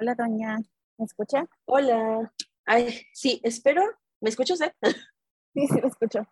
Hola, 0.00 0.14
doña. 0.14 0.58
¿Me 0.96 1.06
escucha? 1.06 1.44
Hola. 1.64 2.32
Ay, 2.64 3.02
sí, 3.12 3.40
espero. 3.42 3.82
¿Me 4.20 4.30
escuchas? 4.30 4.60
Eh? 4.60 4.72
Sí, 5.54 5.66
sí, 5.66 5.80
lo 5.80 5.88
escucho. 5.88 6.24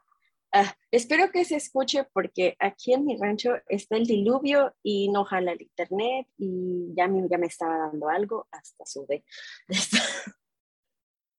Ah, 0.52 0.72
espero 0.92 1.32
que 1.32 1.44
se 1.44 1.56
escuche 1.56 2.04
porque 2.12 2.54
aquí 2.60 2.92
en 2.92 3.04
mi 3.04 3.16
rancho 3.16 3.54
está 3.66 3.96
el 3.96 4.06
diluvio 4.06 4.72
y 4.84 5.08
no 5.08 5.24
jala 5.24 5.52
el 5.52 5.62
internet 5.62 6.28
y 6.38 6.94
ya 6.94 7.08
me, 7.08 7.26
ya 7.28 7.38
me 7.38 7.46
estaba 7.46 7.76
dando 7.78 8.08
algo 8.08 8.46
hasta 8.52 8.86
sube. 8.86 9.24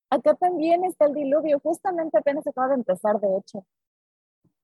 Acá 0.09 0.33
también 0.33 0.83
está 0.83 1.05
el 1.05 1.13
diluvio, 1.13 1.59
justamente 1.59 2.17
apenas 2.17 2.45
acaba 2.45 2.69
de 2.69 2.75
empezar, 2.75 3.21
de 3.21 3.37
hecho. 3.37 3.65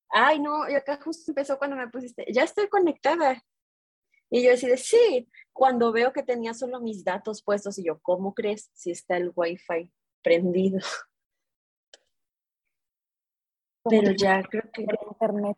Ay, 0.10 0.40
no, 0.40 0.70
y 0.70 0.74
acá 0.74 1.00
justo 1.02 1.32
empezó 1.32 1.58
cuando 1.58 1.78
me 1.78 1.88
pusiste, 1.88 2.26
ya 2.34 2.44
estoy 2.44 2.68
conectada. 2.68 3.42
Y 4.36 4.44
yo 4.44 4.50
decía, 4.50 4.76
sí, 4.78 5.30
cuando 5.52 5.92
veo 5.92 6.12
que 6.12 6.24
tenía 6.24 6.56
solo 6.56 6.82
mis 6.82 7.04
datos 7.04 7.44
puestos 7.44 7.78
y 7.78 7.86
yo, 7.86 8.00
¿cómo 8.02 8.34
crees 8.34 8.72
si 8.74 8.90
está 8.90 9.16
el 9.16 9.32
wifi 9.36 9.94
prendido? 10.24 10.80
Pero 13.88 14.12
ya 14.14 14.42
creo 14.42 14.64
que 14.74 14.88
internet. 15.12 15.56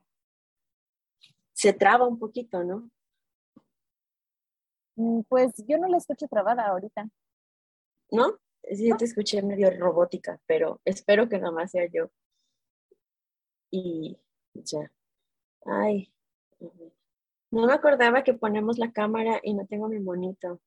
se 1.53 1.71
traba 1.71 2.05
un 2.05 2.19
poquito, 2.19 2.65
¿no? 2.65 2.91
Mm, 4.97 5.21
Pues 5.29 5.53
yo 5.65 5.77
no 5.77 5.87
la 5.87 5.95
escucho 5.95 6.27
trabada 6.27 6.67
ahorita. 6.67 7.09
¿No? 8.11 8.37
Sí, 8.61 8.89
te 8.97 9.05
escuché 9.05 9.41
medio 9.41 9.71
robótica, 9.71 10.41
pero 10.45 10.81
espero 10.83 11.29
que 11.29 11.39
nada 11.39 11.53
más 11.53 11.71
sea 11.71 11.85
yo. 11.89 12.11
Y 13.71 14.19
ya. 14.53 14.91
Ay. 15.65 16.13
ver. 16.59 17.04
No 17.55 17.67
me 17.67 17.73
acordaba 17.73 18.21
que 18.21 18.33
ponemos 18.33 18.77
la 18.77 18.91
cámara 18.91 19.39
y 19.41 19.53
no 19.53 19.65
tengo 19.65 19.87
mi 19.87 19.97
monito. 19.99 20.59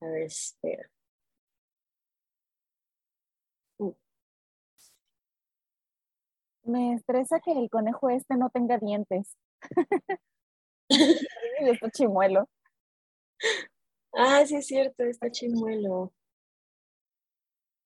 A 0.00 0.06
ver, 0.06 0.22
espera. 0.22 0.88
Uh, 3.80 3.92
Me 6.62 6.94
estresa 6.94 7.40
que 7.40 7.50
el 7.50 7.68
conejo 7.68 8.08
este 8.08 8.36
no 8.36 8.50
tenga 8.50 8.78
dientes. 8.78 9.36
y 10.88 10.90
está 11.70 11.90
chimuelo. 11.90 12.48
Ah, 14.12 14.46
sí 14.46 14.54
es 14.54 14.66
cierto, 14.68 15.02
está 15.02 15.28
chimuelo. 15.28 16.12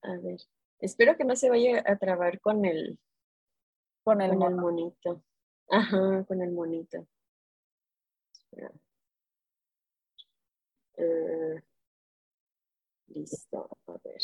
A 0.02 0.12
ver, 0.18 0.40
espero 0.80 1.16
que 1.16 1.24
no 1.24 1.36
se 1.36 1.48
vaya 1.48 1.82
a 1.86 1.96
trabar 1.96 2.38
con 2.40 2.66
el, 2.66 2.98
Con 4.04 4.20
el 4.20 4.32
con 4.32 4.42
el 4.42 4.56
monito. 4.56 5.22
Ajá, 5.70 6.22
con 6.28 6.42
el 6.42 6.52
monito. 6.52 7.06
Eh, 10.98 11.62
listo, 13.08 13.68
a 13.86 13.92
ver. 14.04 14.20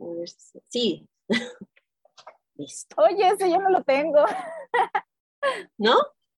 A 0.00 0.04
ver 0.14 0.28
si- 0.28 0.60
Sí. 0.68 1.08
listo. 2.54 2.96
Oye, 3.02 3.28
ese 3.28 3.50
yo 3.50 3.58
no 3.58 3.70
lo 3.70 3.82
tengo. 3.84 4.24
¿No? 5.78 5.96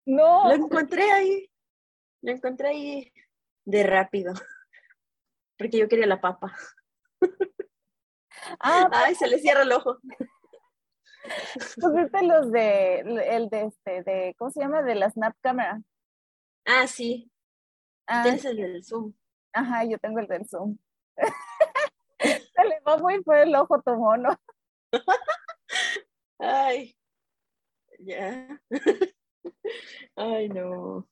No. 0.06 0.48
Lo 0.48 0.54
encontré 0.54 1.10
ahí. 1.10 1.50
Lo 2.22 2.32
encontré 2.32 2.69
ahí 2.69 3.12
de 3.64 3.82
rápido. 3.82 4.32
Porque 5.58 5.78
yo 5.78 5.88
quería 5.88 6.06
la 6.06 6.20
papa. 6.20 6.54
Ah, 8.60 8.88
Ay, 8.92 9.14
se 9.14 9.26
le 9.28 9.38
cierra 9.38 9.62
el 9.62 9.72
ojo. 9.72 9.98
pusiste 11.81 12.22
los 12.22 12.50
de, 12.50 13.00
el 13.00 13.48
de 13.48 13.62
este, 13.66 14.03
de, 14.03 14.34
¿cómo 14.38 14.50
se 14.50 14.60
llama? 14.60 14.82
De 14.82 14.94
la 14.94 15.10
Snap 15.10 15.36
Camera. 15.41 15.81
Ah, 16.64 16.86
sí. 16.86 17.31
Ah, 18.06 18.22
Tienes 18.22 18.44
el 18.44 18.56
del 18.56 18.84
Zoom. 18.84 19.12
ajá, 19.53 19.84
yo 19.84 19.98
tengo 19.98 20.19
el 20.20 20.26
del 20.26 20.47
Zoom. 20.48 20.78
Se 22.20 22.64
le 22.64 22.81
va 22.86 22.98
muy 22.98 23.22
feo 23.22 23.42
el 23.42 23.54
ojo 23.54 23.81
tu 23.82 23.94
mono. 23.97 24.38
Ay. 26.38 26.97
Ya. 27.98 28.60
Ay, 30.16 30.48
no. 30.48 31.08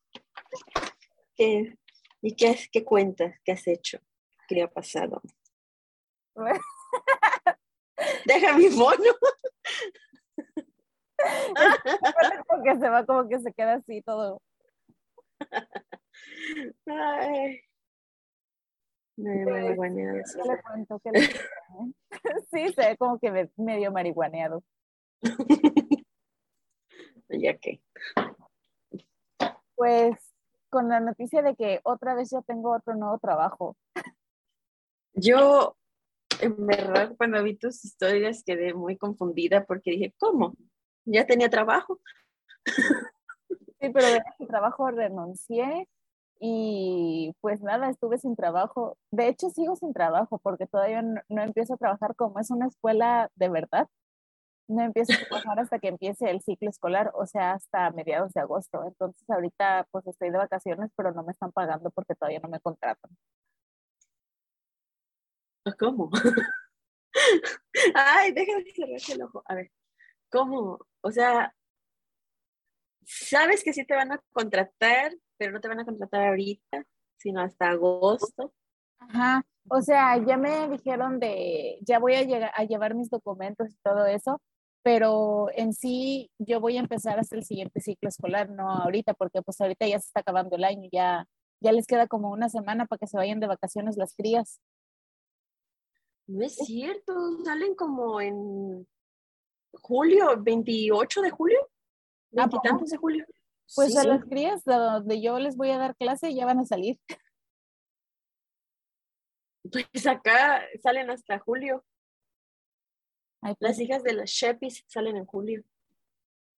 ¿Qué? 1.35 1.79
¿Y 2.21 2.35
qué, 2.35 2.59
qué 2.73 2.85
cuentas? 2.85 3.37
¿Qué 3.45 3.53
has 3.53 3.67
hecho? 3.67 4.01
¿Qué 4.49 4.63
ha 4.63 4.69
pasado? 4.69 5.23
Deja 8.27 8.57
mi 8.57 8.69
mono. 8.71 9.13
Como 12.47 12.63
que 12.65 12.77
se 12.79 12.89
va, 12.89 13.05
como 13.05 13.29
que 13.29 13.39
se 13.41 13.53
queda 13.53 13.75
así 13.75 14.03
todo. 14.03 14.41
Ay. 16.87 17.61
Me 19.17 19.33
Sí, 19.45 19.51
marihuaneo, 19.51 20.15
¿Qué 20.15 20.49
le 20.49 20.63
cuento? 20.63 21.01
¿Qué 21.01 21.11
le 21.11 21.21
cuento? 21.29 21.97
Sí, 22.53 22.69
se 22.73 22.89
ve 22.89 22.97
como 22.97 23.19
que 23.19 23.31
me- 23.31 23.51
medio 23.57 23.91
marihuaneado. 23.93 24.63
Ya 27.31 27.59
que. 27.59 27.83
Pues 29.75 30.17
con 30.71 30.89
la 30.89 30.99
noticia 31.01 31.43
de 31.43 31.55
que 31.57 31.81
otra 31.83 32.15
vez 32.15 32.31
ya 32.31 32.41
tengo 32.41 32.73
otro 32.75 32.95
nuevo 32.95 33.19
trabajo. 33.19 33.77
Yo, 35.13 35.77
en 36.41 36.67
verdad, 36.67 37.15
cuando 37.17 37.43
vi 37.43 37.57
tus 37.57 37.85
historias 37.85 38.43
quedé 38.45 38.75
muy 38.75 38.97
confundida 38.97 39.65
porque 39.65 39.93
dije, 39.93 40.15
¿cómo? 40.19 40.55
Ya 41.05 41.27
tenía 41.27 41.49
trabajo. 41.51 42.01
Sí, 43.81 43.91
pero 43.91 44.09
de 44.09 44.17
ese 44.17 44.47
trabajo 44.49 44.91
renuncié 44.91 45.89
y 46.41 47.33
pues 47.41 47.61
nada, 47.63 47.89
estuve 47.91 48.19
sin 48.19 48.37
trabajo. 48.37 48.97
De 49.11 49.29
hecho, 49.29 49.51
sigo 49.51 49.77
sin 49.77 49.93
trabajo 49.93 50.39
porque 50.39 50.67
todavía 50.67 51.03
no, 51.03 51.21
no 51.29 51.43
empiezo 51.43 51.75
a 51.75 51.77
trabajar 51.77 52.15
como 52.17 52.41
es 52.41 52.51
una 52.51 52.67
escuela 52.67 53.31
de 53.37 53.49
verdad. 53.49 53.89
No 54.69 54.83
empiezo 54.83 55.15
a 55.15 55.29
trabajar 55.29 55.61
hasta 55.61 55.79
que 55.79 55.89
empiece 55.89 56.31
el 56.31 56.43
ciclo 56.43 56.69
escolar, 56.71 57.13
o 57.15 57.27
sea, 57.27 57.53
hasta 57.53 57.91
mediados 57.93 58.33
de 58.35 58.41
agosto. 58.41 58.85
Entonces 58.85 59.29
ahorita 59.31 59.87
pues 59.91 60.07
estoy 60.07 60.31
de 60.31 60.39
vacaciones, 60.39 60.91
pero 60.97 61.13
no 61.13 61.23
me 61.23 61.33
están 61.33 61.53
pagando 61.53 61.91
porque 61.91 62.15
todavía 62.15 62.41
no 62.41 62.49
me 62.49 62.61
contratan. 62.61 63.11
¿Cómo? 65.77 66.11
Ay, 67.95 68.33
déjame 68.33 68.65
cerrarse 68.73 69.13
el 69.15 69.23
ojo. 69.23 69.43
A 69.47 69.55
ver, 69.55 69.71
¿cómo? 70.31 70.79
O 71.01 71.11
sea, 71.11 71.55
sabes 73.05 73.65
que 73.65 73.73
sí 73.73 73.85
te 73.85 73.95
van 73.95 74.13
a 74.13 74.21
contratar, 74.33 75.13
pero 75.37 75.53
no 75.53 75.61
te 75.61 75.69
van 75.69 75.81
a 75.81 75.85
contratar 75.85 76.29
ahorita, 76.29 76.85
sino 77.17 77.41
hasta 77.41 77.71
agosto. 77.71 78.53
Ajá, 78.99 79.45
o 79.69 79.81
sea, 79.83 80.23
ya 80.25 80.37
me 80.37 80.69
dijeron 80.69 81.21
de, 81.21 81.79
ya 81.83 81.99
voy 81.99 82.15
a 82.15 82.23
llegar 82.23 82.53
a 82.55 82.65
llevar 82.65 82.95
mis 82.95 83.11
documentos 83.11 83.71
y 83.71 83.77
todo 83.83 84.07
eso, 84.07 84.41
pero 84.83 85.49
en 85.55 85.73
sí 85.73 86.31
yo 86.39 86.61
voy 86.61 86.77
a 86.77 86.81
empezar 86.81 87.19
hasta 87.19 87.37
el 87.37 87.45
siguiente 87.45 87.81
ciclo 87.81 88.09
escolar, 88.09 88.51
no 88.51 88.71
ahorita, 88.71 89.15
porque 89.15 89.43
pues 89.43 89.61
ahorita 89.61 89.87
ya 89.87 89.99
se 90.01 90.07
está 90.09 90.21
acabando 90.21 90.57
el 90.57 90.65
año, 90.65 90.89
ya, 90.93 91.27
ya 91.61 91.73
les 91.73 91.87
queda 91.87 92.07
como 92.07 92.31
una 92.31 92.49
semana 92.49 92.87
para 92.87 92.99
que 92.99 93.07
se 93.07 93.17
vayan 93.17 93.41
de 93.41 93.47
vacaciones 93.47 93.97
las 93.97 94.15
crías. 94.15 94.61
No 96.29 96.45
es 96.45 96.57
cierto, 96.57 97.43
salen 97.43 97.75
como 97.75 98.21
en 98.21 98.87
julio, 99.73 100.37
28 100.39 101.23
de 101.23 101.31
julio, 101.31 101.71
veintitantos 102.31 102.91
de 102.91 102.97
julio. 102.99 103.25
Pues 103.75 103.93
Sí, 103.93 103.99
a 103.99 104.05
las 104.05 104.25
crías 104.25 104.67
a 104.69 104.77
donde 104.77 105.23
yo 105.23 105.39
les 105.39 105.57
voy 105.57 105.71
a 105.71 105.79
dar 105.79 105.97
clase 105.97 106.35
ya 106.35 106.45
van 106.45 106.59
a 106.59 106.67
salir. 106.67 107.01
Pues 109.73 110.07
acá 110.07 110.63
salen 110.83 111.11
hasta 111.11 111.39
julio. 111.39 111.83
Ay, 113.41 113.55
pues, 113.59 113.71
Las 113.71 113.81
hijas 113.81 114.03
de 114.03 114.13
las 114.13 114.31
Shepis 114.31 114.85
salen 114.87 115.17
en 115.17 115.25
julio. 115.25 115.65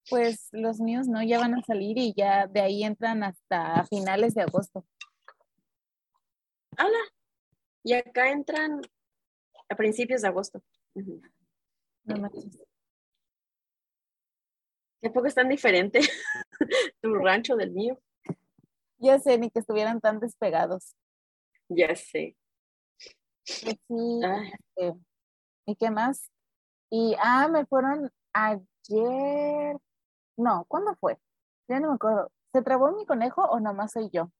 pues 0.08 0.48
los 0.50 0.80
míos 0.80 1.06
no, 1.06 1.22
ya 1.22 1.38
van 1.38 1.54
a 1.54 1.62
salir 1.62 1.96
y 1.96 2.12
ya 2.16 2.48
de 2.48 2.60
ahí 2.60 2.82
entran 2.82 3.22
hasta 3.22 3.84
finales 3.86 4.34
de 4.34 4.42
agosto. 4.42 4.84
¡Hala! 6.76 6.98
Y 7.84 7.92
acá 7.92 8.30
entran 8.30 8.80
a 9.70 9.76
principios 9.76 10.22
de 10.22 10.28
agosto. 10.28 10.62
Ujú. 10.94 11.22
No 12.04 12.16
manches. 12.16 12.60
¿A 15.02 15.12
poco 15.12 15.26
es 15.26 15.34
tan 15.34 15.48
diferente 15.48 16.00
tu 17.00 17.14
rancho 17.14 17.56
del 17.56 17.70
mío? 17.70 17.98
Ya 18.98 19.18
sé, 19.18 19.38
ni 19.38 19.50
que 19.50 19.60
estuvieran 19.60 20.00
tan 20.00 20.20
despegados. 20.20 20.94
Ya 21.68 21.94
sé. 21.94 22.36
Pues 23.44 23.76
sí, 23.88 24.20
este, 24.76 25.00
¿y 25.66 25.76
qué 25.76 25.90
más? 25.90 26.30
Y, 26.90 27.16
ah, 27.22 27.48
me 27.48 27.64
fueron 27.64 28.10
ayer, 28.34 29.76
no, 30.36 30.64
¿cuándo 30.68 30.94
fue? 30.96 31.18
Ya 31.68 31.80
no 31.80 31.88
me 31.88 31.94
acuerdo. 31.94 32.30
¿Se 32.52 32.62
trabó 32.62 32.90
mi 32.92 33.06
conejo 33.06 33.42
o 33.42 33.60
nomás 33.60 33.92
soy 33.92 34.10
yo? 34.12 34.30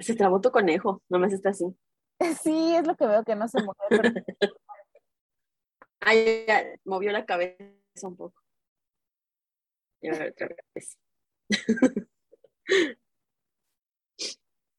se 0.00 0.14
trabó 0.14 0.40
tu 0.40 0.52
conejo, 0.52 1.02
nomás 1.08 1.32
está 1.32 1.50
así. 1.50 1.76
Sí, 2.42 2.74
es 2.76 2.86
lo 2.86 2.96
que 2.96 3.06
veo 3.06 3.24
que 3.24 3.34
no 3.34 3.48
se 3.48 3.58
mueve, 3.60 3.80
pero 3.88 4.02
Ay, 6.00 6.44
ya, 6.46 6.64
movió 6.84 7.12
la 7.12 7.26
cabeza 7.26 7.64
un 8.02 8.16
poco. 8.16 8.40
Y 10.00 10.08
ahora 10.08 10.28
otra 10.30 10.48
vez. 10.74 10.98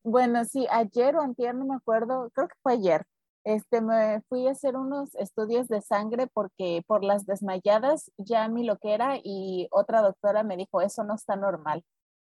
Bueno, 0.04 0.44
sí, 0.46 0.66
ayer 0.72 1.16
o 1.16 1.22
antier, 1.22 1.54
no 1.54 1.64
me 1.64 1.76
acuerdo, 1.76 2.32
creo 2.34 2.48
que 2.48 2.56
fue 2.64 2.74
ayer, 2.74 3.06
este, 3.44 3.82
me 3.82 4.22
fui 4.30 4.48
a 4.48 4.52
hacer 4.52 4.76
unos 4.76 5.14
estudios 5.16 5.68
de 5.68 5.82
sangre 5.82 6.28
porque 6.28 6.84
por 6.88 7.04
las 7.04 7.26
desmayadas 7.26 8.12
ya 8.18 8.48
mi 8.48 8.64
loquera 8.64 9.20
y 9.24 9.68
otra 9.72 10.02
doctora 10.02 10.44
me 10.44 10.58
dijo, 10.58 10.82
eso 10.82 11.04
no 11.04 11.16
está 11.16 11.36
normal. 11.36 11.84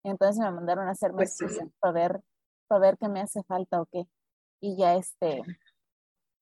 Entonces 0.04 0.38
me 0.38 0.50
mandaron 0.50 0.88
a 0.88 0.92
hacerme 0.92 1.18
Pues 1.18 1.36
sí. 1.36 1.46
para 1.80 1.92
ver, 1.92 2.20
para 2.66 2.80
ver 2.80 2.98
qué 2.98 3.08
me 3.08 3.20
hace 3.20 3.42
falta 3.44 3.80
o 3.80 3.86
qué. 3.86 4.06
Y 4.62 4.76
ya 4.76 4.94
este, 4.94 5.42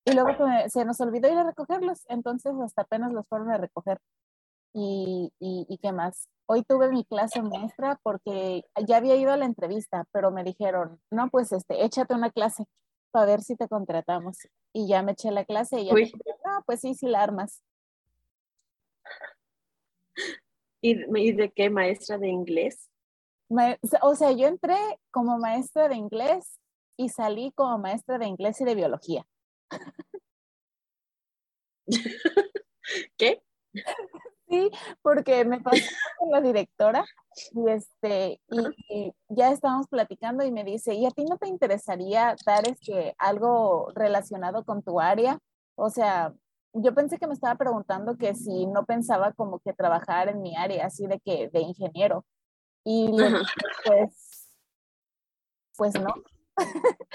y 0.05 0.13
luego 0.13 0.37
se 0.37 0.45
me- 0.45 0.69
se 0.69 0.85
nos 0.85 1.01
olvidó 1.01 1.29
ir 1.33 1.39
a 1.39 1.43
recogerlos, 1.45 2.03
entonces 2.09 2.53
hasta 2.63 2.83
apenas 2.83 3.13
los 3.13 3.27
fueron 3.27 3.51
a 3.51 3.57
recoger. 3.57 3.99
Y, 4.75 5.33
y, 5.41 5.67
y 5.69 5.79
qué 5.79 5.91
más. 5.93 6.29
Hoy 6.47 6.63
tuve 6.63 6.91
mi 6.91 7.05
clase 7.05 7.43
maestra 7.43 7.99
porque 8.05 8.63
ya 8.87 8.99
había 8.99 9.17
ido 9.17 9.33
a 9.33 9.37
la 9.37 9.47
entrevista, 9.47 10.05
pero 10.13 10.31
me 10.31 10.45
dijeron, 10.45 11.01
no, 11.11 11.29
pues 11.31 11.51
este, 11.53 11.85
échate 11.85 12.15
una 12.15 12.31
clase 12.31 12.67
para 13.11 13.27
ver 13.27 13.41
si 13.43 13.57
te 13.57 13.67
contratamos. 13.69 14.37
Y 14.73 14.87
ya 14.87 15.03
me 15.03 15.13
eché 15.13 15.31
la 15.33 15.45
clase 15.45 15.81
y 15.81 15.87
ya 15.87 15.95
me 15.95 16.01
dijeron, 16.03 16.37
no, 16.45 16.63
pues 16.67 16.81
sí, 16.81 16.95
sí 16.95 17.07
la 17.09 17.23
armas. 17.23 17.63
¿Y, 20.83 20.93
y 21.19 21.33
de 21.33 21.51
qué 21.51 21.71
maestra 21.71 22.19
de 22.19 22.29
inglés? 22.29 22.91
Ma- 23.49 23.77
o 24.03 24.15
sea, 24.15 24.31
yo 24.33 24.47
entré 24.47 24.77
como 25.11 25.39
maestra 25.39 25.89
de 25.89 25.97
inglés 25.97 26.60
y 26.97 27.09
salí 27.09 27.53
como 27.53 27.79
maestra 27.79 28.19
de 28.19 28.27
inglés 28.27 28.61
y 28.61 28.65
de 28.65 28.75
biología. 28.75 29.27
¿Qué? 33.17 33.43
Sí, 34.49 34.71
porque 35.03 35.45
me 35.45 35.61
pasó 35.61 35.85
con 36.19 36.31
la 36.31 36.41
directora 36.41 37.05
y, 37.53 37.71
este, 37.71 38.41
y, 38.49 38.61
y 38.89 39.13
ya 39.29 39.53
estábamos 39.53 39.87
platicando 39.87 40.45
y 40.45 40.51
me 40.51 40.65
dice, 40.65 40.95
¿y 40.95 41.07
a 41.07 41.11
ti 41.11 41.25
no 41.25 41.39
te 41.39 41.47
interesaría 41.49 42.35
dar 42.45 42.67
este, 42.69 43.15
algo 43.19 43.93
relacionado 43.95 44.65
con 44.65 44.83
tu 44.83 45.01
área? 45.01 45.39
O 45.77 45.89
sea, 45.89 46.35
yo 46.73 46.95
pensé 46.95 47.19
que 47.19 47.27
me 47.27 47.35
estaba 47.35 47.57
preguntando 47.57 48.17
que 48.17 48.35
si 48.35 48.67
no 48.67 48.85
pensaba 48.85 49.33
como 49.33 49.61
que 49.61 49.73
trabajar 49.73 50.29
en 50.29 50.43
mi 50.43 50.57
área, 50.57 50.87
así 50.87 51.07
de 51.07 51.21
que 51.21 51.49
de 51.49 51.61
ingeniero. 51.61 52.25
Y 52.85 53.09
le 53.13 53.29
dije, 53.29 53.55
pues, 53.85 54.53
pues 55.77 55.95
no. 55.95 56.15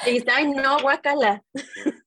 Y 0.07 0.24
ay, 0.30 0.51
no, 0.51 0.80
guacala. 0.81 1.44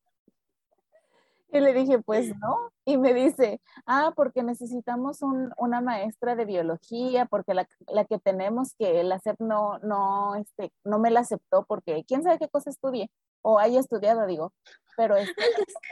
Y 1.51 1.61
le 1.61 1.73
dije, 1.73 1.99
pues 2.01 2.37
no. 2.37 2.71
Y 2.85 2.99
me 2.99 3.15
dice, 3.15 3.61
ah, 3.87 4.13
porque 4.15 4.43
necesitamos 4.43 5.23
un- 5.23 5.51
una 5.57 5.81
maestra 5.81 6.37
de 6.37 6.45
biología, 6.45 7.25
porque 7.25 7.55
la, 7.55 7.67
la 7.87 8.05
que 8.05 8.19
tenemos 8.19 8.75
que 8.75 9.03
la 9.03 9.19
SEP 9.19 9.41
no, 9.41 9.79
no, 9.79 10.35
este, 10.35 10.71
no 10.85 10.99
me 10.99 11.11
la 11.11 11.21
aceptó 11.21 11.65
porque 11.65 12.05
quién 12.07 12.23
sabe 12.23 12.39
qué 12.39 12.49
cosa 12.49 12.69
estudie 12.69 13.11
o 13.41 13.59
haya 13.59 13.81
estudiado, 13.81 14.27
digo, 14.27 14.53
pero 14.97 15.17
este, 15.17 15.43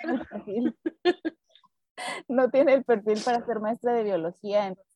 no 2.29 2.51
tiene 2.51 2.75
el 2.75 2.85
perfil. 2.85 3.19
Para 3.25 3.45
ser 3.47 3.61
maestra 3.61 3.95
de 3.95 4.03
biología. 4.05 4.67
Entonces, 4.67 4.93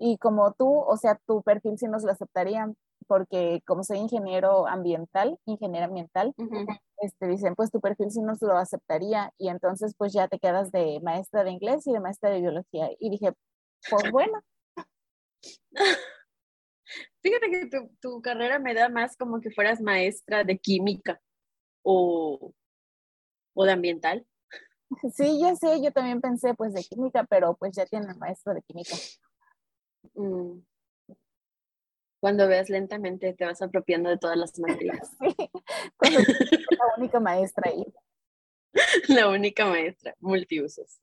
y 0.00 0.18
como 0.18 0.52
tú, 0.52 0.68
o 0.80 0.96
sea, 0.96 1.18
tu 1.26 1.42
perfil 1.42 1.78
sí 1.78 1.86
nos 1.86 2.02
lo 2.02 2.10
aceptarían, 2.10 2.76
porque 3.08 3.62
como 3.66 3.82
soy 3.82 3.98
ingeniero 3.98 4.68
ambiental, 4.68 5.38
ingeniero 5.46 5.86
ambiental, 5.86 6.34
este, 6.98 7.26
dicen, 7.26 7.54
pues 7.56 7.70
tu 7.72 7.80
perfil 7.80 8.10
sí 8.10 8.20
nos 8.20 8.40
lo 8.42 8.56
aceptaría 8.56 9.32
y 9.38 9.48
entonces 9.48 9.94
pues 9.96 10.12
ya 10.12 10.28
te 10.28 10.38
quedas 10.38 10.70
de 10.70 11.00
maestra 11.02 11.42
de 11.42 11.50
inglés 11.50 11.86
y 11.86 11.92
de 11.92 12.00
maestra 12.00 12.30
de 12.30 12.40
biología. 12.40 12.90
Y 13.00 13.10
dije, 13.10 13.32
pues 13.90 14.12
bueno, 14.12 14.40
Fíjate 17.22 17.50
que 17.50 17.66
tu, 17.66 17.90
tu 18.00 18.22
carrera 18.22 18.58
me 18.58 18.74
da 18.74 18.88
más 18.88 19.16
como 19.16 19.40
que 19.40 19.50
fueras 19.50 19.80
maestra 19.80 20.44
de 20.44 20.58
química 20.58 21.20
o, 21.82 22.54
o 23.54 23.64
de 23.64 23.72
ambiental. 23.72 24.26
sí, 25.14 25.38
ya 25.40 25.54
sé, 25.56 25.82
yo 25.82 25.92
también 25.92 26.20
pensé 26.20 26.54
pues 26.54 26.72
de 26.72 26.82
química, 26.82 27.24
pero 27.24 27.56
pues 27.56 27.76
ya 27.76 27.86
tienen 27.86 28.18
maestro 28.18 28.54
de 28.54 28.62
química. 28.62 28.94
Mm. 30.14 30.60
Cuando 32.20 32.48
veas 32.48 32.68
lentamente 32.68 33.32
te 33.32 33.44
vas 33.44 33.62
apropiando 33.62 34.10
de 34.10 34.18
todas 34.18 34.36
las 34.36 34.58
materias. 34.58 35.10
Sí, 35.20 35.34
cuando 35.96 36.20
la 36.20 36.94
única 36.98 37.20
maestra 37.20 37.70
ahí. 37.70 37.84
La 39.08 39.28
única 39.28 39.66
maestra, 39.66 40.14
multiusos. 40.20 40.98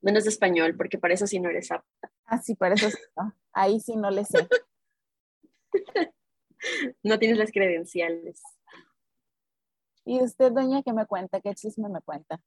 Menos 0.00 0.26
español, 0.26 0.76
porque 0.76 0.98
para 0.98 1.14
eso 1.14 1.26
sí 1.26 1.38
no 1.40 1.50
eres 1.50 1.70
apta. 1.70 2.10
Así, 2.24 2.54
para 2.54 2.74
eso 2.74 2.90
sí, 2.90 2.98
¿no? 3.16 3.34
Ahí 3.52 3.80
sí 3.80 3.96
no 3.96 4.10
le 4.10 4.24
sé. 4.24 4.48
No 7.02 7.18
tienes 7.18 7.38
las 7.38 7.52
credenciales. 7.52 8.42
¿Y 10.04 10.22
usted, 10.22 10.52
doña, 10.52 10.82
qué 10.82 10.92
me 10.92 11.06
cuenta? 11.06 11.40
¿Qué 11.40 11.54
chisme 11.54 11.88
me 11.88 12.02
cuenta? 12.02 12.38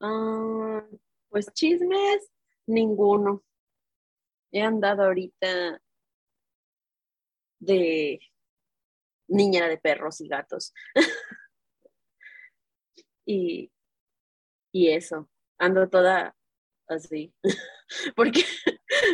Ah, 0.00 0.84
pues 1.30 1.50
chismes, 1.54 2.30
ninguno. 2.66 3.42
He 4.52 4.62
andado 4.62 5.04
ahorita 5.04 5.80
de 7.58 8.20
niñera 9.28 9.68
de 9.68 9.78
perros 9.78 10.20
y 10.20 10.28
gatos. 10.28 10.72
y, 13.26 13.72
y 14.72 14.90
eso, 14.90 15.30
ando 15.58 15.88
toda 15.88 16.36
así. 16.86 17.34
Porque 18.16 18.44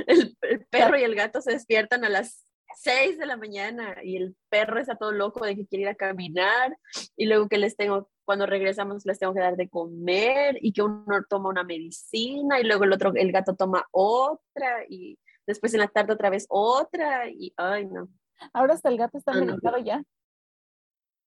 el, 0.07 0.37
el 0.43 0.67
perro 0.67 0.99
y 0.99 1.03
el 1.03 1.15
gato 1.15 1.41
se 1.41 1.53
despiertan 1.53 2.05
a 2.05 2.09
las 2.09 2.50
6 2.77 3.19
de 3.19 3.27
la 3.27 3.37
mañana 3.37 3.97
y 4.03 4.17
el 4.17 4.37
perro 4.49 4.81
está 4.81 4.97
todo 4.97 5.13
loco 5.13 5.45
de 5.45 5.57
que 5.57 5.67
quiere 5.67 5.83
ir 5.83 5.89
a 5.89 5.95
caminar 5.95 6.77
y 7.17 7.27
luego 7.27 7.49
que 7.49 7.59
les 7.59 7.77
tengo, 7.77 8.11
cuando 8.25 8.47
regresamos 8.47 9.05
les 9.07 9.19
tengo 9.19 9.35
que 9.35 9.41
dar 9.41 9.57
de 9.57 9.69
comer 9.69 10.57
y 10.61 10.73
que 10.73 10.83
uno 10.83 11.05
toma 11.29 11.49
una 11.51 11.65
medicina 11.65 12.61
y 12.61 12.65
luego 12.65 12.85
el 12.85 12.93
otro, 12.93 13.13
el 13.15 13.33
gato 13.33 13.55
toma 13.57 13.87
otra 13.91 14.85
y 14.89 15.19
después 15.47 15.75
en 15.75 15.81
la 15.81 15.89
tarde 15.89 16.13
otra 16.13 16.31
vez 16.31 16.47
otra 16.49 17.29
y 17.29 17.53
ay 17.57 17.87
no. 17.87 18.09
Ahora 18.53 18.75
hasta 18.75 18.89
el 18.89 18.97
gato 18.99 19.19
está 19.19 19.33
Ah, 19.33 19.41
no. 19.41 19.47
medicado 19.47 19.79
ya. 19.79 20.03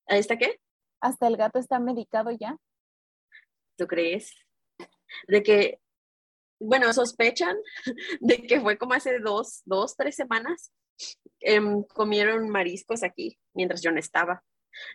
¿Ahí 0.08 0.20
está 0.20 0.38
qué? 0.38 0.60
Hasta 1.00 1.28
el 1.28 1.38
gato 1.38 1.60
está 1.60 1.80
medicado 1.80 2.32
ya. 2.32 2.58
¿Tú 3.78 3.88
crees? 3.88 4.34
De 5.28 5.44
que, 5.44 5.80
bueno, 6.60 6.92
sospechan 6.94 7.58
de 8.22 8.38
que 8.44 8.62
fue 8.62 8.78
como 8.78 8.94
hace 8.94 9.20
dos, 9.20 9.62
dos, 9.66 9.96
tres 9.96 10.16
semanas, 10.16 10.72
em, 11.40 11.84
comieron 11.84 12.50
mariscos 12.50 13.04
aquí 13.04 13.38
mientras 13.54 13.82
yo 13.82 13.92
no 13.92 14.00
estaba. 14.00 14.44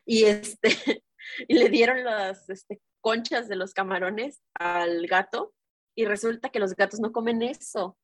Y 0.05 0.25
este, 0.25 0.69
y 1.49 1.55
le 1.55 1.69
dieron 1.69 2.05
las 2.05 2.49
este, 2.49 2.81
conchas 3.01 3.49
de 3.49 3.57
los 3.57 3.73
camarones 3.75 4.43
al 4.55 5.07
gato 5.07 5.55
y 5.95 6.05
resulta 6.05 6.51
que 6.51 6.61
los 6.61 6.75
gatos 6.75 7.01
no 7.01 7.13
comen 7.13 7.43
eso. 7.43 7.97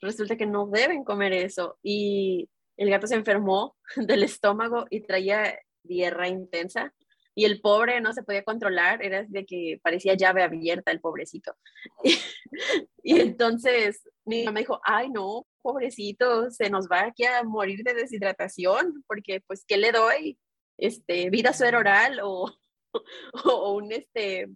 Resulta 0.00 0.36
que 0.36 0.46
no 0.46 0.66
deben 0.66 1.04
comer 1.04 1.32
eso. 1.32 1.78
Y 1.82 2.48
el 2.76 2.90
gato 2.90 3.06
se 3.06 3.14
enfermó 3.14 3.76
del 3.96 4.22
estómago 4.22 4.86
y 4.90 5.00
traía 5.00 5.58
diarrea 5.84 6.28
intensa 6.28 6.92
y 7.34 7.44
el 7.44 7.60
pobre 7.60 8.00
no 8.00 8.12
se 8.12 8.22
podía 8.22 8.44
controlar, 8.44 9.02
era 9.02 9.24
de 9.26 9.46
que 9.46 9.80
parecía 9.82 10.14
llave 10.14 10.42
abierta 10.42 10.90
el 10.90 11.00
pobrecito. 11.00 11.56
Y, 12.04 12.18
y 13.02 13.20
entonces 13.20 14.08
mi 14.24 14.44
mamá 14.44 14.60
dijo, 14.60 14.80
ay 14.84 15.10
no, 15.10 15.46
pobrecito, 15.62 16.50
se 16.50 16.70
nos 16.70 16.88
va 16.88 17.02
aquí 17.04 17.24
a 17.24 17.42
morir 17.44 17.82
de 17.84 17.94
deshidratación, 17.94 19.04
porque 19.06 19.40
pues, 19.46 19.64
¿qué 19.66 19.76
le 19.76 19.92
doy? 19.92 20.38
Este, 20.78 21.30
vida 21.30 21.52
suero 21.52 21.78
oral 21.78 22.20
o, 22.22 22.50
o 23.44 23.74
un, 23.74 23.92
este, 23.92 24.48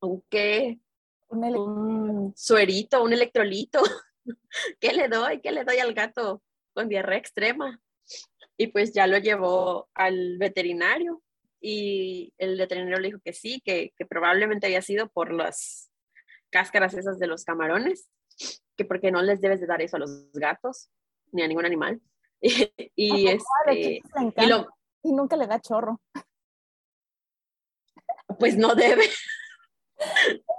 un 0.00 0.22
qué, 0.30 0.78
Un 1.28 2.32
suerito, 2.36 3.02
un 3.02 3.12
electrolito. 3.12 3.80
¿Qué 4.80 4.92
le 4.92 5.08
doy? 5.08 5.40
¿Qué 5.40 5.52
le 5.52 5.64
doy 5.64 5.78
al 5.78 5.94
gato 5.94 6.42
con 6.74 6.88
diarrea 6.88 7.18
extrema? 7.18 7.80
Y 8.56 8.68
pues 8.68 8.92
ya 8.92 9.06
lo 9.06 9.18
llevó 9.18 9.88
al 9.94 10.38
veterinario 10.38 11.22
y 11.60 12.32
el 12.38 12.56
veterinario 12.56 12.98
le 12.98 13.08
dijo 13.08 13.20
que 13.24 13.32
sí, 13.32 13.60
que, 13.64 13.92
que 13.96 14.06
probablemente 14.06 14.66
había 14.66 14.82
sido 14.82 15.08
por 15.08 15.32
las 15.32 15.90
cáscaras 16.50 16.94
esas 16.94 17.18
de 17.18 17.26
los 17.26 17.44
camarones, 17.44 18.08
que 18.76 18.84
porque 18.84 19.10
no 19.10 19.22
les 19.22 19.40
debes 19.40 19.60
de 19.60 19.66
dar 19.66 19.82
eso 19.82 19.96
a 19.96 20.00
los 20.00 20.30
gatos 20.32 20.90
ni 21.32 21.42
a 21.42 21.48
ningún 21.48 21.66
animal. 21.66 22.00
Y, 22.98 23.24
y, 23.24 23.28
este, 23.28 24.02
y 24.36 24.46
lo, 24.46 24.68
y 25.02 25.12
nunca 25.12 25.36
le 25.36 25.46
da 25.46 25.60
chorro. 25.60 26.00
pues 28.38 28.56
no 28.56 28.74
debe, 28.74 29.04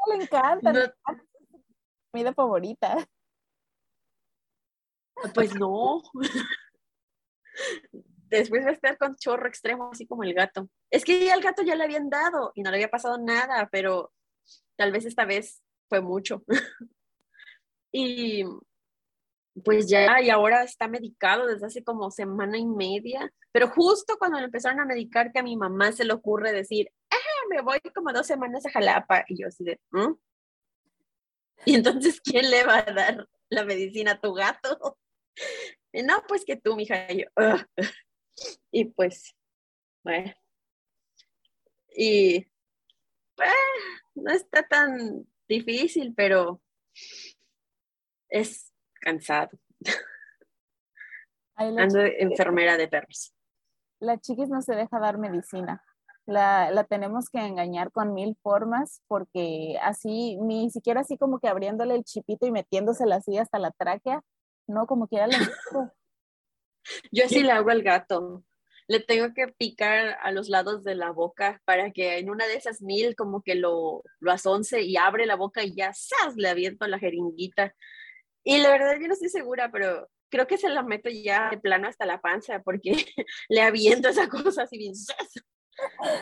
Le 0.07 0.23
encanta, 0.23 0.73
no, 0.73 0.79
comida 2.11 2.33
favorita. 2.33 3.07
pues 5.33 5.55
no. 5.55 6.01
Después 8.29 8.65
va 8.65 8.69
a 8.69 8.73
estar 8.73 8.97
con 8.97 9.15
chorro 9.15 9.47
extremo, 9.47 9.91
así 9.91 10.05
como 10.07 10.23
el 10.23 10.33
gato. 10.33 10.69
Es 10.91 11.05
que 11.05 11.23
ya 11.23 11.33
al 11.33 11.41
gato 11.41 11.63
ya 11.63 11.75
le 11.75 11.83
habían 11.83 12.09
dado 12.09 12.51
y 12.55 12.61
no 12.61 12.71
le 12.71 12.77
había 12.77 12.89
pasado 12.89 13.17
nada, 13.17 13.69
pero 13.71 14.11
tal 14.75 14.91
vez 14.91 15.05
esta 15.05 15.25
vez 15.25 15.61
fue 15.89 16.01
mucho. 16.01 16.43
y, 17.99 18.43
pues 19.63 19.87
ya, 19.89 20.21
y 20.21 20.29
ahora 20.29 20.63
está 20.63 20.87
medicado 20.87 21.47
desde 21.47 21.65
hace 21.65 21.83
como 21.83 22.11
semana 22.11 22.59
y 22.59 22.65
media, 22.65 23.33
pero 23.51 23.69
justo 23.69 24.17
cuando 24.19 24.37
le 24.37 24.45
empezaron 24.45 24.79
a 24.79 24.85
medicar 24.85 25.31
que 25.31 25.39
a 25.39 25.43
mi 25.43 25.57
mamá 25.57 25.91
se 25.91 26.05
le 26.05 26.13
ocurre 26.13 26.51
decir, 26.51 26.91
ah, 27.09 27.47
me 27.49 27.61
voy 27.61 27.79
como 27.95 28.13
dos 28.13 28.27
semanas 28.27 28.65
a 28.67 28.69
Jalapa, 28.69 29.25
y 29.27 29.41
yo 29.41 29.47
así 29.47 29.63
de, 29.63 29.79
¿Mm? 29.89 30.13
Y 31.65 31.73
entonces, 31.73 32.21
¿quién 32.21 32.51
le 32.51 32.63
va 32.63 32.77
a 32.77 32.93
dar 32.93 33.27
la 33.49 33.65
medicina 33.65 34.11
a 34.11 34.21
tu 34.21 34.31
gato? 34.33 34.99
Y 35.91 36.03
no, 36.03 36.21
pues 36.27 36.45
que 36.45 36.57
tú, 36.57 36.75
mija, 36.75 37.11
y 37.11 37.21
yo, 37.21 37.27
y 38.71 38.85
pues, 38.85 39.35
bueno, 40.03 40.31
y 41.95 42.45
pues, 43.35 43.49
no 44.13 44.31
está 44.31 44.67
tan 44.67 45.25
difícil, 45.47 46.13
pero 46.15 46.61
es 48.29 48.71
cansado. 49.01 49.51
Ando 51.55 51.99
enfermera 51.99 52.77
de 52.77 52.87
perros. 52.87 53.33
La 53.99 54.19
chiquis 54.19 54.49
no 54.49 54.61
se 54.61 54.75
deja 54.75 54.99
dar 54.99 55.17
medicina. 55.17 55.83
La, 56.25 56.71
la, 56.71 56.83
tenemos 56.83 57.29
que 57.29 57.39
engañar 57.39 57.91
con 57.91 58.13
mil 58.13 58.37
formas 58.43 59.01
porque 59.07 59.77
así, 59.81 60.37
ni 60.37 60.69
siquiera 60.69 61.01
así 61.01 61.17
como 61.17 61.39
que 61.39 61.47
abriéndole 61.47 61.95
el 61.95 62.03
chipito 62.03 62.45
y 62.45 62.51
metiéndosela 62.51 63.15
así 63.15 63.37
hasta 63.37 63.59
la 63.59 63.71
tráquea, 63.71 64.21
no 64.67 64.87
como 64.87 65.07
quiera 65.07 65.27
la 65.27 65.39
Yo 67.11 67.25
así 67.25 67.43
le 67.43 67.51
hago 67.51 67.69
al 67.69 67.81
gato. 67.81 68.43
Le 68.89 68.99
tengo 68.99 69.33
que 69.33 69.47
picar 69.47 70.17
a 70.21 70.31
los 70.31 70.47
lados 70.47 70.83
de 70.83 70.95
la 70.95 71.11
boca 71.11 71.61
para 71.65 71.91
que 71.91 72.19
en 72.19 72.29
una 72.29 72.45
de 72.47 72.55
esas 72.55 72.81
mil 72.81 73.15
como 73.15 73.41
que 73.41 73.55
lo, 73.55 74.03
lo 74.19 74.31
asonce 74.31 74.81
y 74.81 74.95
abre 74.95 75.25
la 75.25 75.35
boca 75.35 75.63
y 75.63 75.75
ya 75.75 75.93
¡zas! 75.93 76.35
le 76.35 76.49
aviento 76.49 76.87
la 76.87 76.99
jeringuita 76.99 77.73
y 78.47 78.59
la 78.59 78.69
verdad 78.69 78.97
yo 78.97 79.07
no 79.07 79.13
estoy 79.13 79.27
segura, 79.27 79.69
pero 79.69 80.07
creo 80.29 80.47
que 80.47 80.57
se 80.57 80.69
la 80.69 80.81
meto 80.81 81.09
ya 81.09 81.49
de 81.49 81.57
plano 81.57 81.89
hasta 81.89 82.05
la 82.05 82.21
panza 82.21 82.61
porque 82.63 82.93
le 83.49 83.61
aviento 83.61 84.07
esa 84.07 84.29
cosa 84.29 84.63
así 84.63 84.77
bien. 84.77 84.93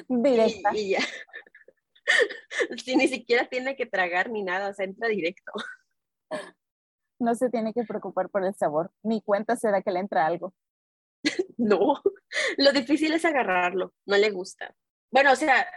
Directa. 0.08 0.72
Y, 0.74 0.90
ya. 0.92 1.00
Sí, 2.84 2.96
ni 2.96 3.08
siquiera 3.08 3.48
tiene 3.48 3.76
que 3.76 3.86
tragar 3.86 4.30
ni 4.30 4.44
nada, 4.44 4.70
o 4.70 4.74
sea, 4.74 4.86
entra 4.86 5.08
directo. 5.08 5.52
No 7.20 7.34
se 7.36 7.50
tiene 7.50 7.74
que 7.74 7.84
preocupar 7.84 8.30
por 8.30 8.44
el 8.44 8.54
sabor, 8.56 8.92
ni 9.04 9.22
cuenta 9.22 9.56
se 9.56 9.70
da 9.70 9.82
que 9.82 9.92
le 9.92 10.00
entra 10.00 10.26
algo. 10.26 10.54
No, 11.58 12.02
lo 12.58 12.72
difícil 12.74 13.14
es 13.14 13.26
agarrarlo, 13.26 13.94
no 14.06 14.18
le 14.18 14.30
gusta. 14.30 14.76
Bueno, 15.12 15.32
o 15.32 15.36
sea, 15.36 15.68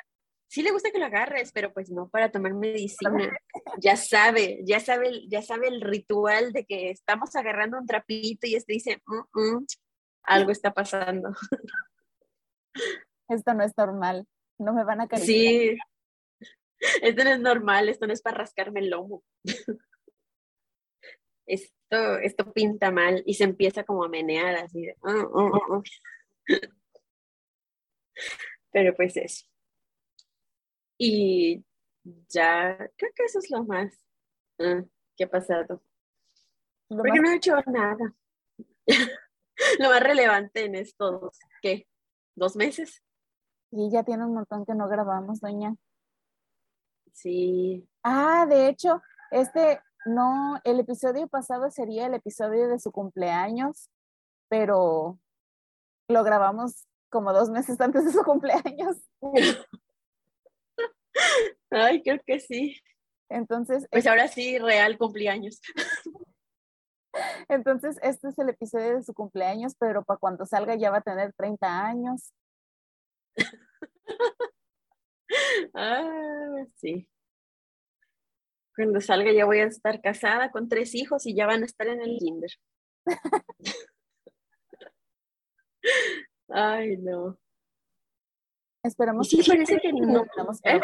sí 0.48 0.62
le 0.62 0.72
gusta 0.72 0.90
que 0.90 0.98
lo 0.98 1.06
agarres, 1.06 1.52
pero 1.52 1.72
pues 1.72 1.90
no 1.90 2.08
para 2.08 2.30
tomar 2.30 2.54
medicina. 2.54 3.38
Ya 3.78 3.96
sabe, 3.96 4.60
ya 4.64 4.80
sabe, 4.80 5.26
ya 5.28 5.42
sabe 5.42 5.68
el 5.68 5.80
ritual 5.80 6.52
de 6.52 6.64
que 6.64 6.90
estamos 6.90 7.36
agarrando 7.36 7.78
un 7.78 7.86
trapito 7.86 8.46
y 8.46 8.54
este 8.54 8.72
dice, 8.72 9.02
mm, 9.06 9.40
mm, 9.40 9.66
algo 10.24 10.50
está 10.50 10.72
pasando. 10.72 11.30
Esto 13.28 13.52
no 13.54 13.62
es 13.62 13.76
normal, 13.76 14.26
no 14.58 14.72
me 14.72 14.84
van 14.84 15.02
a 15.02 15.08
caer. 15.08 15.22
Sí, 15.22 15.76
esto 17.02 17.24
no 17.24 17.30
es 17.30 17.40
normal, 17.40 17.88
esto 17.88 18.06
no 18.06 18.12
es 18.12 18.22
para 18.22 18.38
rascarme 18.38 18.80
el 18.80 18.90
lomo. 18.90 19.22
Esto, 21.50 22.18
esto 22.18 22.52
pinta 22.52 22.90
mal 22.90 23.22
y 23.24 23.32
se 23.32 23.44
empieza 23.44 23.82
como 23.82 24.04
a 24.04 24.08
menear 24.10 24.54
así 24.56 24.82
de, 24.82 24.94
mm, 25.00 25.82
pero 28.70 28.94
pues 28.94 29.16
eso. 29.16 29.46
Y 30.98 31.64
ya, 32.28 32.76
creo 32.96 33.12
que 33.14 33.24
eso 33.24 33.38
es 33.38 33.50
lo 33.50 33.64
más 33.64 33.94
ah, 34.58 34.82
que 35.16 35.24
ha 35.24 35.30
pasado. 35.30 35.82
Porque 36.88 37.20
no 37.20 37.30
he 37.30 37.36
hecho 37.36 37.54
nada. 37.66 38.14
lo 39.78 39.90
más 39.90 40.00
relevante 40.02 40.64
en 40.64 40.74
estos, 40.74 41.38
¿qué? 41.62 41.86
¿Dos 42.34 42.56
meses? 42.56 43.02
Y 43.70 43.90
ya 43.90 44.02
tiene 44.02 44.24
un 44.24 44.34
montón 44.34 44.64
que 44.64 44.74
no 44.74 44.88
grabamos, 44.88 45.40
doña. 45.40 45.76
Sí. 47.12 47.88
Ah, 48.02 48.46
de 48.48 48.68
hecho, 48.68 49.02
este, 49.30 49.80
no, 50.06 50.58
el 50.64 50.80
episodio 50.80 51.28
pasado 51.28 51.70
sería 51.70 52.06
el 52.06 52.14
episodio 52.14 52.68
de 52.68 52.78
su 52.78 52.92
cumpleaños, 52.92 53.90
pero 54.48 55.18
lo 56.08 56.24
grabamos 56.24 56.86
como 57.10 57.32
dos 57.32 57.50
meses 57.50 57.80
antes 57.80 58.04
de 58.04 58.12
su 58.12 58.22
cumpleaños. 58.24 58.96
Ay, 61.70 62.02
creo 62.02 62.20
que 62.24 62.40
sí. 62.40 62.80
Entonces. 63.28 63.86
Pues 63.90 64.06
ahora 64.06 64.28
sí, 64.28 64.58
real 64.58 64.96
cumpleaños. 64.98 65.60
Entonces, 67.48 67.98
este 68.02 68.28
es 68.28 68.38
el 68.38 68.50
episodio 68.50 68.96
de 68.96 69.02
su 69.02 69.12
cumpleaños, 69.14 69.74
pero 69.78 70.04
para 70.04 70.18
cuando 70.18 70.46
salga 70.46 70.76
ya 70.76 70.90
va 70.90 70.98
a 70.98 71.02
tener 71.02 71.32
30 71.34 71.86
años. 71.86 72.32
ah, 75.74 76.64
sí. 76.76 77.08
Cuando 78.74 79.00
salga 79.00 79.32
ya 79.32 79.44
voy 79.44 79.58
a 79.60 79.64
estar 79.64 80.00
casada 80.00 80.50
con 80.52 80.68
tres 80.68 80.94
hijos 80.94 81.26
y 81.26 81.34
ya 81.34 81.46
van 81.46 81.62
a 81.62 81.66
estar 81.66 81.88
en 81.88 82.00
el 82.00 82.16
kinder. 82.18 82.50
Ay, 86.48 86.96
no. 86.98 87.38
Esperemos 88.82 89.28
sí, 89.28 89.42
parece 89.46 89.78
que 89.80 89.92
no. 89.92 90.24
¿Eh? 90.64 90.80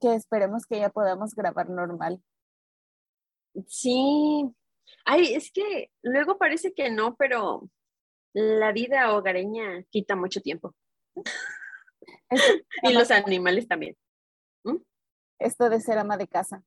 Que 0.00 0.14
esperemos 0.14 0.66
que 0.66 0.78
ya 0.78 0.90
podamos 0.90 1.34
grabar 1.34 1.68
normal. 1.68 2.22
Sí. 3.66 4.50
Ay, 5.04 5.34
es 5.34 5.50
que 5.52 5.90
luego 6.02 6.38
parece 6.38 6.72
que 6.72 6.90
no, 6.90 7.16
pero 7.16 7.68
la 8.32 8.72
vida 8.72 9.14
hogareña 9.14 9.84
quita 9.90 10.16
mucho 10.16 10.40
tiempo. 10.40 10.74
y 12.82 12.92
los 12.92 13.10
animales 13.10 13.68
también. 13.68 13.96
¿Mm? 14.64 14.78
Esto 15.38 15.68
de 15.68 15.80
ser 15.80 15.98
ama 15.98 16.16
de 16.16 16.28
casa. 16.28 16.62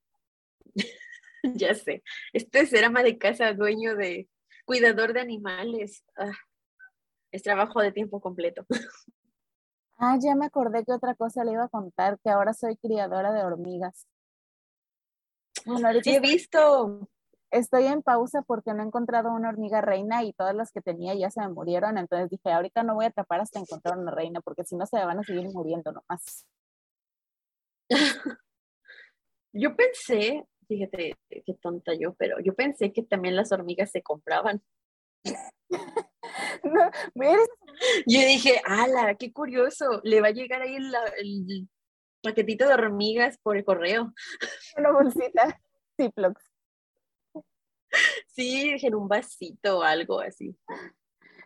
ya 1.43 1.73
sé. 1.73 2.03
Esto 2.33 2.59
de 2.59 2.67
ser 2.67 2.85
ama 2.85 3.03
de 3.03 3.17
casa, 3.17 3.53
dueño 3.53 3.95
de 3.95 4.29
cuidador 4.65 5.13
de 5.13 5.21
animales. 5.21 6.03
Ah, 6.17 6.31
es 7.31 7.43
trabajo 7.43 7.81
de 7.81 7.91
tiempo 7.91 8.21
completo. 8.21 8.65
Ah, 9.97 10.17
ya 10.19 10.35
me 10.35 10.45
acordé 10.45 10.83
que 10.83 10.91
otra 10.91 11.15
cosa 11.15 11.43
le 11.43 11.53
iba 11.53 11.63
a 11.63 11.69
contar, 11.69 12.19
que 12.19 12.29
ahora 12.29 12.53
soy 12.53 12.75
criadora 12.75 13.31
de 13.31 13.43
hormigas. 13.43 14.07
Bueno, 15.65 15.87
ahorita 15.87 16.11
he 16.11 16.19
visto. 16.19 17.07
Estoy 17.51 17.85
en 17.85 18.01
pausa 18.01 18.41
porque 18.41 18.73
no 18.73 18.83
he 18.83 18.85
encontrado 18.85 19.31
una 19.31 19.47
hormiga 19.49 19.79
reina 19.79 20.23
y 20.23 20.33
todas 20.33 20.53
las 20.53 20.71
que 20.71 20.81
tenía 20.81 21.13
ya 21.15 21.29
se 21.29 21.39
me 21.39 21.47
murieron. 21.47 21.97
Entonces 21.97 22.29
dije, 22.29 22.51
ahorita 22.51 22.83
no 22.83 22.95
voy 22.95 23.05
a 23.05 23.07
atrapar 23.09 23.39
hasta 23.39 23.59
encontrar 23.59 23.97
una 23.97 24.11
reina 24.11 24.41
porque 24.41 24.65
si 24.65 24.75
no 24.75 24.85
se 24.85 24.97
me 24.97 25.05
van 25.05 25.19
a 25.19 25.23
seguir 25.23 25.49
muriendo 25.53 25.91
nomás. 25.93 26.45
yo 29.53 29.75
pensé, 29.75 30.45
fíjate 30.67 31.15
qué 31.29 31.53
tonta 31.61 31.93
yo, 31.93 32.13
pero 32.15 32.39
yo 32.41 32.53
pensé 32.53 32.91
que 32.91 33.03
también 33.03 33.37
las 33.37 33.53
hormigas 33.53 33.91
se 33.91 34.01
compraban. 34.01 34.61
Yo 38.05 38.19
dije, 38.19 38.61
ala, 38.65 39.15
qué 39.15 39.31
curioso, 39.31 40.01
le 40.03 40.21
va 40.21 40.27
a 40.27 40.31
llegar 40.31 40.61
ahí 40.61 40.75
el, 40.75 41.67
paquetito 42.21 42.67
de 42.67 42.73
hormigas 42.73 43.37
por 43.37 43.57
el 43.57 43.63
correo. 43.63 44.13
Una 44.77 44.91
bolsita, 44.91 45.61
Ziploc. 45.95 46.39
Sí, 48.27 48.75
en 48.81 48.95
un 48.95 49.07
vasito 49.07 49.79
o 49.79 49.83
algo 49.83 50.19
así. 50.19 50.57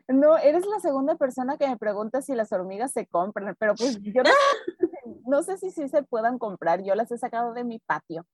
No, 0.07 0.37
eres 0.37 0.65
la 0.65 0.79
segunda 0.79 1.15
persona 1.17 1.57
que 1.57 1.67
me 1.67 1.77
pregunta 1.77 2.21
si 2.21 2.33
las 2.33 2.51
hormigas 2.51 2.93
se 2.93 3.05
compran, 3.05 3.55
pero 3.59 3.75
pues 3.75 3.99
yo 4.01 4.23
no, 4.23 4.29
no 5.27 5.43
sé 5.43 5.57
si 5.57 5.69
sí 5.69 5.87
se 5.87 6.01
puedan 6.01 6.39
comprar, 6.39 6.83
yo 6.83 6.95
las 6.95 7.11
he 7.11 7.17
sacado 7.17 7.53
de 7.53 7.63
mi 7.63 7.79
patio. 7.79 8.25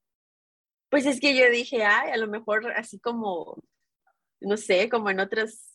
Pues 0.89 1.05
es 1.05 1.19
que 1.19 1.35
yo 1.35 1.49
dije, 1.49 1.83
ay, 1.83 2.11
a 2.11 2.17
lo 2.17 2.27
mejor 2.27 2.71
así 2.73 2.99
como, 2.99 3.57
no 4.39 4.55
sé, 4.55 4.87
como 4.87 5.09
en 5.09 5.19
otras 5.19 5.74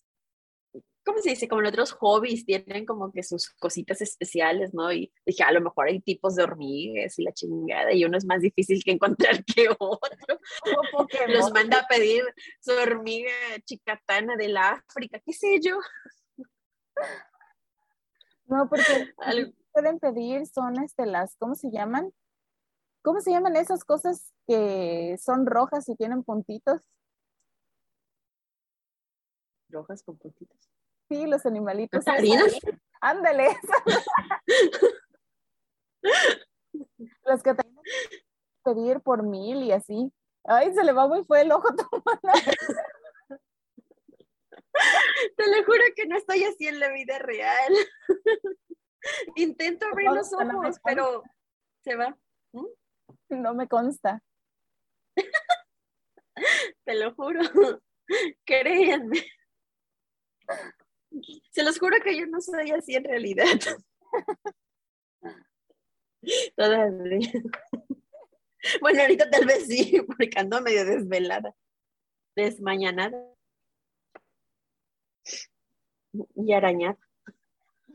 ¿cómo 1.05 1.19
se 1.19 1.31
dice? 1.31 1.49
Como 1.49 1.63
en 1.63 1.69
otros 1.69 1.93
hobbies 1.93 2.45
tienen 2.45 2.87
como 2.87 3.13
que 3.13 3.23
sus 3.23 3.51
cositas 3.51 4.01
especiales, 4.01 4.75
¿no? 4.75 4.93
Y 4.93 5.13
dije, 5.27 5.43
a 5.43 5.53
lo 5.53 5.61
mejor 5.61 5.89
hay 5.89 6.01
tipos 6.01 6.37
de 6.37 6.45
hormigas 6.45 7.19
y 7.19 7.25
la 7.25 7.33
chingada, 7.33 7.93
y 7.93 8.05
uno 8.05 8.19
es 8.19 8.25
más 8.25 8.41
difícil 8.41 8.83
que 8.85 8.93
encontrar 8.93 9.45
que 9.45 9.69
otro. 9.79 10.41
Los 11.29 11.53
manda 11.53 11.81
a 11.81 11.87
pedir 11.87 12.23
su 12.61 12.73
hormiga 12.73 13.33
chicatana 13.65 14.37
del 14.37 14.57
África, 14.57 15.21
qué 15.25 15.33
sé 15.33 15.61
yo. 15.61 15.79
No, 18.47 18.69
porque 18.69 19.15
pueden 19.73 19.99
pedir 19.99 20.47
son 20.47 20.83
este, 20.83 21.07
las, 21.07 21.37
¿cómo 21.37 21.55
se 21.55 21.71
llaman? 21.71 22.13
¿Cómo 23.03 23.21
se 23.21 23.31
llaman 23.31 23.57
esas 23.57 23.85
cosas 23.85 24.35
que 24.47 25.17
son 25.19 25.47
rojas 25.47 25.89
y 25.89 25.97
tienen 25.97 26.23
puntitos? 26.23 26.83
Rojas 29.71 30.03
con 30.03 30.19
puntitos. 30.19 30.70
Sí, 31.11 31.27
los 31.27 31.45
animalitos. 31.45 32.07
¿Harinas? 32.07 32.57
Ándale. 33.01 33.49
los 37.25 37.43
que 37.43 37.53
tenemos 37.55 37.83
que 37.83 38.23
pedir 38.63 39.01
por 39.01 39.25
mil 39.25 39.65
y 39.65 39.73
así. 39.73 40.13
Ay, 40.45 40.73
se 40.73 40.85
le 40.85 40.93
va 40.93 41.09
muy 41.09 41.25
fue 41.25 41.41
el 41.41 41.51
ojo 41.51 41.69
Te 45.37 45.47
lo 45.49 45.65
juro 45.65 45.83
que 45.97 46.07
no 46.07 46.17
estoy 46.17 46.45
así 46.45 46.69
en 46.69 46.79
la 46.79 46.93
vida 46.93 47.19
real. 47.19 47.75
Intento 49.35 49.87
abrir 49.87 50.13
los 50.13 50.33
ojos, 50.33 50.77
pero 50.85 51.25
se 51.83 51.97
va. 51.97 52.17
¿Mm? 52.53 52.67
No 53.31 53.53
me 53.55 53.67
consta. 53.67 54.23
Te 56.85 56.95
lo 56.95 57.13
juro. 57.17 57.41
Créanme. 58.45 59.27
Se 61.51 61.63
los 61.65 61.79
juro 61.79 61.97
que 62.03 62.17
yo 62.17 62.27
no 62.27 62.41
soy 62.41 62.71
así 62.71 62.95
en 62.95 63.05
realidad. 63.05 63.45
Todavía. 66.57 67.33
Bueno, 68.81 69.01
ahorita 69.01 69.31
tal 69.31 69.47
vez 69.47 69.67
sí, 69.67 70.01
porque 70.07 70.31
ando 70.37 70.61
medio 70.61 70.85
desvelada, 70.85 71.55
desmañanada 72.37 73.19
y 76.13 76.53
arañada. 76.53 76.99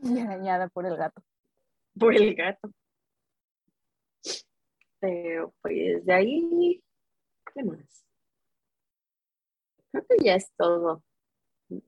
Y 0.02 0.18
arañada 0.18 0.68
por 0.68 0.86
el 0.86 0.96
gato. 0.96 1.22
Por 1.98 2.14
el 2.14 2.34
gato. 2.34 2.70
Pero 4.98 5.54
pues 5.60 6.04
de 6.04 6.12
ahí, 6.12 6.82
¿qué 7.54 7.62
más? 7.62 8.04
Creo 9.90 10.06
que 10.06 10.16
ya 10.24 10.34
es 10.34 10.50
todo 10.56 11.02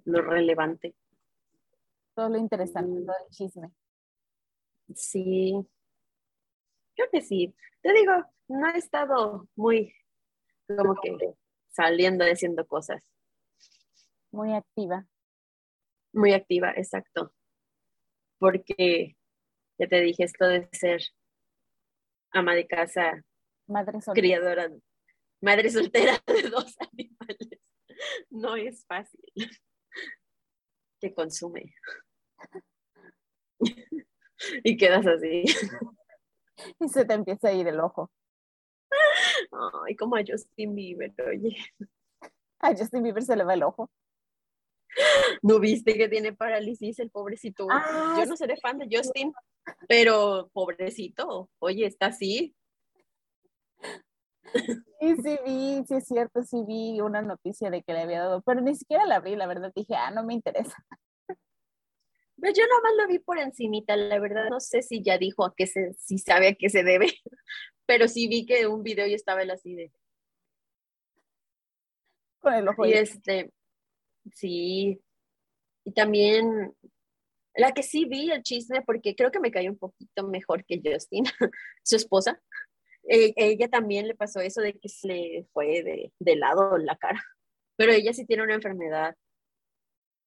lo 0.04 0.22
relevante. 0.22 0.94
Todo 2.18 2.30
lo 2.30 2.38
interesante, 2.38 3.00
todo 3.06 3.14
el 3.16 3.30
chisme. 3.30 3.70
Sí, 4.92 5.54
creo 6.96 7.08
que 7.12 7.20
sí. 7.20 7.54
Te 7.80 7.92
digo, 7.92 8.12
no 8.48 8.68
he 8.70 8.76
estado 8.76 9.48
muy 9.54 9.94
como 10.66 10.96
que 11.00 11.16
saliendo 11.68 12.24
haciendo 12.24 12.66
cosas. 12.66 13.08
Muy 14.32 14.52
activa. 14.52 15.06
Muy 16.12 16.32
activa, 16.32 16.72
exacto. 16.72 17.32
Porque 18.40 19.16
ya 19.78 19.86
te 19.86 20.00
dije 20.00 20.24
esto 20.24 20.44
de 20.48 20.68
ser 20.72 21.00
ama 22.32 22.56
de 22.56 22.66
casa, 22.66 23.24
madre 23.68 24.00
soltera. 24.00 24.26
criadora, 24.26 24.68
madre 25.40 25.70
soltera 25.70 26.20
de 26.26 26.50
dos 26.50 26.74
animales. 26.80 27.60
No 28.28 28.56
es 28.56 28.84
fácil. 28.86 29.20
Te 31.00 31.14
consume. 31.14 31.72
y 34.64 34.76
quedas 34.76 35.06
así. 35.06 35.44
Y 36.80 36.88
se 36.88 37.04
te 37.04 37.14
empieza 37.14 37.48
a 37.48 37.52
ir 37.52 37.68
el 37.68 37.80
ojo. 37.80 38.10
Ay, 39.86 39.96
como 39.96 40.16
a 40.16 40.22
Justin 40.26 40.74
Bieber, 40.74 41.14
oye. 41.26 41.56
A 42.60 42.74
Justin 42.76 43.02
Bieber 43.02 43.22
se 43.22 43.36
le 43.36 43.44
va 43.44 43.54
el 43.54 43.62
ojo. 43.62 43.90
¿No 45.42 45.60
viste 45.60 45.94
que 45.94 46.08
tiene 46.08 46.32
parálisis 46.32 46.98
el 46.98 47.10
pobrecito? 47.10 47.66
Ah, 47.70 48.16
Yo 48.18 48.26
no 48.26 48.36
seré 48.36 48.56
fan 48.56 48.78
de 48.78 48.88
Justin, 48.90 49.32
pero 49.86 50.50
pobrecito, 50.52 51.48
oye, 51.60 51.86
está 51.86 52.06
así. 52.06 52.54
Sí, 55.00 55.16
sí 55.22 55.38
vi, 55.44 55.84
sí 55.86 55.94
es 55.94 56.06
cierto, 56.06 56.42
sí 56.42 56.64
vi 56.66 57.00
una 57.00 57.22
noticia 57.22 57.70
de 57.70 57.82
que 57.82 57.92
le 57.92 58.00
había 58.00 58.20
dado, 58.20 58.42
pero 58.42 58.60
ni 58.60 58.74
siquiera 58.74 59.04
la 59.04 59.16
abrí, 59.16 59.36
la 59.36 59.46
verdad 59.46 59.72
dije, 59.74 59.94
ah, 59.94 60.10
no 60.10 60.24
me 60.24 60.34
interesa. 60.34 60.74
Pero 62.40 62.54
yo 62.54 62.62
nomás 62.66 62.92
lo 62.96 63.08
vi 63.08 63.18
por 63.18 63.38
encimita, 63.38 63.96
la 63.96 64.18
verdad 64.18 64.48
no 64.48 64.60
sé 64.60 64.82
si 64.82 65.02
ya 65.02 65.18
dijo 65.18 65.44
a 65.44 65.54
qué 65.56 65.66
se, 65.66 65.92
si 65.94 66.18
sabe 66.18 66.48
a 66.48 66.54
qué 66.54 66.70
se 66.70 66.84
debe, 66.84 67.06
pero 67.86 68.06
sí 68.08 68.28
vi 68.28 68.46
que 68.46 68.66
un 68.66 68.82
video 68.82 69.06
y 69.06 69.14
estaba 69.14 69.42
él 69.42 69.50
así 69.50 69.74
de. 69.74 69.92
Con 72.40 72.54
el 72.54 72.68
ojo. 72.68 72.86
Y 72.86 72.92
este, 72.92 73.52
sí. 74.32 75.00
Y 75.84 75.92
también 75.92 76.74
la 77.54 77.72
que 77.72 77.82
sí 77.82 78.04
vi 78.04 78.30
el 78.30 78.42
chisme, 78.42 78.82
porque 78.82 79.16
creo 79.16 79.32
que 79.32 79.40
me 79.40 79.50
cayó 79.50 79.70
un 79.70 79.78
poquito 79.78 80.28
mejor 80.28 80.64
que 80.64 80.80
Justin, 80.84 81.24
su 81.82 81.96
esposa. 81.96 82.40
Eh, 83.08 83.32
ella 83.36 83.68
también 83.68 84.06
le 84.06 84.14
pasó 84.14 84.40
eso 84.40 84.60
de 84.60 84.78
que 84.78 84.88
se 84.88 85.08
le 85.08 85.46
fue 85.52 85.82
de, 85.82 86.12
de 86.18 86.36
lado 86.36 86.78
la 86.78 86.96
cara. 86.96 87.22
Pero 87.76 87.92
ella 87.92 88.12
sí 88.12 88.26
tiene 88.26 88.44
una 88.44 88.54
enfermedad. 88.54 89.16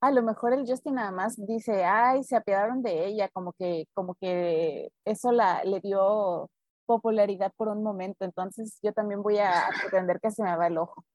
A 0.01 0.11
lo 0.11 0.23
mejor 0.23 0.53
el 0.53 0.67
Justin 0.67 0.95
nada 0.95 1.11
más 1.11 1.35
dice, 1.37 1.83
ay, 1.85 2.23
se 2.23 2.35
apiadaron 2.35 2.81
de 2.81 3.05
ella, 3.05 3.29
como 3.29 3.53
que, 3.53 3.85
como 3.93 4.15
que 4.15 4.89
eso 5.05 5.31
la, 5.31 5.63
le 5.63 5.79
dio 5.79 6.49
popularidad 6.85 7.53
por 7.55 7.67
un 7.69 7.83
momento, 7.83 8.25
entonces 8.25 8.79
yo 8.81 8.93
también 8.93 9.21
voy 9.21 9.37
a 9.37 9.69
pretender 9.79 10.19
que 10.19 10.31
se 10.31 10.43
me 10.43 10.55
va 10.57 10.67
el 10.67 10.77
ojo. 10.77 11.05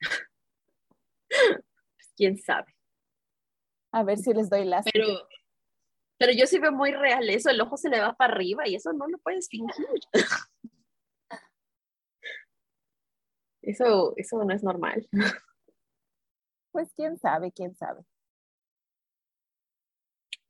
quién 2.16 2.38
sabe. 2.38 2.74
A 3.92 4.02
ver 4.02 4.18
si 4.18 4.32
les 4.32 4.48
doy 4.48 4.64
las. 4.64 4.84
Pero, 4.92 5.06
pero 6.18 6.32
yo 6.32 6.46
sí 6.46 6.58
veo 6.58 6.72
muy 6.72 6.92
real 6.92 7.28
eso, 7.28 7.50
el 7.50 7.60
ojo 7.60 7.76
se 7.76 7.90
le 7.90 8.00
va 8.00 8.14
para 8.14 8.32
arriba 8.32 8.66
y 8.66 8.74
eso 8.74 8.92
no 8.92 9.06
lo 9.06 9.18
puedes 9.18 9.48
fingir. 9.48 9.86
Eso, 13.62 14.14
eso 14.16 14.44
no 14.44 14.54
es 14.54 14.62
normal. 14.62 15.08
Pues 16.76 16.92
quién 16.94 17.16
sabe, 17.16 17.52
quién 17.52 17.74
sabe. 17.74 18.02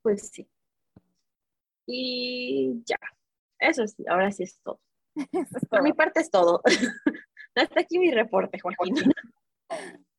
Pues 0.02 0.28
sí. 0.28 0.50
Y 1.86 2.82
ya. 2.84 2.96
Eso 3.60 3.86
sí, 3.86 4.04
ahora 4.08 4.32
sí 4.32 4.42
es 4.42 4.58
todo. 4.58 4.80
Eso 5.32 5.56
es 5.56 5.68
Por 5.68 5.84
mi 5.84 5.92
parte 5.92 6.18
es 6.18 6.28
todo. 6.28 6.62
Hasta 7.54 7.80
aquí 7.80 8.00
mi 8.00 8.10
reporte, 8.10 8.58
Joaquín. 8.58 8.96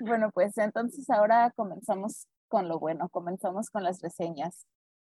Bueno, 0.00 0.30
pues 0.32 0.58
entonces 0.58 1.08
ahora 1.08 1.50
comenzamos 1.56 2.26
con 2.48 2.68
lo 2.68 2.78
bueno, 2.78 3.08
comenzamos 3.08 3.70
con 3.70 3.84
las 3.84 4.02
reseñas. 4.02 4.66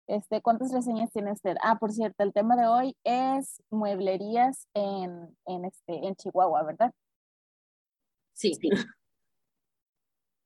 Este, 0.07 0.41
¿cuántas 0.41 0.73
reseñas 0.73 1.11
tiene 1.11 1.31
usted? 1.31 1.57
Ah, 1.61 1.77
por 1.77 1.91
cierto, 1.91 2.23
el 2.23 2.33
tema 2.33 2.55
de 2.55 2.65
hoy 2.65 2.97
es 3.03 3.61
mueblerías 3.69 4.67
en, 4.73 5.37
en, 5.45 5.65
este, 5.65 6.07
en 6.07 6.15
Chihuahua, 6.15 6.63
¿verdad? 6.63 6.91
Sí. 8.33 8.57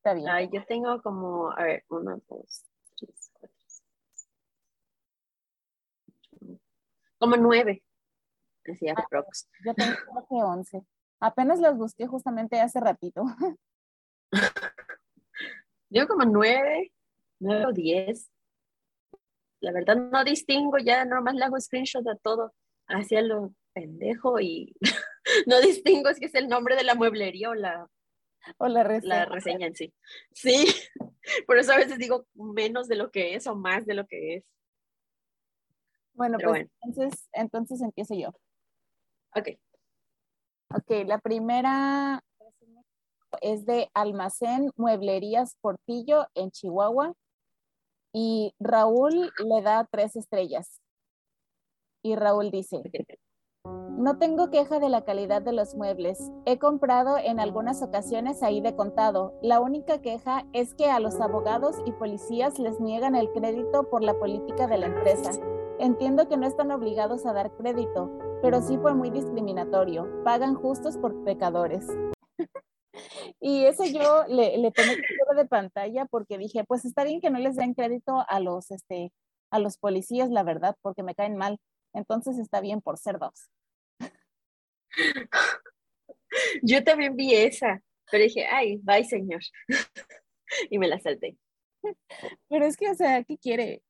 Está 0.06 0.14
bien. 0.14 0.30
Ay, 0.30 0.50
yo 0.54 0.64
tengo 0.68 1.02
como, 1.02 1.52
a 1.52 1.64
ver, 1.64 1.84
una, 1.90 2.16
dos, 2.30 2.64
tres, 2.96 3.32
cuatro, 3.34 3.58
como 7.18 7.38
nueve. 7.38 7.84
Así, 8.72 8.88
aprox. 8.88 9.50
Yo 9.66 9.74
tengo 9.74 9.96
que 10.30 10.36
11. 10.36 10.84
Apenas 11.20 11.60
las 11.60 11.76
busqué 11.76 12.06
justamente 12.06 12.62
hace 12.62 12.80
ratito. 12.80 13.24
Yo 15.90 16.08
como 16.08 16.24
nueve, 16.26 16.94
nueve 17.40 17.66
o 17.66 17.74
diez. 17.74 18.30
La 19.60 19.72
verdad 19.72 19.96
no 19.96 20.24
distingo, 20.24 20.78
ya 20.78 21.04
nomás 21.06 21.34
le 21.34 21.46
hago 21.46 21.60
screenshot 21.60 22.08
a 22.08 22.16
todo, 22.16 22.54
hacia 22.88 23.24
lo 23.24 23.56
pendejo 23.74 24.40
y 24.40 24.76
no 25.48 25.60
distingo 25.62 26.14
si 26.14 26.26
es 26.26 26.36
el 26.36 26.48
nombre 26.48 26.76
de 26.76 26.84
la 26.84 26.94
mueblería 26.94 27.50
o 27.50 27.56
la, 27.56 27.90
O 28.58 28.68
la 28.68 28.84
reseña. 28.84 29.16
la 29.16 29.26
reseña 29.26 29.68
en 29.68 29.76
sí. 29.76 29.94
Sí, 30.32 30.66
por 31.48 31.58
eso 31.58 31.74
a 31.74 31.78
veces 31.78 31.98
digo 31.98 32.28
menos 32.34 32.88
de 32.88 32.96
lo 32.96 33.12
que 33.12 33.36
es 33.36 33.48
o 33.48 33.56
más 33.56 33.86
de 33.86 33.94
lo 33.94 34.06
que 34.06 34.36
es. 34.36 34.46
Bueno, 36.14 36.38
Pero 36.38 36.52
pues 36.52 36.68
entonces, 36.82 37.30
entonces 37.34 37.82
empiezo 37.82 38.16
yo. 38.16 38.30
Ok. 39.36 39.50
Ok, 40.74 41.06
la 41.06 41.20
primera 41.20 42.24
es 43.42 43.66
de 43.66 43.90
Almacén 43.94 44.72
Mueblerías 44.76 45.56
Portillo 45.62 46.28
en 46.36 46.52
Chihuahua 46.52 47.14
y 48.14 48.56
Raúl 48.60 49.32
le 49.40 49.62
da 49.62 49.88
tres 49.92 50.16
estrellas. 50.16 50.80
Y 52.02 52.16
Raúl 52.16 52.52
dice, 52.52 52.82
no 53.98 54.18
tengo 54.18 54.50
queja 54.50 54.80
de 54.80 54.90
la 54.90 55.04
calidad 55.04 55.42
de 55.42 55.54
los 55.54 55.74
muebles. 55.74 56.32
He 56.46 56.60
comprado 56.60 57.18
en 57.18 57.40
algunas 57.40 57.82
ocasiones 57.82 58.44
ahí 58.44 58.60
de 58.60 58.76
contado. 58.76 59.34
La 59.42 59.62
única 59.62 60.02
queja 60.02 60.46
es 60.54 60.74
que 60.74 60.92
a 60.92 61.00
los 61.00 61.22
abogados 61.22 61.78
y 61.86 61.92
policías 61.94 62.60
les 62.60 62.80
niegan 62.80 63.16
el 63.16 63.32
crédito 63.32 63.90
por 63.90 64.04
la 64.04 64.14
política 64.20 64.68
de 64.68 64.78
la 64.78 64.88
empresa. 64.88 65.32
Entiendo 65.80 66.28
que 66.28 66.38
no 66.38 66.46
están 66.46 66.72
obligados 66.72 67.26
a 67.26 67.34
dar 67.34 67.52
crédito, 67.56 68.12
pero 68.42 68.62
sí 68.62 68.78
fue 68.78 68.94
muy 68.94 69.10
discriminatorio. 69.10 70.08
Pagan 70.24 70.56
justos 70.56 70.98
por 70.98 71.24
pecadores. 71.24 71.88
y 73.40 73.66
eso 73.66 73.86
yo 73.86 74.26
le, 74.28 74.58
le 74.58 74.72
tomé 74.72 74.98
de 75.36 75.46
pantalla 75.46 76.06
porque 76.06 76.38
dije, 76.38 76.64
pues 76.66 76.86
está 76.86 77.04
bien 77.04 77.22
que 77.22 77.30
no 77.30 77.40
les 77.40 77.56
den 77.56 77.74
crédito 77.74 78.26
a 78.28 78.40
los, 78.40 78.72
este, 78.72 79.12
a 79.52 79.60
los 79.60 79.78
policías, 79.78 80.30
la 80.30 80.44
verdad, 80.44 80.76
porque 80.82 81.02
me 81.02 81.16
caen 81.16 81.38
mal. 81.38 81.60
Entonces 81.96 82.38
está 82.38 82.62
bien 82.62 82.82
por 82.82 82.98
ser 82.98 83.18
dos. 83.18 83.50
Yo 86.62 86.84
también 86.84 87.16
vi 87.16 87.34
esa, 87.34 87.82
pero 88.12 88.24
dije, 88.24 88.46
ay, 88.46 88.78
bye 88.84 89.04
señor. 89.04 89.42
y 90.70 90.78
me 90.78 90.88
la 90.88 91.00
salté. 91.00 91.38
Pero 92.50 92.66
es 92.66 92.78
que, 92.78 92.90
o 92.90 92.96
sea, 92.96 93.24
¿qué 93.24 93.38
quiere? 93.38 93.82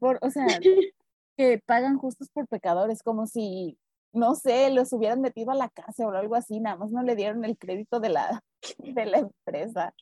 Por, 0.00 0.18
o 0.22 0.30
sea, 0.30 0.46
que 1.36 1.58
pagan 1.64 1.98
justos 1.98 2.30
por 2.30 2.48
pecadores, 2.48 3.02
como 3.02 3.26
si, 3.26 3.78
no 4.12 4.34
sé, 4.34 4.70
los 4.70 4.92
hubieran 4.92 5.20
metido 5.20 5.50
a 5.50 5.56
la 5.56 5.68
cárcel 5.68 6.06
o 6.06 6.10
algo 6.10 6.34
así, 6.34 6.60
nada 6.60 6.76
más 6.76 6.90
no 6.90 7.02
le 7.02 7.16
dieron 7.16 7.44
el 7.44 7.58
crédito 7.58 8.00
de 8.00 8.08
la, 8.08 8.42
de 8.78 9.06
la 9.06 9.18
empresa. 9.18 9.94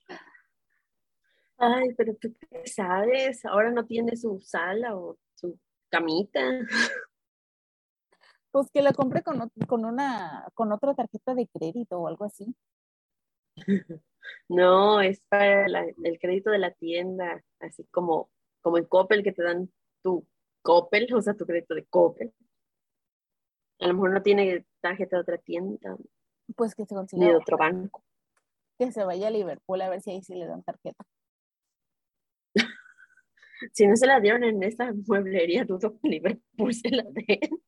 Ay, 1.58 1.94
pero 1.96 2.14
tú 2.14 2.32
qué 2.38 2.62
sabes, 2.66 3.44
ahora 3.44 3.70
no 3.70 3.84
tiene 3.84 4.16
su 4.16 4.40
sala 4.40 4.96
o 4.96 5.18
su 5.34 5.58
camita. 5.90 6.40
Pues 8.52 8.70
que 8.72 8.82
la 8.82 8.92
compre 8.92 9.22
con, 9.22 9.50
con 9.68 9.84
una, 9.84 10.46
con 10.54 10.72
otra 10.72 10.94
tarjeta 10.94 11.34
de 11.34 11.46
crédito 11.48 11.98
o 12.00 12.08
algo 12.08 12.24
así. 12.24 12.54
No, 14.48 15.00
es 15.00 15.20
para 15.28 15.66
la- 15.66 15.86
el 16.04 16.18
crédito 16.20 16.50
de 16.50 16.58
la 16.58 16.72
tienda, 16.72 17.42
así 17.58 17.84
como, 17.84 18.30
como 18.60 18.76
en 18.76 18.84
Coppel 18.84 19.22
que 19.22 19.32
te 19.32 19.42
dan 19.42 19.72
tu 20.02 20.26
Coppel, 20.62 21.08
o 21.14 21.22
sea, 21.22 21.34
tu 21.34 21.46
crédito 21.46 21.74
de 21.74 21.86
Coppel. 21.86 22.32
A 23.80 23.86
lo 23.88 23.94
mejor 23.94 24.12
no 24.12 24.22
tiene 24.22 24.66
tarjeta 24.80 25.16
de 25.16 25.22
otra 25.22 25.38
tienda, 25.38 25.96
Pues 26.54 26.74
que 26.74 26.84
se 26.84 26.94
ni 26.94 26.98
consiga 26.98 27.26
de 27.28 27.34
otro 27.36 27.56
banco. 27.56 28.04
que 28.78 28.92
se 28.92 29.02
vaya 29.04 29.28
a 29.28 29.30
Liverpool 29.30 29.80
a 29.80 29.88
ver 29.88 30.02
si 30.02 30.10
ahí 30.10 30.22
sí 30.22 30.34
le 30.34 30.46
dan 30.46 30.62
tarjeta. 30.62 31.02
Si 33.72 33.86
no 33.86 33.94
se 33.96 34.06
la 34.06 34.20
dieron 34.20 34.42
en 34.44 34.62
esta 34.62 34.92
mueblería, 35.06 35.64
dudo 35.64 35.98
que 35.98 36.08
Liverpool 36.08 36.74
se 36.74 36.90
la 36.90 37.04
den. 37.04 37.62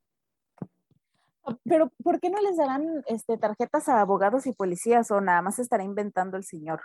Ah, 1.44 1.56
Pero 1.64 1.90
¿por 2.02 2.20
qué 2.20 2.30
no 2.30 2.40
les 2.40 2.56
darán 2.56 3.02
este, 3.06 3.36
tarjetas 3.38 3.88
a 3.88 4.00
abogados 4.00 4.46
y 4.46 4.52
policías 4.52 5.10
o 5.10 5.20
nada 5.20 5.42
más 5.42 5.58
estará 5.58 5.82
inventando 5.84 6.36
el 6.36 6.44
señor? 6.44 6.80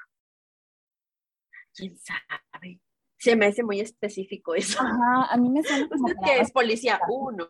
¿Quién 1.75 1.97
sabe? 1.97 2.81
Se 3.19 3.35
me 3.35 3.47
hace 3.47 3.63
muy 3.63 3.79
específico 3.79 4.55
eso. 4.55 4.79
Ajá, 4.81 5.25
a 5.31 5.37
mí 5.37 5.49
me 5.49 5.63
suena 5.63 5.87
como 5.89 6.05
¿Usted 6.05 6.15
que 6.23 6.39
es 6.39 6.51
policía 6.51 6.99
uno? 7.09 7.49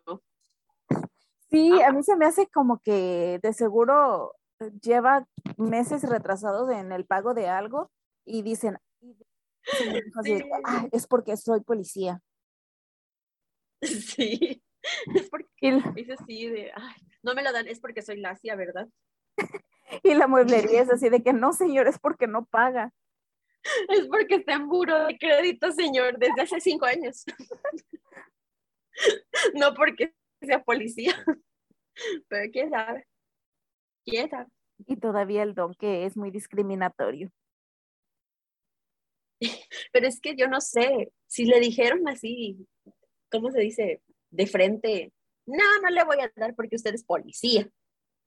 Sí, 1.50 1.82
a 1.82 1.92
mí 1.94 2.04
se 2.04 2.16
me 2.18 2.26
hace 2.26 2.48
como 2.48 2.80
que 2.80 3.40
de 3.42 3.54
seguro 3.54 4.34
lleva 4.82 5.26
meses 5.58 6.04
retrasados 6.04 6.70
en 6.72 6.92
el 6.92 7.06
pago 7.06 7.34
de 7.34 7.48
algo 7.48 7.90
y 8.26 8.42
dicen, 8.42 8.78
Sí. 10.24 10.42
"Ah, 10.66 10.88
es 10.92 11.08
porque 11.08 11.38
soy 11.38 11.62
policía. 11.62 12.22
Sí. 13.82 14.62
Es 15.16 15.30
porque 15.30 15.82
es 15.96 16.10
así 16.10 16.48
de, 16.48 16.72
ay, 16.74 16.96
no 17.24 17.34
me 17.34 17.44
la 17.44 17.52
dan, 17.52 17.68
es 17.68 17.80
porque 17.80 18.02
soy 18.02 18.20
lacia, 18.20 18.56
¿verdad? 18.56 18.88
y 20.04 20.14
la 20.16 20.28
mueblería 20.28 20.82
es 20.82 20.90
así 20.90 21.10
de 21.10 21.22
que 21.22 21.34
no, 21.34 21.54
señor, 21.54 21.88
es 21.88 22.00
porque 22.00 22.28
no 22.28 22.46
paga. 22.46 22.94
Es 23.90 24.08
porque 24.08 24.36
está 24.36 24.54
en 24.54 24.70
buro 24.70 25.08
de 25.08 25.18
crédito, 25.18 25.72
señor, 25.72 26.18
desde 26.18 26.42
hace 26.42 26.62
cinco 26.62 26.86
años. 26.86 27.26
No 29.54 29.74
porque 29.74 30.14
sea 30.42 30.64
policía. 30.64 31.14
Pero 32.30 32.52
quién 32.52 32.70
sabe. 32.70 33.08
¿Quién 34.06 34.30
sabe? 34.30 34.50
Y 34.86 34.96
todavía 34.98 35.44
el 35.44 35.54
don 35.54 35.74
que 35.74 36.06
es 36.06 36.16
muy 36.16 36.32
discriminatorio. 36.32 37.32
Pero 39.92 40.08
es 40.08 40.20
que 40.20 40.36
yo 40.36 40.48
no 40.48 40.62
sé, 40.62 41.12
si 41.28 41.46
le 41.46 41.60
dijeron 41.60 42.08
así, 42.08 42.68
¿cómo 43.30 43.52
se 43.52 43.60
dice? 43.60 44.02
De 44.38 44.46
frente, 44.46 45.12
no, 45.48 45.82
no 45.82 45.90
le 45.90 46.04
voy 46.04 46.20
a 46.20 46.32
dar 46.36 46.54
porque 46.54 46.76
usted 46.76 46.94
es 46.94 47.04
policía. 47.04 47.68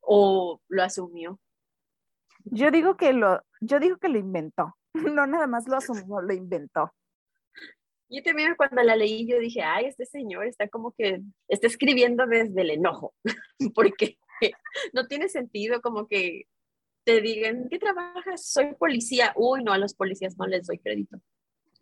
O 0.01 0.61
lo 0.68 0.83
asumió. 0.83 1.38
Yo 2.44 2.73
digo 2.73 2.96
que 2.96 3.12
lo, 3.12 3.40
yo 3.61 3.79
digo 3.79 3.99
que 3.99 4.09
lo 4.09 4.18
inventó. 4.18 4.77
No 5.14 5.25
nada 5.25 5.46
más 5.46 5.68
lo 5.68 5.77
asumió, 5.77 6.20
lo 6.20 6.35
inventó. 6.35 6.92
Yo 8.09 8.25
también 8.25 8.57
cuando 8.57 8.83
la 8.83 8.96
leí, 8.96 9.25
yo 9.25 9.38
dije, 9.38 9.62
ay, 9.62 9.85
este 9.85 10.05
señor 10.05 10.46
está 10.49 10.66
como 10.66 10.90
que 10.90 11.20
está 11.46 11.68
escribiendo 11.68 12.27
desde 12.27 12.62
el 12.62 12.70
enojo, 12.70 13.14
porque 13.73 14.18
no 14.92 15.07
tiene 15.07 15.29
sentido 15.29 15.81
como 15.81 16.09
que 16.09 16.49
te 17.05 17.20
digan, 17.20 17.68
¿qué 17.68 17.79
trabajas? 17.79 18.44
Soy 18.46 18.75
policía. 18.75 19.33
Uy, 19.37 19.62
no, 19.62 19.73
a 19.73 19.79
los 19.79 19.94
policías 19.94 20.37
no 20.37 20.49
les 20.49 20.66
doy 20.66 20.81
crédito. 20.81 21.20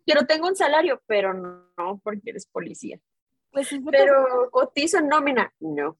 Pero 0.05 0.27
tengo 0.27 0.47
un 0.47 0.55
salario, 0.55 1.01
pero 1.07 1.33
no, 1.33 1.99
porque 2.03 2.29
eres 2.29 2.45
policía. 2.45 2.99
Pues 3.51 3.67
si 3.67 3.79
Pero 3.79 4.49
cotizo 4.51 4.99
en 4.99 5.07
nómina, 5.07 5.53
no. 5.59 5.97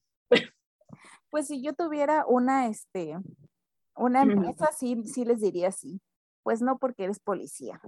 pues 1.30 1.46
si 1.46 1.62
yo 1.62 1.74
tuviera 1.74 2.24
una, 2.26 2.68
este, 2.68 3.16
una 3.96 4.22
empresa, 4.22 4.70
sí, 4.72 5.02
sí 5.04 5.24
les 5.24 5.40
diría 5.40 5.68
así. 5.68 6.00
Pues 6.42 6.62
no 6.62 6.78
porque 6.78 7.04
eres 7.04 7.20
policía. 7.20 7.80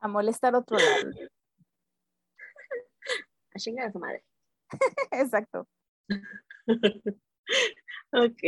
A 0.00 0.08
molestar 0.08 0.54
a 0.54 0.58
otro 0.58 0.76
lado. 0.76 1.10
A 3.54 3.58
chingar 3.58 3.88
a 3.88 3.92
su 3.92 3.98
madre. 3.98 4.22
Exacto. 5.10 5.66
Ok. 8.12 8.42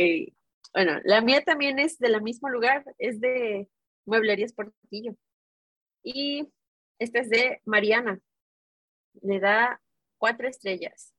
Bueno, 0.73 0.99
la 1.03 1.21
mía 1.21 1.43
también 1.43 1.79
es 1.79 1.97
del 1.99 2.21
mismo 2.21 2.49
lugar, 2.49 2.83
es 2.97 3.19
de 3.21 3.69
Mueblerías 4.05 4.53
Portillo. 4.53 5.15
Y 6.03 6.51
esta 6.99 7.19
es 7.19 7.29
de 7.29 7.61
Mariana. 7.65 8.19
Le 9.21 9.39
da 9.39 9.81
cuatro 10.17 10.47
estrellas. 10.47 11.13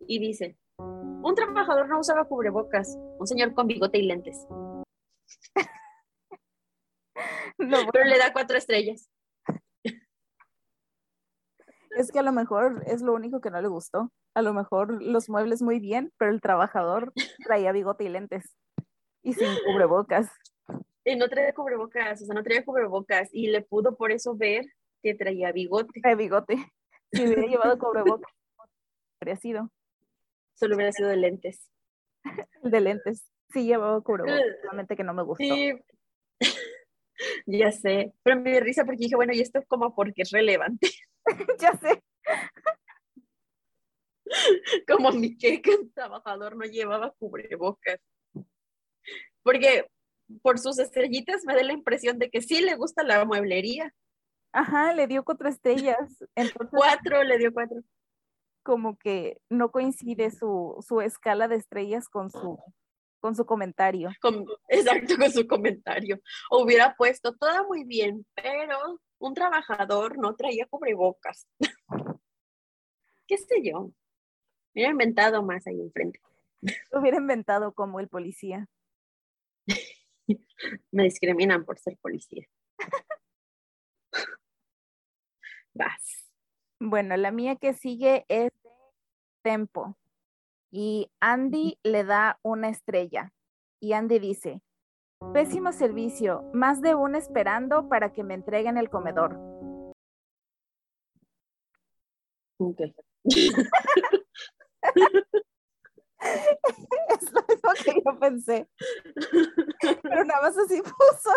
Y 0.00 0.18
dice, 0.18 0.56
un 0.78 1.34
trabajador 1.34 1.88
no 1.88 2.00
usaba 2.00 2.24
cubrebocas, 2.24 2.96
un 3.18 3.26
señor 3.26 3.54
con 3.54 3.66
bigote 3.66 3.98
y 3.98 4.02
lentes. 4.02 4.46
No, 7.58 7.78
Pero 7.92 8.04
le 8.04 8.18
da 8.18 8.32
cuatro 8.32 8.56
estrellas. 8.56 9.10
es 11.90 12.12
que 12.12 12.20
a 12.20 12.22
lo 12.22 12.30
mejor 12.30 12.84
es 12.86 13.02
lo 13.02 13.12
único 13.12 13.40
que 13.40 13.50
no 13.50 13.60
le 13.60 13.66
gustó. 13.66 14.12
A 14.34 14.42
lo 14.42 14.54
mejor 14.54 15.02
los 15.02 15.28
muebles 15.28 15.62
muy 15.62 15.80
bien, 15.80 16.12
pero 16.16 16.30
el 16.30 16.40
trabajador 16.40 17.12
traía 17.44 17.72
bigote 17.72 18.04
y 18.04 18.08
lentes. 18.08 18.56
Y 19.24 19.34
sin 19.34 19.48
cubrebocas. 19.66 20.30
Y 21.04 21.16
no 21.16 21.28
traía 21.28 21.52
cubrebocas, 21.52 22.22
o 22.22 22.26
sea, 22.26 22.34
no 22.34 22.44
traía 22.44 22.64
cubrebocas. 22.64 23.30
Y 23.32 23.48
le 23.48 23.62
pudo 23.62 23.96
por 23.96 24.12
eso 24.12 24.36
ver 24.36 24.64
que 25.02 25.14
traía 25.14 25.50
bigote. 25.50 26.00
De 26.00 26.14
bigote. 26.14 26.72
Si 27.12 27.24
hubiera 27.24 27.42
llevado 27.42 27.78
cubrebocas, 27.78 28.32
habría 29.20 29.36
sido. 29.36 29.70
Solo 30.54 30.76
hubiera 30.76 30.92
sido 30.92 31.08
de 31.08 31.16
lentes. 31.16 31.70
De 32.62 32.80
lentes. 32.80 33.30
Sí 33.50 33.64
llevaba 33.64 34.00
cubrebocas, 34.02 34.42
solamente 34.62 34.96
que 34.96 35.04
no 35.04 35.14
me 35.14 35.22
gustó. 35.22 35.42
Sí. 35.42 35.72
ya 37.46 37.72
sé. 37.72 38.12
Pero 38.22 38.40
me 38.40 38.50
dio 38.50 38.60
risa 38.60 38.84
porque 38.84 39.04
dije, 39.04 39.16
bueno, 39.16 39.32
y 39.32 39.40
esto 39.40 39.58
es 39.58 39.66
como 39.66 39.94
porque 39.94 40.22
es 40.22 40.30
relevante. 40.30 40.90
ya 41.58 41.72
sé. 41.78 42.02
como 44.86 45.10
mi 45.12 45.38
que 45.38 45.62
trabajador 45.94 46.56
no 46.56 46.64
llevaba 46.64 47.14
cubrebocas. 47.18 48.00
Porque 49.42 49.86
por 50.42 50.58
sus 50.58 50.78
estrellitas 50.78 51.44
me 51.46 51.54
da 51.54 51.62
la 51.62 51.72
impresión 51.72 52.18
de 52.18 52.30
que 52.30 52.42
sí 52.42 52.60
le 52.60 52.74
gusta 52.74 53.02
la 53.02 53.24
mueblería. 53.24 53.94
Ajá, 54.52 54.92
le 54.94 55.06
dio 55.06 55.24
cuatro 55.24 55.48
estrellas. 55.48 55.98
Entonces, 56.34 56.70
Cuatro, 56.76 57.22
le 57.22 57.38
dio 57.38 57.52
cuatro. 57.52 57.82
como 58.62 58.96
que 58.96 59.40
no 59.48 59.70
coincide 59.70 60.30
su, 60.30 60.76
su 60.86 61.00
escala 61.00 61.48
de 61.48 61.56
estrellas 61.56 62.08
con 62.08 62.30
su, 62.30 62.58
con 63.20 63.34
su 63.34 63.44
comentario. 63.46 64.10
Con- 64.20 64.44
exacto 64.68 65.16
con 65.18 65.30
su 65.32 65.46
comentario. 65.46 66.20
Hubiera 66.50 66.94
puesto 66.96 67.34
todo 67.36 67.66
muy 67.66 67.84
bien, 67.84 68.26
pero 68.34 69.00
un 69.18 69.34
trabajador 69.34 70.18
no 70.18 70.34
traía 70.36 70.66
cubrebocas. 70.66 71.46
¿Qué 73.26 73.36
sé 73.36 73.62
yo? 73.62 73.90
Hubiera 74.74 74.90
inventado 74.92 75.42
más 75.42 75.66
ahí 75.66 75.80
enfrente. 75.80 76.20
Lo 76.92 77.00
hubiera 77.00 77.18
inventado 77.18 77.72
como 77.72 78.00
el 78.00 78.08
policía. 78.08 78.66
Me 80.90 81.04
discriminan 81.04 81.64
por 81.64 81.78
ser 81.78 81.96
policía. 81.98 82.46
Vas. 85.78 86.26
Bueno, 86.80 87.16
la 87.16 87.30
mía 87.30 87.56
que 87.56 87.72
sigue 87.72 88.24
es 88.28 88.52
de 88.62 88.70
Tempo. 89.42 89.96
Y 90.70 91.10
Andy 91.20 91.78
le 91.82 92.04
da 92.04 92.38
una 92.42 92.68
estrella. 92.68 93.32
Y 93.80 93.92
Andy 93.92 94.18
dice, 94.18 94.60
pésimo 95.32 95.72
servicio, 95.72 96.50
más 96.52 96.82
de 96.82 96.94
una 96.94 97.18
esperando 97.18 97.88
para 97.88 98.12
que 98.12 98.24
me 98.24 98.34
entreguen 98.34 98.76
el 98.76 98.90
comedor. 98.90 99.38
Ok. 102.58 102.80
Es 106.20 107.32
lo 107.32 107.44
mismo 107.48 107.70
que 107.84 108.02
yo 108.04 108.18
pensé. 108.18 108.68
Pero 110.02 110.24
nada 110.24 110.42
más 110.42 110.58
así 110.58 110.82
puso, 110.82 111.30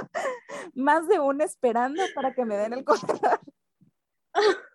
más 0.73 1.08
de 1.08 1.19
una 1.19 1.43
esperando 1.43 2.01
para 2.15 2.34
que 2.34 2.45
me 2.45 2.58
den 2.58 2.73
el 2.73 2.84
comedor. 2.84 3.39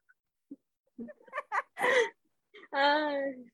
Ay, 2.72 3.52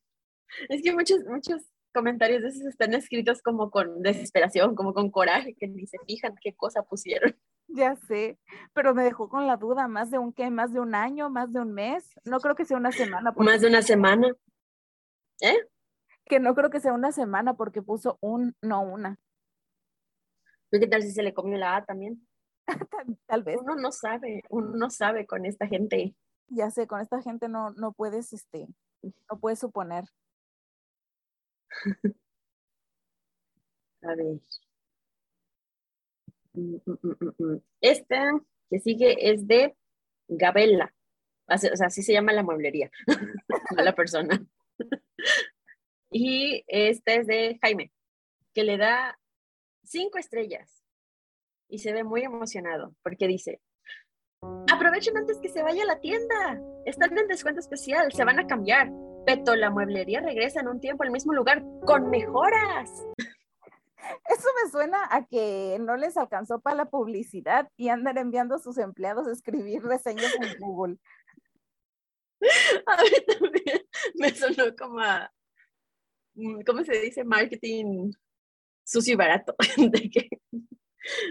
es 0.68 0.82
que 0.82 0.92
muchos, 0.92 1.24
muchos 1.24 1.62
comentarios 1.94 2.42
de 2.42 2.48
esos 2.48 2.62
están 2.62 2.94
escritos 2.94 3.42
como 3.42 3.70
con 3.70 4.02
desesperación, 4.02 4.74
como 4.74 4.94
con 4.94 5.10
coraje, 5.10 5.54
que 5.54 5.68
ni 5.68 5.86
se 5.86 5.98
fijan 6.06 6.34
qué 6.40 6.54
cosa 6.54 6.82
pusieron. 6.82 7.36
Ya 7.68 7.96
sé, 7.96 8.38
pero 8.74 8.94
me 8.94 9.04
dejó 9.04 9.28
con 9.28 9.46
la 9.46 9.56
duda, 9.56 9.88
más 9.88 10.10
de 10.10 10.18
un 10.18 10.32
qué, 10.32 10.50
más 10.50 10.72
de 10.72 10.80
un 10.80 10.94
año, 10.94 11.30
más 11.30 11.52
de 11.52 11.60
un 11.60 11.72
mes. 11.72 12.04
No 12.24 12.40
creo 12.40 12.54
que 12.54 12.64
sea 12.64 12.76
una 12.76 12.92
semana, 12.92 13.32
porque, 13.32 13.50
Más 13.50 13.60
de 13.60 13.68
una 13.68 13.82
semana. 13.82 14.28
¿Eh? 15.40 15.56
que 16.26 16.40
no 16.40 16.54
creo 16.54 16.70
que 16.70 16.80
sea 16.80 16.92
una 16.92 17.12
semana 17.12 17.54
porque 17.54 17.82
puso 17.82 18.18
un, 18.20 18.56
no 18.62 18.80
una. 18.82 19.18
¿Y 20.70 20.80
¿Qué 20.80 20.86
tal 20.86 21.02
si 21.02 21.10
se 21.10 21.22
le 21.22 21.34
comió 21.34 21.58
la 21.58 21.76
A 21.76 21.84
también? 21.84 22.26
tal, 23.26 23.42
vez. 23.42 23.58
Uno 23.60 23.76
no 23.76 23.92
sabe, 23.92 24.42
uno 24.50 24.76
no 24.76 24.90
sabe 24.90 25.26
con 25.26 25.46
esta 25.46 25.66
gente. 25.66 26.14
Ya 26.48 26.70
sé, 26.70 26.86
con 26.86 27.00
esta 27.00 27.22
gente 27.22 27.48
no, 27.48 27.70
no 27.70 27.92
puedes, 27.92 28.32
este, 28.32 28.68
no 29.02 29.38
puedes 29.40 29.58
suponer. 29.58 30.04
A 34.02 34.14
ver. 34.14 34.40
Mm, 36.54 36.76
mm, 36.84 37.32
mm, 37.38 37.60
Esta 37.80 38.32
que 38.68 38.78
sigue 38.80 39.30
es 39.30 39.46
de 39.46 39.74
Gabela. 40.28 40.92
O 41.48 41.58
sea, 41.58 41.86
así 41.86 42.02
se 42.02 42.12
llama 42.12 42.32
la 42.32 42.42
mueblería, 42.42 42.90
no 43.76 43.82
la 43.82 43.94
persona. 43.94 44.44
Y 46.10 46.64
esta 46.66 47.14
es 47.14 47.26
de 47.26 47.58
Jaime, 47.60 47.92
que 48.54 48.64
le 48.64 48.76
da 48.76 49.18
cinco 49.82 50.18
estrellas 50.18 50.81
y 51.72 51.78
se 51.78 51.92
ve 51.92 52.04
muy 52.04 52.22
emocionado 52.22 52.94
porque 53.02 53.26
dice, 53.26 53.60
aprovechen 54.70 55.16
antes 55.16 55.38
que 55.38 55.48
se 55.48 55.62
vaya 55.62 55.82
a 55.82 55.86
la 55.86 56.00
tienda, 56.00 56.60
están 56.84 57.16
en 57.16 57.26
descuento 57.26 57.60
especial, 57.60 58.12
se 58.12 58.24
van 58.24 58.38
a 58.38 58.46
cambiar. 58.46 58.92
Peto, 59.24 59.56
la 59.56 59.70
mueblería 59.70 60.20
regresa 60.20 60.60
en 60.60 60.68
un 60.68 60.80
tiempo 60.80 61.02
al 61.02 61.10
mismo 61.10 61.32
lugar 61.32 61.64
con 61.86 62.10
mejoras. 62.10 62.90
Eso 64.28 64.48
me 64.62 64.70
suena 64.70 65.08
a 65.10 65.24
que 65.24 65.78
no 65.80 65.96
les 65.96 66.16
alcanzó 66.18 66.60
para 66.60 66.76
la 66.76 66.90
publicidad 66.90 67.70
y 67.76 67.88
andan 67.88 68.18
enviando 68.18 68.56
a 68.56 68.58
sus 68.58 68.76
empleados 68.76 69.26
a 69.26 69.32
escribir 69.32 69.82
reseñas 69.82 70.34
en 70.40 70.58
Google. 70.58 70.98
A 72.86 73.02
mí 73.02 73.10
también 73.26 73.82
me 74.16 74.30
sonó 74.30 74.74
como 74.76 74.98
a, 74.98 75.32
mm, 76.34 76.62
¿cómo 76.66 76.82
se 76.82 76.98
dice? 76.98 77.22
Marketing 77.22 78.10
sucio 78.84 79.14
y 79.14 79.16
barato, 79.16 79.54
de 79.76 80.10
que, 80.10 80.28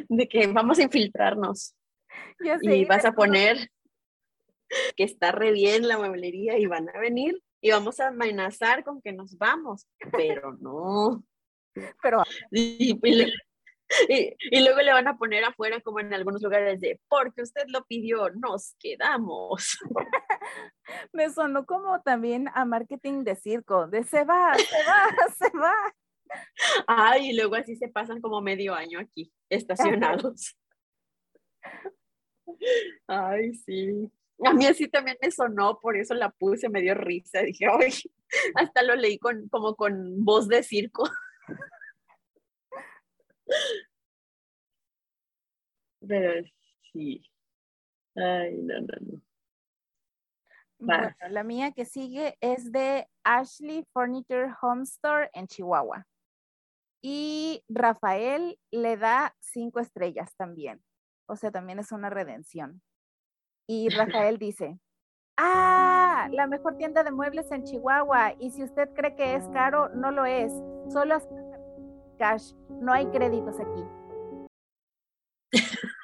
de 0.09 0.27
que 0.27 0.47
vamos 0.47 0.79
a 0.79 0.83
infiltrarnos. 0.83 1.75
y 2.61 2.85
vas 2.85 3.05
a 3.05 3.13
poner 3.13 3.69
que 4.95 5.03
está 5.03 5.31
re 5.31 5.51
bien 5.51 5.87
la 5.87 5.97
mueblería 5.97 6.57
y 6.57 6.65
van 6.65 6.89
a 6.89 6.99
venir 6.99 7.41
y 7.61 7.71
vamos 7.71 7.99
a 7.99 8.07
amenazar 8.07 8.83
con 8.83 9.01
que 9.01 9.13
nos 9.13 9.37
vamos, 9.37 9.87
pero 10.11 10.53
no. 10.59 11.23
Pero 12.01 12.23
y, 12.49 12.99
y, 14.07 14.63
luego 14.63 14.81
le 14.81 14.93
van 14.93 15.07
a 15.07 15.17
poner 15.17 15.43
afuera 15.43 15.79
como 15.81 15.99
en 15.99 16.13
algunos 16.13 16.41
lugares 16.41 16.79
de 16.79 16.99
porque 17.07 17.41
usted 17.41 17.63
lo 17.67 17.85
pidió, 17.85 18.29
nos 18.31 18.75
quedamos. 18.79 19.77
Me 21.13 21.29
sonó 21.29 21.65
como 21.65 22.01
también 22.01 22.47
a 22.53 22.65
marketing 22.65 23.23
de 23.23 23.35
circo, 23.35 23.87
de 23.87 24.03
se 24.03 24.23
va, 24.23 24.53
se 24.55 24.83
va, 24.83 25.09
se 25.37 25.57
va. 25.57 25.75
Ay, 26.87 27.29
y 27.29 27.33
luego 27.33 27.55
así 27.55 27.75
se 27.75 27.89
pasan 27.89 28.21
como 28.21 28.41
medio 28.41 28.73
año 28.73 28.99
aquí, 28.99 29.31
estacionados. 29.51 30.57
Ay, 33.07 33.53
sí. 33.53 34.11
A 34.43 34.53
mí 34.53 34.65
así 34.65 34.87
también 34.87 35.17
me 35.21 35.29
sonó, 35.29 35.79
por 35.79 35.95
eso 35.97 36.15
la 36.15 36.31
puse, 36.31 36.69
me 36.69 36.81
dio 36.81 36.95
risa. 36.95 37.41
Dije, 37.41 37.67
ay, 37.67 37.93
hasta 38.55 38.81
lo 38.81 38.95
leí 38.95 39.19
con, 39.19 39.47
como 39.49 39.75
con 39.75 40.25
voz 40.25 40.47
de 40.47 40.63
circo. 40.63 41.03
Pero 46.07 46.43
sí. 46.91 47.23
Ay, 48.15 48.57
no, 48.57 48.81
no, 48.81 48.97
no. 49.01 49.21
Bueno, 50.79 51.15
la 51.29 51.43
mía 51.43 51.73
que 51.73 51.85
sigue 51.85 52.35
es 52.41 52.71
de 52.71 53.07
Ashley 53.23 53.85
Furniture 53.93 54.51
Home 54.63 54.81
Store 54.83 55.29
en 55.33 55.45
Chihuahua. 55.45 56.07
Y 57.01 57.63
Rafael 57.67 58.59
le 58.69 58.97
da 58.97 59.35
cinco 59.39 59.79
estrellas 59.79 60.35
también. 60.35 60.83
O 61.27 61.35
sea, 61.35 61.51
también 61.51 61.79
es 61.79 61.91
una 61.91 62.09
redención. 62.09 62.81
Y 63.67 63.89
Rafael 64.25 64.37
dice, 64.37 64.79
ah, 65.37 66.27
la 66.31 66.47
mejor 66.47 66.77
tienda 66.77 67.03
de 67.03 67.11
muebles 67.11 67.51
en 67.51 67.63
Chihuahua. 67.63 68.35
Y 68.39 68.51
si 68.51 68.63
usted 68.63 68.89
cree 68.93 69.15
que 69.15 69.35
es 69.35 69.47
caro, 69.49 69.89
no 69.89 70.11
lo 70.11 70.25
es. 70.25 70.51
Solo 70.91 71.17
cash, 72.19 72.53
no 72.69 72.93
hay 72.93 73.07
créditos 73.07 73.59
aquí. 73.59 73.83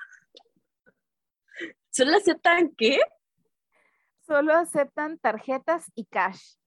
¿Solo 1.89 2.17
aceptan 2.17 2.73
qué? 2.75 2.99
Solo 4.25 4.53
aceptan 4.53 5.17
tarjetas 5.19 5.91
y 5.95 6.05
cash. 6.05 6.57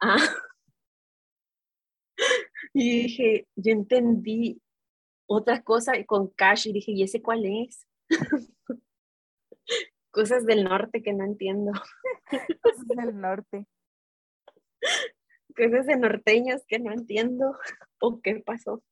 Ah. 0.00 0.16
Y 2.74 3.02
dije, 3.02 3.48
yo 3.56 3.72
entendí 3.72 4.60
otra 5.26 5.62
cosa 5.62 5.92
con 6.04 6.28
cash 6.28 6.68
y 6.68 6.72
dije, 6.72 6.92
¿y 6.92 7.02
ese 7.02 7.22
cuál 7.22 7.44
es? 7.44 7.86
Cosas 10.10 10.44
del 10.44 10.64
norte 10.64 11.02
que 11.02 11.12
no 11.12 11.24
entiendo. 11.24 11.72
Cosas 12.62 12.86
del 12.86 13.18
norte. 13.18 13.66
Cosas 15.56 15.86
de 15.86 15.96
norteños 15.96 16.62
que 16.66 16.78
no 16.78 16.92
entiendo. 16.92 17.56
¿O 18.00 18.20
qué 18.20 18.42
pasó? 18.44 18.82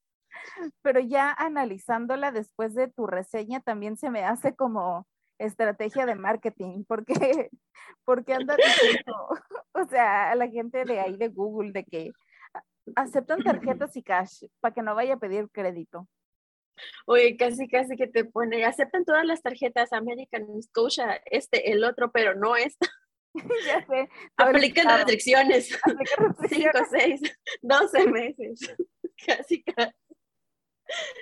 Pero 0.83 1.01
ya 1.01 1.33
analizándola 1.33 2.33
después 2.33 2.75
de 2.75 2.89
tu 2.89 3.07
reseña, 3.07 3.61
también 3.61 3.97
se 3.97 4.11
me 4.11 4.25
hace 4.25 4.55
como 4.55 5.07
estrategia 5.39 6.07
de 6.07 6.15
marketing, 6.15 6.85
porque, 6.87 7.15
porque 8.05 8.35
anda 8.35 8.57
diciendo, 8.57 9.29
o 9.73 9.85
sea, 9.89 10.31
a 10.31 10.35
la 10.35 10.49
gente 10.49 10.85
de 10.85 11.01
ahí 11.01 11.17
de 11.17 11.29
Google, 11.29 11.73
de 11.73 11.85
que 11.85 12.11
aceptan 12.97 13.43
tarjetas 13.43 13.97
y 13.97 14.03
cash 14.03 14.45
para 14.61 14.75
que 14.75 14.83
no 14.83 14.95
vaya 14.95 15.15
a 15.15 15.19
pedir 15.19 15.49
crédito. 15.51 16.09
Oye, 17.07 17.37
casi, 17.37 17.69
casi 17.69 17.97
que 17.97 18.07
te 18.07 18.25
pone, 18.25 18.65
aceptan 18.65 19.05
todas 19.05 19.25
las 19.25 19.43
tarjetas 19.43 19.93
American 19.93 20.47
Scotia, 20.63 21.21
este, 21.27 21.73
el 21.73 21.85
otro, 21.85 22.11
pero 22.11 22.35
no 22.35 22.57
esta. 22.57 22.89
ya 23.67 23.87
sé. 23.87 24.09
Aplican 24.37 24.87
restricciones. 24.87 25.79
Cinco, 26.49 26.79
seis, 26.91 27.21
doce 27.63 28.07
meses. 28.07 28.75
Casi, 29.27 29.63
casi. 29.63 29.95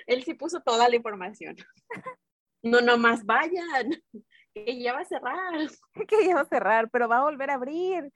Él 0.07 0.23
sí 0.23 0.33
puso 0.33 0.61
toda 0.61 0.89
la 0.89 0.95
información. 0.95 1.55
No, 2.63 2.81
nomás 2.81 3.23
vayan, 3.23 4.01
que 4.53 4.81
ya 4.81 4.93
va 4.93 5.01
a 5.01 5.05
cerrar. 5.05 5.69
Que 6.07 6.25
ya 6.25 6.35
va 6.35 6.41
a 6.41 6.45
cerrar, 6.45 6.89
pero 6.89 7.07
va 7.07 7.19
a 7.19 7.23
volver 7.23 7.51
a 7.51 7.55
abrir. 7.55 8.11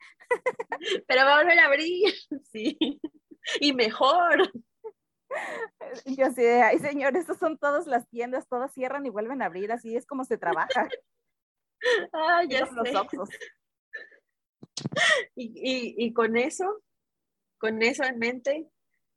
Pero 1.06 1.24
va 1.24 1.34
a 1.34 1.38
volver 1.38 1.58
a 1.58 1.66
abrir, 1.66 2.12
sí. 2.50 3.00
Y 3.60 3.72
mejor. 3.72 4.50
Yo 6.06 6.30
sé, 6.30 6.62
ay 6.62 6.78
señor, 6.78 7.16
estas 7.16 7.38
son 7.38 7.58
todas 7.58 7.86
las 7.86 8.08
tiendas, 8.08 8.48
todas 8.48 8.72
cierran 8.72 9.04
y 9.04 9.10
vuelven 9.10 9.42
a 9.42 9.46
abrir, 9.46 9.72
así 9.72 9.96
es 9.96 10.06
como 10.06 10.24
se 10.24 10.38
trabaja. 10.38 10.88
Ay, 12.12 12.48
ya 12.50 12.66
sé. 12.66 12.72
Los 12.72 13.28
y, 15.34 15.44
y, 15.44 16.06
y 16.06 16.12
con 16.12 16.36
eso, 16.36 16.82
con 17.58 17.82
eso 17.82 18.04
en 18.04 18.18
mente, 18.18 18.68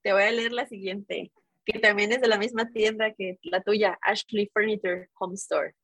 te 0.01 0.13
voy 0.13 0.23
a 0.23 0.31
leer 0.31 0.51
la 0.53 0.67
siguiente 0.67 1.31
que 1.67 1.79
también 1.79 2.13
es 2.13 2.21
de 2.21 2.29
la 2.29 2.37
misma 2.37 2.71
tienda 2.71 3.13
que 3.13 3.37
la 3.43 3.61
tuya, 3.61 3.99
Ashley 4.01 4.49
Furniture 4.53 5.09
Home 5.19 5.35
Store. 5.35 5.75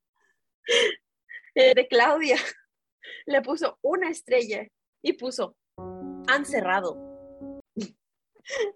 Eh, 1.54 1.74
de 1.74 1.86
Claudia. 1.86 2.36
Le 3.26 3.42
puso 3.42 3.78
una 3.82 4.08
estrella 4.08 4.66
y 5.02 5.12
puso, 5.12 5.56
han 6.26 6.46
cerrado. 6.46 7.13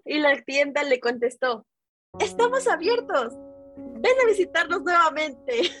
Y 0.05 0.19
la 0.19 0.41
tienda 0.43 0.83
le 0.83 0.99
contestó, 0.99 1.65
estamos 2.19 2.67
abiertos. 2.67 3.33
Ven 3.77 4.19
a 4.23 4.27
visitarnos 4.27 4.81
nuevamente. 4.81 5.71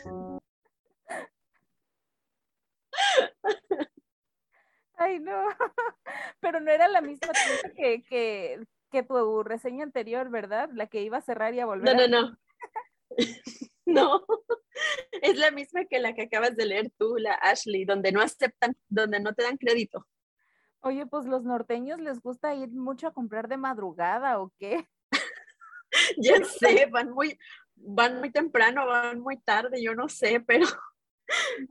Ay, 4.95 5.19
no. 5.19 5.47
Pero 6.39 6.59
no 6.59 6.71
era 6.71 6.87
la 6.87 7.01
misma 7.01 7.29
tienda 7.31 7.75
que, 7.75 8.03
que, 8.03 8.63
que 8.91 9.03
tu 9.03 9.43
reseña 9.43 9.83
anterior, 9.83 10.29
¿verdad? 10.29 10.69
La 10.73 10.87
que 10.87 11.01
iba 11.01 11.17
a 11.17 11.21
cerrar 11.21 11.53
y 11.53 11.59
a 11.59 11.65
volver. 11.65 11.95
No, 11.95 12.07
no, 12.07 12.21
no. 12.21 12.37
no, 13.85 14.25
es 15.21 15.37
la 15.37 15.51
misma 15.51 15.85
que 15.85 15.99
la 15.99 16.13
que 16.13 16.23
acabas 16.23 16.55
de 16.55 16.65
leer 16.65 16.91
tú, 16.97 17.17
la 17.17 17.33
Ashley, 17.33 17.85
donde 17.85 18.11
no 18.11 18.21
aceptan, 18.21 18.75
donde 18.87 19.19
no 19.19 19.33
te 19.33 19.43
dan 19.43 19.57
crédito. 19.57 20.05
Oye, 20.81 21.05
pues 21.05 21.25
los 21.25 21.43
norteños 21.43 21.99
les 21.99 22.21
gusta 22.21 22.55
ir 22.55 22.69
mucho 22.69 23.07
a 23.07 23.13
comprar 23.13 23.47
de 23.47 23.57
madrugada 23.57 24.39
o 24.39 24.53
qué? 24.57 24.87
ya 26.17 26.43
sé, 26.45 26.87
van 26.91 27.11
muy, 27.11 27.37
van 27.75 28.19
muy 28.19 28.31
temprano, 28.31 28.87
van 28.87 29.19
muy 29.19 29.37
tarde, 29.37 29.81
yo 29.81 29.93
no 29.95 30.07
sé, 30.07 30.39
pero, 30.39 30.65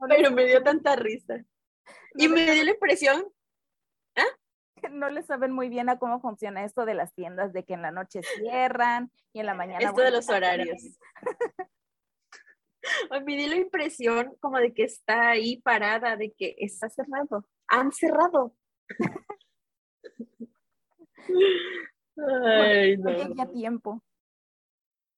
pero 0.07 0.31
me 0.31 0.45
dio 0.45 0.61
tanta 0.61 0.95
risa. 0.95 1.43
y 2.15 2.27
me 2.27 2.51
dio 2.53 2.63
la 2.63 2.71
impresión 2.71 3.25
no 4.91 5.09
le 5.09 5.23
saben 5.23 5.51
muy 5.51 5.69
bien 5.69 5.89
a 5.89 5.99
cómo 5.99 6.19
funciona 6.19 6.63
esto 6.63 6.85
de 6.85 6.93
las 6.93 7.13
tiendas, 7.13 7.53
de 7.53 7.63
que 7.63 7.73
en 7.73 7.81
la 7.81 7.91
noche 7.91 8.21
cierran 8.37 9.11
y 9.33 9.39
en 9.39 9.45
la 9.45 9.53
mañana. 9.53 9.79
Esto 9.79 10.01
de 10.01 10.11
los 10.11 10.29
horarios. 10.29 10.99
me 13.25 13.35
dio 13.35 13.47
la 13.47 13.55
impresión 13.57 14.35
como 14.39 14.57
de 14.57 14.73
que 14.73 14.83
está 14.83 15.29
ahí 15.29 15.61
parada, 15.61 16.15
de 16.15 16.31
que 16.31 16.55
está 16.59 16.89
cerrado. 16.89 17.45
Han 17.67 17.91
cerrado. 17.91 18.55
Ay, 22.17 22.97
no. 22.97 23.49
tiempo. 23.51 24.03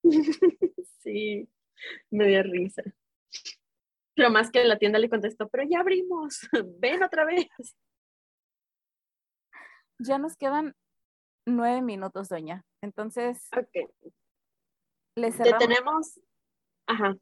sí. 1.03 1.49
Me 2.09 2.27
dio 2.27 2.43
risa. 2.43 2.83
Pero 4.15 4.29
más 4.29 4.51
que 4.51 4.63
la 4.65 4.77
tienda 4.77 4.99
le 4.99 5.09
contestó, 5.09 5.49
pero 5.49 5.63
ya 5.67 5.79
abrimos, 5.79 6.47
ven 6.79 7.01
otra 7.01 7.25
vez. 7.25 7.47
Ya 9.99 10.17
nos 10.17 10.35
quedan 10.35 10.75
nueve 11.45 11.81
minutos, 11.81 12.29
doña. 12.29 12.65
Entonces, 12.81 13.47
Ok, 13.57 13.89
le 15.15 15.27
te 15.27 15.31
cerramos. 15.31 15.59
tenemos. 15.59 16.19
Ajá. 16.87 17.15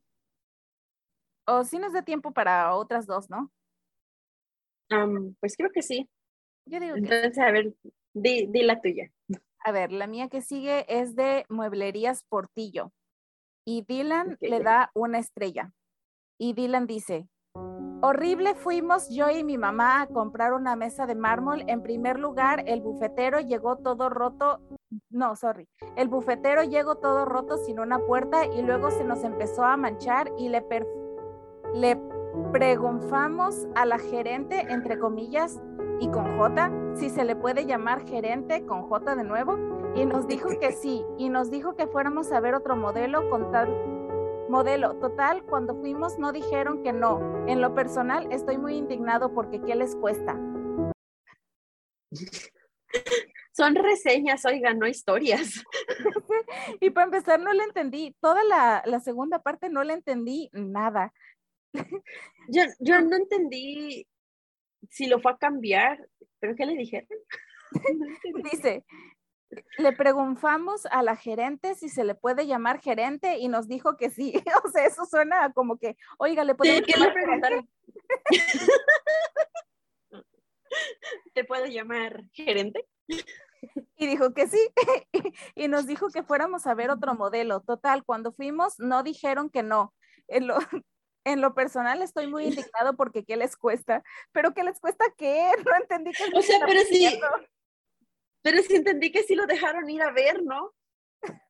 O 1.48 1.64
sí 1.64 1.78
nos 1.80 1.94
da 1.94 2.02
tiempo 2.04 2.32
para 2.32 2.76
otras 2.76 3.06
dos, 3.06 3.30
¿no? 3.30 3.52
pues 5.40 5.56
creo 5.56 5.70
que 5.72 5.84
sí. 5.84 6.10
Yo 6.66 6.80
digo 6.80 6.94
que 6.96 7.00
Entonces, 7.00 7.38
a 7.40 7.52
ver, 7.52 7.74
di, 8.14 8.48
di 8.48 8.64
la 8.64 8.80
tuya. 8.82 9.12
A 9.64 9.72
ver, 9.72 9.92
la 9.92 10.08
mía 10.08 10.30
que 10.30 10.42
sigue 10.42 10.86
es 10.88 11.16
de 11.16 11.46
Mueblerías 11.50 12.24
Portillo. 12.30 12.92
Y 13.66 13.84
Dylan 13.88 14.34
Ok. 14.34 14.38
le 14.42 14.60
da 14.62 14.90
una 14.94 15.20
estrella. 15.20 15.72
Y 16.40 16.54
Dylan 16.54 16.88
dice, 16.88 17.28
horrible 18.02 18.56
fuimos 18.56 19.10
yo 19.10 19.30
y 19.30 19.44
mi 19.44 19.58
mamá 19.58 20.02
a 20.02 20.08
comprar 20.08 20.54
una 20.54 20.76
mesa 20.76 21.06
de 21.06 21.16
mármol. 21.16 21.64
En 21.68 21.84
primer 21.84 22.18
lugar, 22.20 22.64
el 22.68 22.82
bufetero 22.82 23.42
llegó 23.42 23.78
todo 23.78 24.10
roto. 24.10 24.62
No, 25.10 25.36
sorry. 25.36 25.68
El 25.98 26.08
bufetero 26.08 26.64
llegó 26.64 26.96
todo 26.96 27.26
roto 27.26 27.58
sin 27.58 27.80
una 27.80 28.00
puerta 28.00 28.46
y 28.46 28.62
luego 28.62 28.90
se 28.92 29.04
nos 29.04 29.24
empezó 29.24 29.64
a 29.64 29.76
manchar 29.76 30.32
y 30.38 30.50
le, 30.50 30.62
per- 30.62 30.88
le 31.76 32.00
pregunfamos 32.54 33.68
a 33.76 33.86
la 33.86 34.00
gerente, 34.00 34.62
entre 34.70 34.98
comillas, 34.98 35.60
y 36.00 36.10
con 36.10 36.38
J, 36.38 36.72
si 36.96 37.10
se 37.10 37.26
le 37.26 37.36
puede 37.36 37.66
llamar 37.66 38.08
gerente 38.08 38.66
con 38.66 38.84
J 38.84 39.16
de 39.16 39.24
nuevo, 39.24 39.58
y 39.96 40.06
nos 40.06 40.28
dijo 40.28 40.50
que 40.60 40.72
sí, 40.82 41.04
y 41.18 41.30
nos 41.30 41.52
dijo 41.52 41.76
que 41.76 41.88
fuéramos 41.88 42.32
a 42.32 42.40
ver 42.40 42.56
otro 42.56 42.76
modelo 42.76 43.30
con 43.30 43.52
tal 43.52 43.70
modelo. 44.50 44.96
Total, 44.96 45.44
cuando 45.44 45.76
fuimos 45.76 46.18
no 46.18 46.32
dijeron 46.32 46.84
que 46.84 46.92
no. 46.92 47.48
En 47.48 47.62
lo 47.62 47.76
personal 47.76 48.32
estoy 48.32 48.58
muy 48.58 48.76
indignado 48.76 49.34
porque 49.34 49.62
¿qué 49.62 49.76
les 49.76 49.96
cuesta? 49.96 50.38
Son 53.52 53.76
reseñas, 53.76 54.46
oigan, 54.46 54.80
no 54.80 54.88
historias. 54.88 55.64
Y 56.82 56.90
para 56.92 57.06
empezar 57.06 57.40
no 57.40 57.54
le 57.54 57.64
entendí, 57.64 58.16
toda 58.22 58.44
la, 58.44 58.82
la 58.86 59.00
segunda 59.00 59.40
parte 59.40 59.70
no 59.70 59.84
le 59.84 59.94
entendí 59.94 60.50
nada. 60.54 61.14
Yo, 62.48 62.64
yo 62.80 63.02
no 63.02 63.16
entendí 63.16 64.08
si 64.90 65.08
lo 65.08 65.20
fue 65.20 65.32
a 65.32 65.38
cambiar, 65.38 66.08
pero 66.40 66.56
¿qué 66.56 66.66
le 66.66 66.76
dijeron? 66.76 67.08
Dice, 68.52 68.86
le 69.78 69.92
preguntamos 69.94 70.86
a 70.88 71.04
la 71.04 71.16
gerente 71.16 71.76
si 71.76 71.90
se 71.90 72.04
le 72.04 72.16
puede 72.16 72.48
llamar 72.48 72.82
gerente 72.82 73.38
y 73.38 73.48
nos 73.48 73.68
dijo 73.68 73.96
que 73.98 74.10
sí. 74.10 74.34
O 74.66 74.70
sea, 74.70 74.86
eso 74.86 75.06
suena 75.06 75.52
como 75.54 75.78
que, 75.78 75.96
oiga, 76.18 76.44
le 76.44 76.56
podemos 76.56 76.82
¿qué 76.82 76.94
le 76.94 77.00
llamar 77.00 77.14
gerente?". 77.14 77.24
preguntaron? 77.24 77.70
¿Te 81.34 81.44
puedo 81.46 81.66
llamar 81.66 82.24
gerente? 82.32 82.86
Y 83.98 84.08
dijo 84.08 84.34
que 84.34 84.48
sí. 84.48 84.70
y 85.56 85.68
nos 85.68 85.88
dijo 85.88 86.10
que 86.10 86.24
fuéramos 86.24 86.68
a 86.68 86.76
ver 86.76 86.92
otro 86.92 87.16
modelo. 87.16 87.62
Total, 87.62 88.06
cuando 88.06 88.32
fuimos 88.32 88.80
no 88.80 89.04
dijeron 89.04 89.50
que 89.50 89.64
no. 89.64 89.94
En 91.30 91.42
lo, 91.42 91.54
personal 91.54 92.02
estoy 92.02 92.28
muy 92.28 92.46
indignado 92.74 92.96
porque 92.96 93.24
¿qué 93.24 93.38
les 93.38 93.56
cuesta? 93.56 94.04
¿Pero 94.32 94.54
qué 94.54 94.64
les 94.64 94.80
cuesta 94.80 95.06
qué? 95.18 95.52
No 95.66 95.76
entendí 95.76 96.12
qué 96.12 96.24
O 96.34 96.42
sea, 96.42 96.60
pero 96.66 96.82
sí, 96.82 97.20
pero 98.42 98.62
sí 98.64 98.76
entendí 98.76 99.12
que 99.12 99.24
sí 99.24 99.36
lo 99.36 99.46
dejaron 99.46 99.90
ir 99.90 100.02
a 100.02 100.12
ver, 100.12 100.44
¿no? 100.44 100.74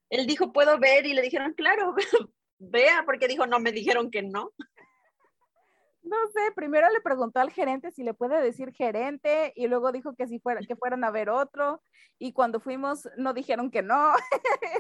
Él 0.10 0.26
dijo, 0.26 0.52
puedo 0.52 0.80
ver, 0.80 1.06
y 1.06 1.13
le 1.13 1.22
dijeron, 1.22 1.54
claro, 1.54 1.94
vea, 2.58 3.04
porque 3.06 3.28
dijo, 3.28 3.46
no, 3.46 3.60
me 3.60 3.72
dijeron 3.72 4.10
que 4.10 4.24
no. 4.24 4.52
No 6.02 6.18
sé, 6.34 6.52
primero 6.56 6.89
le 6.89 7.02
preguntó 7.02 7.39
al 7.39 7.52
gerente 7.52 7.92
si 7.92 8.04
le 8.04 8.15
puede 8.15 8.42
decir 8.42 8.72
gerente 8.72 9.54
y 9.56 9.68
luego 9.68 9.92
dijo 9.92 10.15
que 10.15 10.28
si 10.28 10.39
fuera, 10.39 10.62
que 10.62 10.76
fueran 10.76 11.04
a 11.04 11.12
ver 11.12 11.30
otro 11.30 11.84
y 12.18 12.34
cuando 12.34 12.60
fuimos 12.60 13.08
no 13.18 13.34
dijeron 13.34 13.70
que 13.70 13.84
no. 13.84 14.13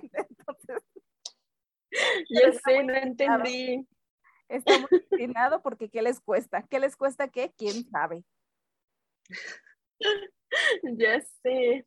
Entonces 0.03 0.81
está 1.91 2.71
sé, 2.71 2.83
no 2.83 2.93
entendí. 2.95 3.87
Está 4.49 4.79
muy 4.79 4.89
indignado 5.11 5.61
porque 5.61 5.89
¿qué 5.89 6.01
les 6.01 6.19
cuesta? 6.19 6.65
¿Qué 6.69 6.79
les 6.79 6.95
cuesta 6.95 7.27
qué? 7.29 7.53
¿Quién 7.57 7.89
sabe? 7.89 8.23
Ya 10.81 11.21
sé. 11.21 11.85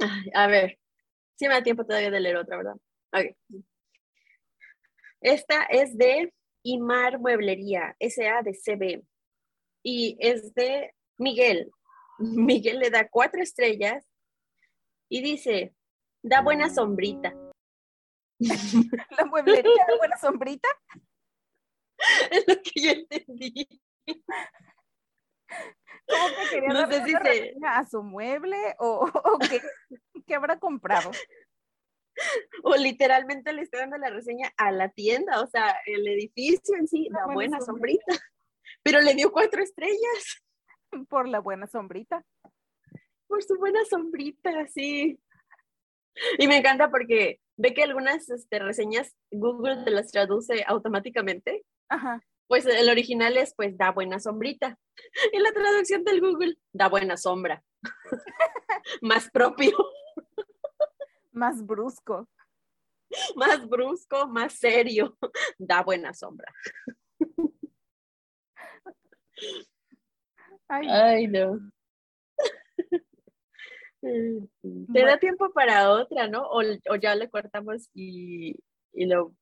Ay, 0.00 0.30
a 0.34 0.48
ver, 0.48 0.80
sí 1.36 1.46
me 1.46 1.54
da 1.54 1.62
tiempo 1.62 1.86
todavía 1.86 2.10
de 2.10 2.18
leer 2.18 2.36
otra, 2.36 2.56
¿verdad? 2.56 2.74
Ok. 3.12 3.36
Esta 5.20 5.62
es 5.64 5.96
de 5.96 6.34
Imar 6.64 7.20
Mueblería, 7.20 7.96
SA 8.00 8.42
de 8.42 8.52
CB. 8.52 9.04
Y 9.84 10.16
es 10.18 10.52
de 10.54 10.92
Miguel. 11.18 11.70
Miguel 12.18 12.80
le 12.80 12.90
da 12.90 13.08
cuatro 13.08 13.40
estrellas 13.40 14.04
y 15.08 15.22
dice, 15.22 15.74
da 16.22 16.42
buena 16.42 16.68
sombrita. 16.68 17.34
La 19.18 19.24
mueblería 19.24 19.84
de 19.88 19.96
buena 19.98 20.16
sombrita. 20.18 20.68
es 22.30 22.44
lo 22.46 22.54
que 22.62 22.80
yo 22.80 22.90
entendí. 22.90 23.68
¿Cómo 26.08 26.26
que 26.36 26.50
quería 26.50 26.68
No 26.68 26.90
sé 26.90 27.04
si 27.04 27.12
se- 27.12 27.18
reseña 27.18 27.78
a 27.78 27.86
su 27.86 28.02
mueble 28.02 28.56
o, 28.78 29.10
o 29.24 29.38
qué, 29.38 29.60
qué 30.26 30.34
habrá 30.34 30.58
comprado? 30.58 31.10
O 32.62 32.74
literalmente 32.76 33.52
le 33.52 33.62
estoy 33.62 33.80
dando 33.80 33.98
la 33.98 34.08
reseña 34.10 34.50
a 34.56 34.70
la 34.72 34.88
tienda, 34.88 35.42
o 35.42 35.46
sea, 35.46 35.76
el 35.84 36.06
edificio 36.08 36.76
en 36.78 36.88
sí, 36.88 37.08
Da 37.10 37.20
da 37.20 37.24
buena 37.26 37.34
buena 37.34 37.60
sombrita. 37.60 38.04
sombrita. 38.06 38.24
Pero 38.82 39.00
le 39.00 39.14
dio 39.14 39.32
cuatro 39.32 39.62
estrellas. 39.62 40.42
Por 41.08 41.28
la 41.28 41.40
buena 41.40 41.66
sombrita. 41.66 42.24
por 43.26 43.42
su 43.42 43.56
buena 43.58 43.84
sombrita, 43.84 44.66
sí. 44.68 45.18
Y 46.38 46.46
me 46.48 46.56
encanta 46.58 46.90
porque 46.90 47.40
ve 47.58 47.74
que 47.74 47.82
algunas 47.82 48.30
este, 48.30 48.60
reseñas 48.60 49.14
Google 49.30 49.84
te 49.84 49.90
las 49.90 50.10
traduce 50.10 50.64
automáticamente. 50.66 51.64
Ajá. 51.88 52.20
Pues 52.48 52.64
el 52.66 52.88
original 52.88 53.36
es, 53.36 53.54
pues, 53.56 53.76
da 53.76 53.90
buena 53.92 54.20
sombrita. 54.20 54.78
Y 55.32 55.38
la 55.38 55.52
traducción 55.52 56.04
del 56.04 56.20
Google, 56.20 56.56
da 56.72 56.88
buena 56.88 57.16
sombra. 57.16 57.62
más 59.02 59.30
propio, 59.30 59.76
Más 61.32 61.64
brusco. 61.64 62.28
más 63.36 63.68
brusco, 63.68 64.26
más 64.28 64.54
serio. 64.54 65.16
Da 65.58 65.82
buena 65.82 66.12
sombra. 66.14 66.52
Ay, 70.68 70.88
Ay, 70.88 71.26
no. 71.28 71.58
Te 74.00 74.40
Bueno. 74.62 75.06
da 75.08 75.18
tiempo 75.18 75.52
para 75.52 75.90
otra, 75.90 76.28
¿no? 76.28 76.46
O, 76.48 76.60
o 76.62 76.96
ya 76.96 77.14
le 77.14 77.28
cortamos 77.28 77.88
y, 77.94 78.54
y 78.92 79.06
lo 79.06 79.32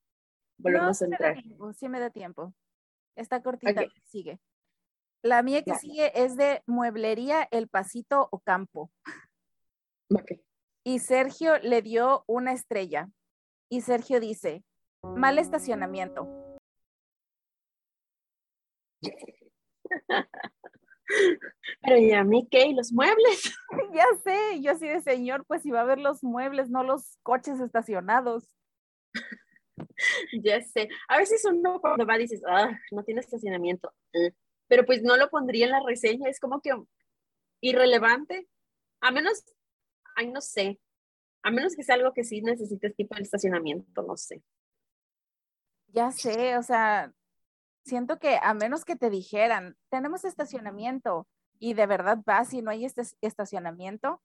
volvemos 0.58 0.98
sí 0.98 1.04
a 1.04 1.06
entrar. 1.08 1.34
tiempo, 1.42 1.72
sí 1.72 1.88
me 1.88 2.00
da 2.00 2.10
tiempo. 2.10 2.54
Está 3.16 3.42
cortita, 3.42 3.84
sigue. 4.04 4.40
La 5.22 5.42
mía 5.42 5.62
que 5.62 5.74
sigue 5.76 6.12
es 6.14 6.36
de 6.36 6.62
Mueblería 6.66 7.48
El 7.50 7.68
Pasito 7.68 8.28
Ocampo. 8.30 8.90
Ok. 10.10 10.32
Y 10.84 10.98
Sergio 10.98 11.58
le 11.58 11.80
dio 11.80 12.24
una 12.26 12.52
estrella. 12.52 13.08
Y 13.70 13.80
Sergio 13.80 14.20
dice, 14.20 14.62
mal 15.02 15.38
estacionamiento. 15.38 16.58
Pero 21.82 21.98
¿y 21.98 22.12
a 22.12 22.24
mí 22.24 22.46
qué? 22.50 22.66
¿Y 22.66 22.74
los 22.74 22.92
muebles? 22.92 23.54
ya 23.94 24.06
sé, 24.22 24.60
yo 24.60 24.72
así 24.72 24.86
de 24.86 25.00
señor, 25.00 25.44
pues 25.46 25.64
iba 25.66 25.80
a 25.80 25.84
ver 25.84 25.98
los 25.98 26.22
muebles, 26.22 26.70
no 26.70 26.82
los 26.82 27.18
coches 27.22 27.60
estacionados. 27.60 28.54
ya 30.42 30.60
sé. 30.62 30.88
A 31.08 31.18
veces 31.18 31.44
uno 31.44 31.80
cuando 31.80 32.06
va 32.06 32.16
dices, 32.16 32.42
ah, 32.46 32.78
no 32.90 33.02
tiene 33.04 33.20
estacionamiento. 33.20 33.92
Eh, 34.12 34.32
Pero 34.68 34.84
pues 34.84 35.02
no 35.02 35.16
lo 35.16 35.30
pondría 35.30 35.66
en 35.66 35.72
la 35.72 35.82
reseña, 35.86 36.28
es 36.28 36.40
como 36.40 36.60
que 36.60 36.70
irrelevante. 37.60 38.48
A 39.00 39.10
menos, 39.10 39.44
ay, 40.16 40.30
no 40.30 40.40
sé. 40.40 40.80
A 41.42 41.50
menos 41.50 41.76
que 41.76 41.82
sea 41.82 41.96
algo 41.96 42.12
que 42.12 42.24
sí 42.24 42.40
necesites 42.40 42.96
tipo 42.96 43.14
de 43.14 43.22
estacionamiento, 43.22 44.02
no 44.02 44.16
sé. 44.16 44.42
Ya 45.88 46.10
sé, 46.10 46.56
o 46.56 46.62
sea, 46.62 47.12
siento 47.84 48.18
que 48.18 48.38
a 48.42 48.54
menos 48.54 48.84
que 48.84 48.96
te 48.96 49.10
dijeran, 49.10 49.76
tenemos 49.90 50.24
estacionamiento 50.24 51.28
y 51.58 51.74
de 51.74 51.86
verdad 51.86 52.18
vas 52.24 52.52
y 52.54 52.62
no 52.62 52.70
hay 52.70 52.84
este 52.84 53.02
estacionamiento, 53.20 54.20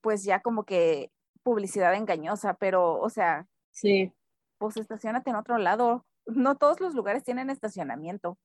pues 0.00 0.24
ya 0.24 0.40
como 0.40 0.64
que 0.64 1.10
publicidad 1.42 1.94
engañosa, 1.94 2.54
pero, 2.54 3.00
o 3.00 3.10
sea, 3.10 3.48
Sí. 3.70 4.12
Pues 4.58 4.76
estacionate 4.76 5.30
en 5.30 5.36
otro 5.36 5.58
lado. 5.58 6.04
No 6.26 6.56
todos 6.56 6.80
los 6.80 6.94
lugares 6.94 7.24
tienen 7.24 7.50
estacionamiento. 7.50 8.38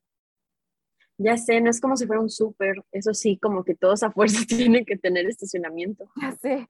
Ya 1.17 1.37
sé, 1.37 1.61
no 1.61 1.69
es 1.69 1.79
como 1.79 1.95
si 1.95 2.07
fuera 2.07 2.21
un 2.21 2.29
súper. 2.29 2.83
Eso 2.91 3.13
sí, 3.13 3.37
como 3.37 3.63
que 3.63 3.75
todos 3.75 4.03
a 4.03 4.11
fuerza 4.11 4.39
tienen 4.47 4.85
que 4.85 4.97
tener 4.97 5.25
estacionamiento. 5.27 6.09
Ya 6.21 6.31
sé. 6.33 6.69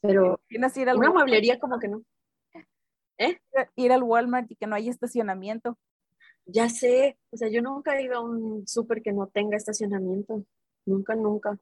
Pero 0.00 0.40
Tienes 0.48 0.76
ir 0.76 0.88
al 0.90 0.98
una 0.98 1.10
mueblería 1.10 1.58
como 1.58 1.78
que 1.78 1.88
no. 1.88 2.02
¿Eh? 3.16 3.38
Ir 3.76 3.92
al 3.92 4.02
Walmart 4.02 4.50
y 4.50 4.56
que 4.56 4.66
no 4.66 4.74
hay 4.74 4.88
estacionamiento. 4.88 5.78
Ya 6.46 6.68
sé, 6.68 7.16
o 7.30 7.36
sea, 7.36 7.48
yo 7.48 7.62
nunca 7.62 7.96
he 7.96 8.02
ido 8.02 8.16
a 8.16 8.20
un 8.20 8.66
súper 8.66 9.00
que 9.00 9.12
no 9.12 9.28
tenga 9.28 9.56
estacionamiento. 9.56 10.44
Nunca, 10.84 11.14
nunca. 11.14 11.58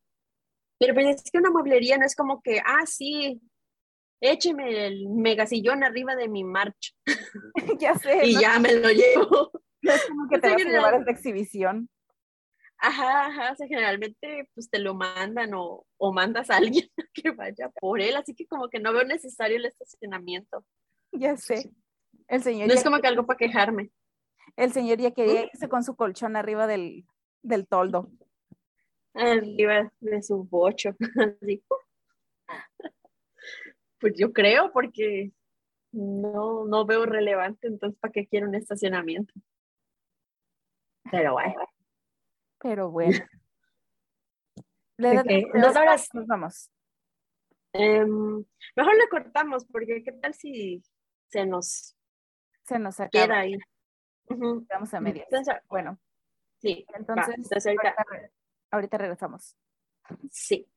Pero 0.79 0.95
pues 0.95 1.23
es 1.23 1.31
que 1.31 1.39
una 1.39 1.51
mueblería 1.51 1.99
no 1.99 2.05
es 2.05 2.17
como 2.17 2.43
que, 2.43 2.59
ah, 2.59 2.85
sí, 2.87 3.41
écheme 4.23 4.87
el 4.87 5.09
megasillón 5.09 5.85
arriba 5.85 6.15
de 6.15 6.29
mi 6.29 6.45
marcha. 6.45 6.93
ya 7.81 7.95
sé. 7.97 8.25
y 8.25 8.41
ya 8.41 8.59
me 8.59 8.73
lo 8.73 8.89
llevo. 8.89 9.51
No 9.83 9.93
es 9.93 10.07
como 10.07 10.29
que 10.29 10.39
te 10.39 10.49
vas 10.49 10.63
a 10.63 10.65
llevar 10.65 10.95
esta 10.95 11.11
exhibición. 11.11 11.91
Ajá, 12.79 13.27
ajá, 13.27 13.53
o 13.53 13.57
sea, 13.57 13.69
generalmente 13.69 14.49
pues 14.55 14.69
te 14.69 14.81
lo 14.81 14.95
mandan 14.95 15.55
o, 15.55 15.87
o 15.99 16.13
mandas 16.13 16.51
a 16.51 16.57
alguien 16.57 16.89
que 17.15 17.31
vaya 17.31 17.69
por 17.81 18.01
él, 18.01 18.17
así 18.17 18.35
que 18.35 18.47
como 18.47 18.69
que 18.69 18.81
no 18.81 18.93
veo 18.93 19.05
necesario 19.05 19.57
el 19.57 19.67
estacionamiento. 19.67 20.65
Ya 21.13 21.37
sé. 21.37 21.71
El 22.27 22.43
señor 22.43 22.69
no 22.69 22.75
es 22.75 22.83
como 22.83 23.01
que 23.01 23.09
algo 23.09 23.27
para 23.27 23.37
quejarme. 23.37 23.91
El 24.57 24.73
señor 24.73 24.99
ya 24.99 25.13
quería 25.13 25.45
irse 25.45 25.69
con 25.69 25.85
su 25.85 25.95
colchón 25.97 26.37
arriba 26.37 26.67
del, 26.67 27.05
del 27.43 27.67
toldo. 27.67 28.11
Arriba 29.15 29.93
de 30.01 30.23
su 30.23 30.45
bocho. 30.45 30.97
Pues 34.03 34.15
yo 34.19 34.33
creo, 34.33 34.73
porque 34.73 35.31
no, 35.93 36.65
no 36.67 36.85
veo 36.85 37.07
relevante, 37.07 37.69
entonces 37.69 37.97
¿para 38.01 38.11
qué 38.11 38.27
quiero 38.27 38.49
un 38.49 38.57
estacionamiento? 38.57 39.33
Pero 41.09 41.35
bueno. 41.35 41.69
Pero 42.59 42.91
bueno. 42.91 43.25
Dos 44.99 45.77
horas. 45.77 46.09
Nos 46.15 46.27
vamos. 46.27 46.69
Em, 47.73 48.45
mejor 48.75 48.97
le 48.97 49.09
cortamos, 49.09 49.65
porque 49.67 50.03
qué 50.03 50.13
tal 50.13 50.35
si 50.35 50.83
se 51.29 51.47
nos, 51.47 51.97
se 52.65 52.81
nos 52.81 52.99
acaba. 52.99 53.27
queda 53.27 53.39
ahí. 53.39 53.57
Vamos 54.69 54.93
a 54.95 55.01
medias. 55.01 55.29
bueno. 55.69 55.97
Sí. 56.59 56.85
Entonces, 56.93 57.67
ahorita, 57.67 57.95
ahorita 58.73 58.99
regresamos. 58.99 59.57
Sí. 60.29 60.69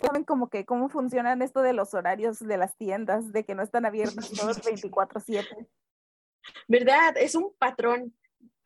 Saben 0.00 0.24
como 0.24 0.48
que 0.48 0.64
cómo 0.64 0.88
funcionan 0.88 1.42
esto 1.42 1.62
de 1.62 1.72
los 1.72 1.94
horarios 1.94 2.38
de 2.38 2.56
las 2.56 2.76
tiendas, 2.76 3.32
de 3.32 3.44
que 3.44 3.54
no 3.54 3.62
están 3.62 3.84
abiertos 3.86 4.30
todos 4.32 4.60
24/7. 4.62 5.68
¿Verdad? 6.68 7.16
Es 7.16 7.34
un 7.34 7.54
patrón. 7.56 8.14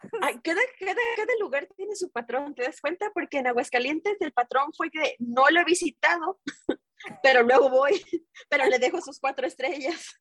cada, 0.43 0.61
cada, 0.79 1.33
lugar 1.41 1.69
tiene 1.75 1.97
su 1.97 2.11
patrón, 2.11 2.55
¿te 2.55 2.63
das 2.63 2.81
cuenta? 2.81 3.11
Porque 3.15 3.39
en 3.39 3.47
Aguascalientes 3.47 4.17
el 4.21 4.33
patrón 4.33 4.73
fue 4.77 4.91
que 4.91 5.17
no 5.19 5.49
lo 5.51 5.61
he 5.61 5.65
visitado, 5.65 6.39
pero 7.23 7.43
luego 7.43 7.71
voy, 7.71 7.93
pero 8.49 8.67
le 8.67 8.79
dejo 8.79 9.01
sus 9.01 9.19
cuatro 9.19 9.47
estrellas 9.47 10.19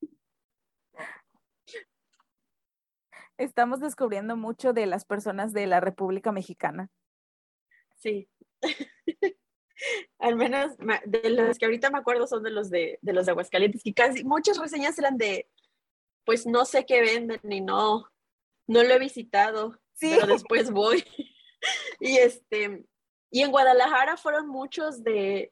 estamos 3.37 3.79
descubriendo 3.79 4.35
mucho 4.35 4.73
de 4.73 4.85
las 4.85 5.05
personas 5.05 5.53
de 5.53 5.67
la 5.67 5.79
República 5.79 6.31
Mexicana. 6.31 6.89
Sí. 7.95 8.29
Al 10.19 10.35
menos 10.35 10.77
de 11.05 11.29
los 11.29 11.57
que 11.57 11.65
ahorita 11.65 11.89
me 11.89 11.99
acuerdo 11.99 12.27
son 12.27 12.43
de 12.43 12.51
los 12.51 12.69
de, 12.69 12.97
de 13.01 13.13
los 13.13 13.25
de 13.25 13.33
Aguascalientes, 13.33 13.85
y 13.85 13.93
casi 13.93 14.23
muchas 14.23 14.57
reseñas 14.57 14.97
eran 14.97 15.17
de, 15.17 15.49
pues 16.23 16.45
no 16.45 16.65
sé 16.65 16.85
qué 16.85 17.01
venden 17.01 17.39
y 17.51 17.61
no, 17.61 18.09
no 18.67 18.83
lo 18.83 18.93
he 18.93 18.99
visitado, 18.99 19.79
sí. 19.93 20.15
pero 20.15 20.27
después 20.33 20.71
voy. 20.71 21.03
y 21.99 22.17
este, 22.17 22.85
y 23.29 23.41
en 23.41 23.51
Guadalajara 23.51 24.17
fueron 24.17 24.47
muchos 24.47 25.03
de, 25.03 25.51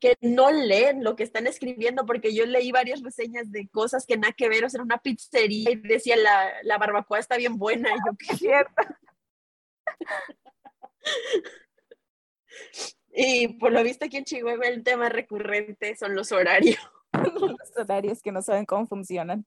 que 0.00 0.16
no 0.20 0.50
leen 0.50 1.02
lo 1.04 1.16
que 1.16 1.22
están 1.22 1.46
escribiendo, 1.46 2.06
porque 2.06 2.34
yo 2.34 2.44
leí 2.46 2.72
varias 2.72 3.02
reseñas 3.02 3.50
de 3.50 3.68
cosas 3.68 4.06
que 4.06 4.16
nada 4.16 4.32
que 4.32 4.48
ver, 4.48 4.64
o 4.64 4.70
sea, 4.70 4.82
una 4.82 4.98
pizzería 4.98 5.70
y 5.70 5.76
decía 5.76 6.16
la, 6.16 6.52
la 6.62 6.78
barbacoa 6.78 7.18
está 7.18 7.36
bien 7.36 7.56
buena, 7.56 7.90
y 7.90 7.94
yo, 7.94 8.16
¿qué 8.18 8.36
cierto? 8.36 8.82
y 13.14 13.48
por 13.58 13.72
lo 13.72 13.82
visto 13.82 14.04
aquí 14.04 14.18
en 14.18 14.24
Chihuahua 14.24 14.66
el 14.66 14.82
tema 14.82 15.08
recurrente 15.08 15.96
son 15.96 16.14
los 16.14 16.32
horarios. 16.32 16.78
los 17.12 17.76
horarios 17.76 18.22
que 18.22 18.32
no 18.32 18.42
saben 18.42 18.66
cómo 18.66 18.86
funcionan. 18.86 19.46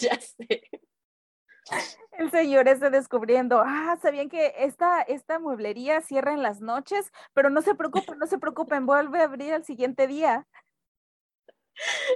ya 0.00 0.20
sé. 0.20 0.62
El 2.18 2.30
señor 2.30 2.66
está 2.68 2.88
descubriendo, 2.88 3.62
ah, 3.64 3.98
sabían 4.00 4.28
que 4.30 4.54
esta, 4.58 5.02
esta 5.02 5.38
mueblería 5.38 6.00
cierra 6.00 6.32
en 6.32 6.42
las 6.42 6.60
noches, 6.60 7.12
pero 7.34 7.50
no 7.50 7.60
se 7.60 7.74
preocupen, 7.74 8.18
no 8.18 8.26
se 8.26 8.38
preocupen, 8.38 8.86
vuelve 8.86 9.20
a 9.20 9.24
abrir 9.24 9.52
al 9.52 9.64
siguiente 9.64 10.06
día. 10.06 10.46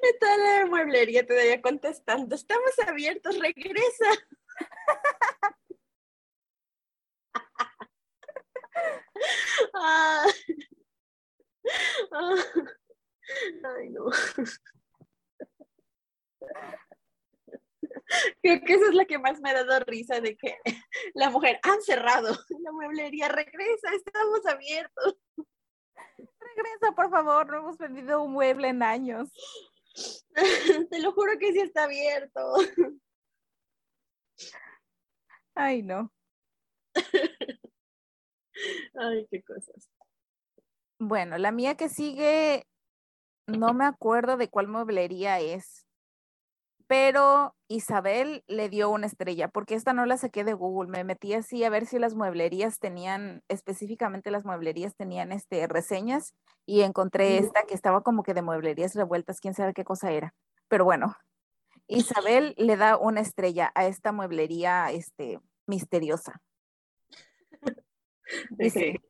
Está 0.03 0.37
la 0.39 0.67
mueblería 0.67 1.27
todavía 1.27 1.61
contestando, 1.61 2.35
estamos 2.35 2.79
abiertos, 2.87 3.39
regresa. 3.39 4.07
Ah. 9.75 10.27
Ah. 12.13 12.35
Ay, 13.77 13.91
no. 13.91 14.11
Creo 18.43 18.61
que 18.65 18.75
eso 18.75 18.87
es 18.87 18.95
lo 18.95 19.07
que 19.07 19.19
más 19.19 19.41
me 19.41 19.51
ha 19.51 19.65
dado 19.65 19.85
risa 19.85 20.21
de 20.21 20.37
que 20.37 20.57
la 21.15 21.31
mujer 21.31 21.59
han 21.63 21.81
cerrado, 21.83 22.29
la 22.63 22.73
mueblería 22.73 23.29
regresa, 23.29 23.95
estamos 23.95 24.47
abiertos. 24.47 25.17
Regresa, 26.17 26.93
por 26.95 27.11
favor, 27.11 27.49
no 27.49 27.59
hemos 27.59 27.79
vendido 27.79 28.23
un 28.23 28.33
mueble 28.33 28.69
en 28.69 28.83
años. 28.83 29.31
Te 30.91 31.01
lo 31.01 31.13
juro 31.13 31.33
que 31.39 31.53
sí 31.53 31.61
está 31.61 31.85
abierto. 31.85 32.41
Ay, 35.55 35.83
no. 35.83 36.13
Ay, 38.95 39.27
qué 39.31 39.43
cosas. 39.43 39.91
Bueno, 40.99 41.39
la 41.39 41.51
mía 41.51 41.77
que 41.77 41.89
sigue, 41.89 42.67
no 43.47 43.73
me 43.73 43.85
acuerdo 43.85 44.37
de 44.37 44.49
cuál 44.49 44.69
mueblería 44.69 45.41
es 45.41 45.87
pero 46.91 47.55
Isabel 47.69 48.43
le 48.49 48.69
dio 48.69 48.91
una 48.91 49.07
estrella, 49.07 49.47
porque 49.47 49.77
esta 49.77 49.93
no 49.93 50.07
la 50.07 50.17
saqué 50.17 50.43
de 50.43 50.55
Google, 50.55 50.91
me 50.91 51.05
metí 51.05 51.35
así 51.35 51.63
a 51.63 51.71
ver 51.71 51.87
si 51.87 52.01
las 52.01 52.17
mueblerías 52.17 52.81
tenían, 52.81 53.45
específicamente 53.47 54.33
las 54.33 54.45
mueblerías 54.45 54.97
tenían 54.97 55.31
este, 55.31 55.69
reseñas 55.69 56.35
y 56.67 56.81
encontré 56.81 57.39
esta 57.39 57.63
que 57.63 57.75
estaba 57.75 58.03
como 58.03 58.25
que 58.25 58.35
de 58.35 58.43
mueblerías 58.43 58.97
revueltas, 58.97 59.39
quién 59.39 59.55
sabe 59.55 59.73
qué 59.73 59.85
cosa 59.85 60.11
era, 60.11 60.35
pero 60.67 60.85
bueno, 60.85 61.15
Isabel 61.87 62.57
le 62.59 62.77
da 62.77 62.97
una 62.97 63.21
estrella 63.21 63.71
a 63.77 63.87
esta 63.87 64.11
mueblería 64.11 64.91
este, 64.91 65.39
misteriosa. 65.69 66.43
Dice, 68.51 69.01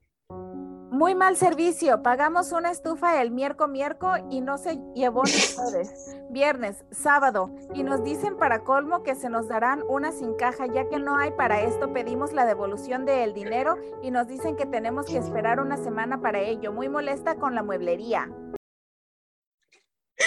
muy 0.90 1.14
mal 1.14 1.36
servicio. 1.36 2.02
Pagamos 2.02 2.52
una 2.52 2.70
estufa 2.70 3.22
el 3.22 3.30
miércoles 3.30 3.72
miércoles 3.72 4.24
y 4.30 4.40
no 4.40 4.58
se 4.58 4.78
llevó 4.94 5.22
ni 5.24 5.30
jueves, 5.56 6.16
viernes, 6.30 6.84
sábado. 6.90 7.54
Y 7.74 7.82
nos 7.82 8.02
dicen 8.04 8.36
para 8.36 8.64
colmo 8.64 9.02
que 9.02 9.14
se 9.14 9.30
nos 9.30 9.48
darán 9.48 9.82
una 9.88 10.12
sin 10.12 10.34
caja, 10.34 10.66
ya 10.66 10.88
que 10.88 10.98
no 10.98 11.16
hay 11.16 11.30
para 11.32 11.62
esto. 11.62 11.92
Pedimos 11.92 12.32
la 12.32 12.44
devolución 12.44 13.04
del 13.04 13.32
dinero 13.32 13.76
y 14.02 14.10
nos 14.10 14.26
dicen 14.26 14.56
que 14.56 14.66
tenemos 14.66 15.06
que 15.06 15.18
esperar 15.18 15.60
una 15.60 15.76
semana 15.76 16.20
para 16.20 16.40
ello. 16.40 16.72
Muy 16.72 16.88
molesta 16.88 17.36
con 17.36 17.54
la 17.54 17.62
mueblería. 17.62 18.28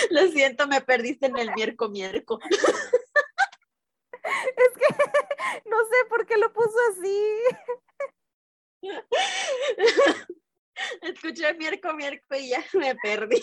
Lo 0.10 0.22
siento, 0.28 0.68
me 0.68 0.82
perdiste 0.82 1.28
en 1.28 1.38
el 1.38 1.54
miércoles 1.54 1.92
miércoles. 1.92 2.48
Es 4.24 4.74
que 4.78 4.88
no 5.70 5.78
sé 5.84 5.96
por 6.10 6.26
qué 6.26 6.38
lo 6.38 6.52
puso 6.54 6.78
así. 6.92 7.40
Escuché 11.02 11.54
miércoles 11.56 11.96
miércoles 11.96 12.44
y 12.44 12.50
ya 12.50 12.64
me 12.74 12.96
perdí. 12.96 13.42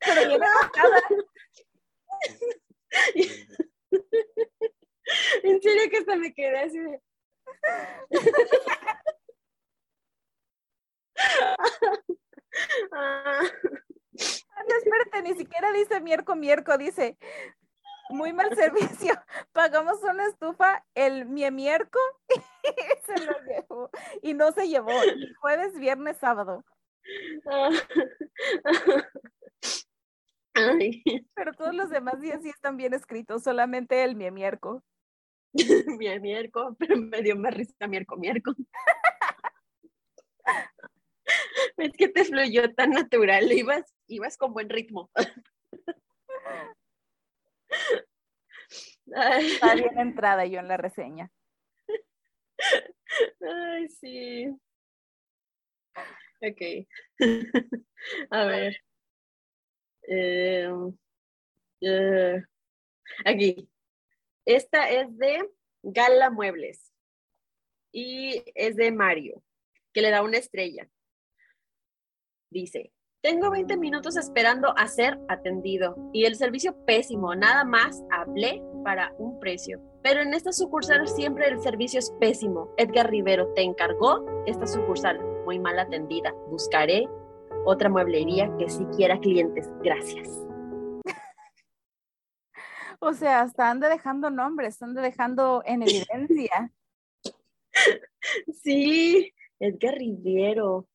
Pero 0.00 0.22
yo 0.22 0.36
enojada. 0.36 1.00
En 5.42 5.60
serio 5.60 5.90
que 5.90 5.98
hasta 5.98 6.14
me 6.14 6.32
quedé 6.32 6.60
así 6.60 6.78
de. 6.78 7.00
Ah, 12.92 13.42
no, 14.68 14.76
espérate, 14.76 15.22
ni 15.22 15.34
siquiera 15.34 15.72
dice 15.72 16.00
miércoles 16.00 16.40
miércoles, 16.40 16.78
dice 16.78 17.18
muy 18.10 18.32
mal 18.32 18.50
servicio. 18.56 19.12
Pagamos 19.52 20.02
una 20.02 20.26
estufa 20.26 20.84
el 20.94 21.26
miércoles 21.26 22.06
y 22.64 23.06
se 23.06 23.26
lo 23.26 23.32
llevó. 23.46 23.90
Y 24.22 24.34
no 24.34 24.52
se 24.52 24.68
llevó. 24.68 24.92
Jueves, 25.40 25.78
viernes, 25.78 26.18
sábado. 26.18 26.64
Pero 31.34 31.52
todos 31.54 31.74
los 31.74 31.90
demás 31.90 32.20
días 32.20 32.42
sí 32.42 32.50
están 32.50 32.76
bien 32.76 32.92
escritos, 32.92 33.42
solamente 33.42 34.04
el 34.04 34.14
miércoles. 34.16 34.82
miércoles, 36.20 36.76
pero 36.78 36.96
me 36.96 37.22
dio 37.22 37.34
más 37.36 37.54
risa 37.54 37.86
miércoles 37.86 38.20
miércoles. 38.20 38.66
es 41.78 41.92
que 41.92 42.08
te 42.08 42.24
fluyó 42.24 42.74
tan 42.74 42.90
natural, 42.90 43.50
ibas, 43.52 43.94
ibas 44.06 44.36
con 44.36 44.52
buen 44.52 44.68
ritmo. 44.68 45.10
Está 49.10 49.74
bien 49.74 49.98
entrada 49.98 50.46
yo 50.46 50.60
en 50.60 50.68
la 50.68 50.76
reseña. 50.76 51.30
Ay, 53.40 53.88
sí. 53.88 54.46
Ok. 56.42 56.86
A 58.30 58.44
ver. 58.44 58.76
Eh, 60.08 60.70
eh, 61.80 62.42
aquí. 63.24 63.68
Esta 64.46 64.90
es 64.90 65.16
de 65.18 65.48
Gala 65.82 66.30
Muebles 66.30 66.92
y 67.92 68.42
es 68.54 68.76
de 68.76 68.90
Mario, 68.90 69.42
que 69.92 70.02
le 70.02 70.10
da 70.10 70.22
una 70.22 70.38
estrella. 70.38 70.88
Dice, 72.50 72.92
tengo 73.22 73.50
20 73.50 73.76
minutos 73.76 74.16
esperando 74.16 74.72
a 74.78 74.88
ser 74.88 75.18
atendido 75.28 75.96
y 76.12 76.24
el 76.24 76.36
servicio 76.36 76.74
pésimo, 76.86 77.34
nada 77.34 77.64
más 77.64 78.02
hablé 78.10 78.62
para 78.82 79.14
un 79.18 79.38
precio. 79.38 79.80
Pero 80.02 80.22
en 80.22 80.32
esta 80.32 80.52
sucursal 80.52 81.06
siempre 81.06 81.48
el 81.48 81.60
servicio 81.60 81.98
es 81.98 82.10
pésimo. 82.18 82.72
Edgar 82.78 83.10
Rivero 83.10 83.52
te 83.54 83.62
encargó 83.62 84.24
esta 84.46 84.66
sucursal 84.66 85.20
muy 85.44 85.58
mal 85.58 85.78
atendida. 85.78 86.32
Buscaré 86.48 87.06
otra 87.66 87.90
mueblería 87.90 88.50
que 88.58 88.70
sí 88.70 88.84
quiera 88.96 89.18
clientes. 89.18 89.68
Gracias. 89.82 90.28
O 93.02 93.14
sea, 93.14 93.40
hasta 93.40 93.70
anda 93.70 93.88
dejando 93.88 94.28
nombres, 94.28 94.82
anda 94.82 95.00
dejando 95.00 95.62
en 95.64 95.82
evidencia. 95.82 96.70
Sí, 98.62 99.32
Edgar 99.58 99.94
Rivero 99.94 100.86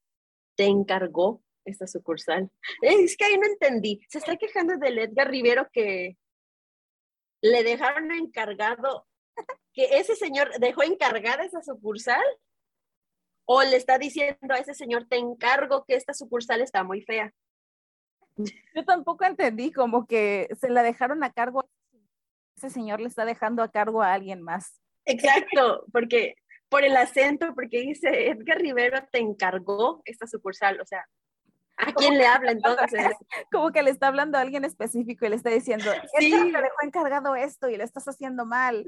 te 0.55 0.65
encargó 0.65 1.41
esta 1.65 1.87
sucursal. 1.87 2.49
Es 2.81 3.17
que 3.17 3.25
ahí 3.25 3.37
no 3.37 3.47
entendí. 3.47 4.01
Se 4.09 4.19
está 4.19 4.37
quejando 4.37 4.77
del 4.77 4.99
Edgar 4.99 5.29
Rivero 5.29 5.67
que 5.71 6.17
le 7.41 7.63
dejaron 7.63 8.11
encargado, 8.11 9.07
que 9.73 9.97
ese 9.97 10.15
señor 10.15 10.51
dejó 10.59 10.83
encargada 10.83 11.43
esa 11.43 11.61
sucursal. 11.61 12.23
O 13.47 13.61
le 13.61 13.75
está 13.75 13.99
diciendo 13.99 14.55
a 14.55 14.57
ese 14.57 14.73
señor, 14.73 15.07
te 15.07 15.17
encargo 15.17 15.85
que 15.85 15.95
esta 15.95 16.15
sucursal 16.15 16.61
está 16.61 16.83
muy 16.83 17.01
fea. 17.01 17.31
Yo 18.37 18.83
tampoco 18.85 19.23
entendí, 19.23 19.71
como 19.71 20.07
que 20.07 20.49
se 20.59 20.69
la 20.69 20.81
dejaron 20.81 21.23
a 21.23 21.31
cargo, 21.31 21.69
ese 22.57 22.69
señor 22.69 23.01
le 23.01 23.07
está 23.07 23.23
dejando 23.23 23.61
a 23.61 23.71
cargo 23.71 24.01
a 24.01 24.13
alguien 24.13 24.41
más. 24.41 24.81
Exacto, 25.05 25.85
porque 25.93 26.35
por 26.69 26.83
el 26.83 26.97
acento, 26.97 27.53
porque 27.53 27.81
dice 27.81 28.29
Edgar 28.29 28.57
Rivero 28.57 29.07
te 29.11 29.19
encargó 29.19 30.01
esta 30.05 30.25
sucursal, 30.27 30.81
o 30.81 30.85
sea, 30.85 31.07
¿A 31.77 31.93
quién 31.93 32.17
le 32.17 32.25
habla 32.25 32.51
entonces? 32.51 33.01
Como 33.51 33.71
que 33.71 33.83
le 33.83 33.91
está 33.91 34.07
hablando 34.07 34.37
a 34.37 34.41
alguien 34.41 34.63
específico 34.63 35.25
y 35.25 35.29
le 35.29 35.35
está 35.35 35.49
diciendo, 35.49 35.91
sí. 36.17 36.31
te 36.31 36.61
dejó 36.61 36.77
encargado 36.83 37.35
esto 37.35 37.69
y 37.69 37.77
lo 37.77 37.83
estás 37.83 38.05
haciendo 38.05 38.45
mal. 38.45 38.85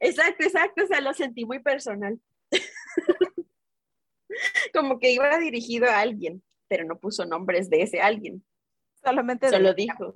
Exacto, 0.00 0.44
exacto, 0.44 0.84
o 0.84 0.86
sea, 0.86 1.00
lo 1.00 1.12
sentí 1.12 1.44
muy 1.44 1.58
personal. 1.58 2.20
Como 4.72 4.98
que 4.98 5.12
iba 5.12 5.38
dirigido 5.38 5.90
a 5.90 6.00
alguien, 6.00 6.42
pero 6.68 6.84
no 6.84 6.98
puso 6.98 7.24
nombres 7.24 7.68
de 7.68 7.82
ese 7.82 8.00
alguien. 8.00 8.44
Solamente 9.02 9.48
Solo 9.48 9.74
dijo. 9.74 10.14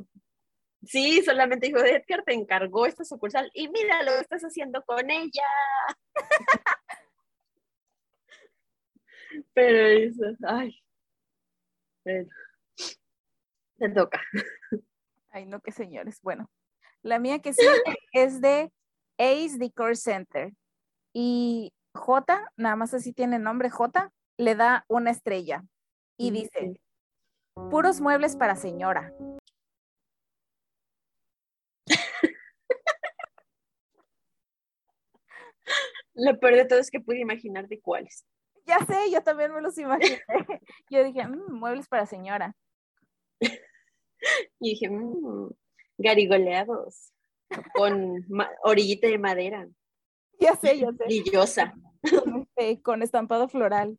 Sí, 0.84 1.22
solamente 1.24 1.66
dijo, 1.66 1.80
Edgar 1.80 2.22
te 2.24 2.32
encargó 2.32 2.86
esta 2.86 3.04
sucursal 3.04 3.50
y 3.52 3.68
mira 3.68 4.04
lo 4.04 4.12
que 4.12 4.20
estás 4.20 4.42
haciendo 4.42 4.84
con 4.84 5.10
ella. 5.10 5.42
pero 9.52 9.86
eso, 9.88 10.22
ay, 10.46 10.80
te 13.78 13.88
toca. 13.90 14.20
Ay, 15.30 15.46
no, 15.46 15.60
qué 15.60 15.72
señores. 15.72 16.20
Bueno, 16.22 16.50
la 17.02 17.18
mía 17.18 17.40
que 17.40 17.52
sí 17.52 17.66
es 18.12 18.40
de 18.40 18.72
Ace 19.18 19.58
Decor 19.58 19.96
Center. 19.96 20.52
Y 21.12 21.72
J, 21.94 22.52
nada 22.56 22.76
más 22.76 22.94
así 22.94 23.12
tiene 23.12 23.38
nombre 23.38 23.70
J, 23.70 24.12
le 24.36 24.54
da 24.54 24.84
una 24.88 25.10
estrella. 25.10 25.64
Y 26.16 26.30
dice, 26.30 26.80
puros 27.70 28.00
muebles 28.00 28.36
para 28.36 28.56
señora. 28.56 29.12
Lo 36.14 36.38
peor 36.40 36.54
de 36.56 36.64
todo 36.64 36.80
es 36.80 36.90
que 36.90 37.00
pude 37.00 37.20
imaginar 37.20 37.68
de 37.68 37.80
cuáles. 37.80 38.24
Ya 38.68 38.78
sé, 38.84 39.10
yo 39.10 39.22
también 39.22 39.52
me 39.54 39.62
los 39.62 39.78
imaginé. 39.78 40.20
Yo 40.90 41.02
dije, 41.02 41.26
mm, 41.26 41.52
muebles 41.54 41.88
para 41.88 42.06
señora. 42.06 42.54
Y 44.60 44.70
dije, 44.70 44.90
mmm, 44.90 45.48
garigoleados 45.96 47.12
con 47.72 48.26
orillita 48.64 49.06
de 49.06 49.16
madera. 49.16 49.68
Ya 50.40 50.56
sé, 50.56 50.76
ya 50.76 50.90
sé. 50.92 51.04
Brillosa. 51.04 51.72
Con, 52.10 52.42
este, 52.42 52.82
con 52.82 53.02
estampado 53.02 53.48
floral. 53.48 53.96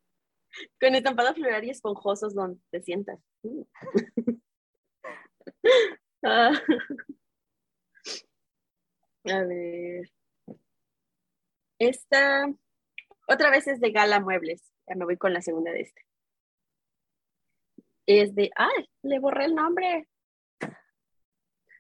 Con 0.80 0.94
estampado 0.94 1.34
floral 1.34 1.64
y 1.64 1.70
esponjosos 1.70 2.36
donde 2.36 2.60
te 2.70 2.82
sientas. 2.82 3.20
Mm. 3.44 3.62
Ah. 6.22 6.52
A 9.24 9.44
ver. 9.46 10.12
Esta 11.80 12.54
otra 13.30 13.52
vez 13.52 13.68
es 13.68 13.80
de 13.80 13.92
Gala 13.92 14.20
Muebles. 14.20 14.74
Ya 14.88 14.96
me 14.96 15.06
voy 15.06 15.18
con 15.18 15.34
la 15.34 15.42
segunda 15.42 15.72
de 15.72 15.82
este. 15.82 16.02
Es 18.08 18.34
de, 18.34 18.50
ay, 18.56 18.90
le 19.04 19.20
borré 19.20 19.46
el 19.46 19.56
nombre. 19.56 20.08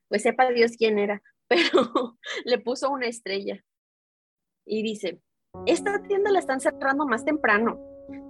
Pues 0.07 0.21
sepa 0.21 0.49
Dios 0.51 0.73
quién 0.77 0.99
era, 0.99 1.21
pero 1.47 2.17
le 2.45 2.59
puso 2.59 2.91
una 2.91 3.07
estrella. 3.07 3.63
Y 4.65 4.83
dice, 4.83 5.21
esta 5.65 6.01
tienda 6.03 6.31
la 6.31 6.39
están 6.39 6.59
cerrando 6.59 7.07
más 7.07 7.25
temprano. 7.25 7.79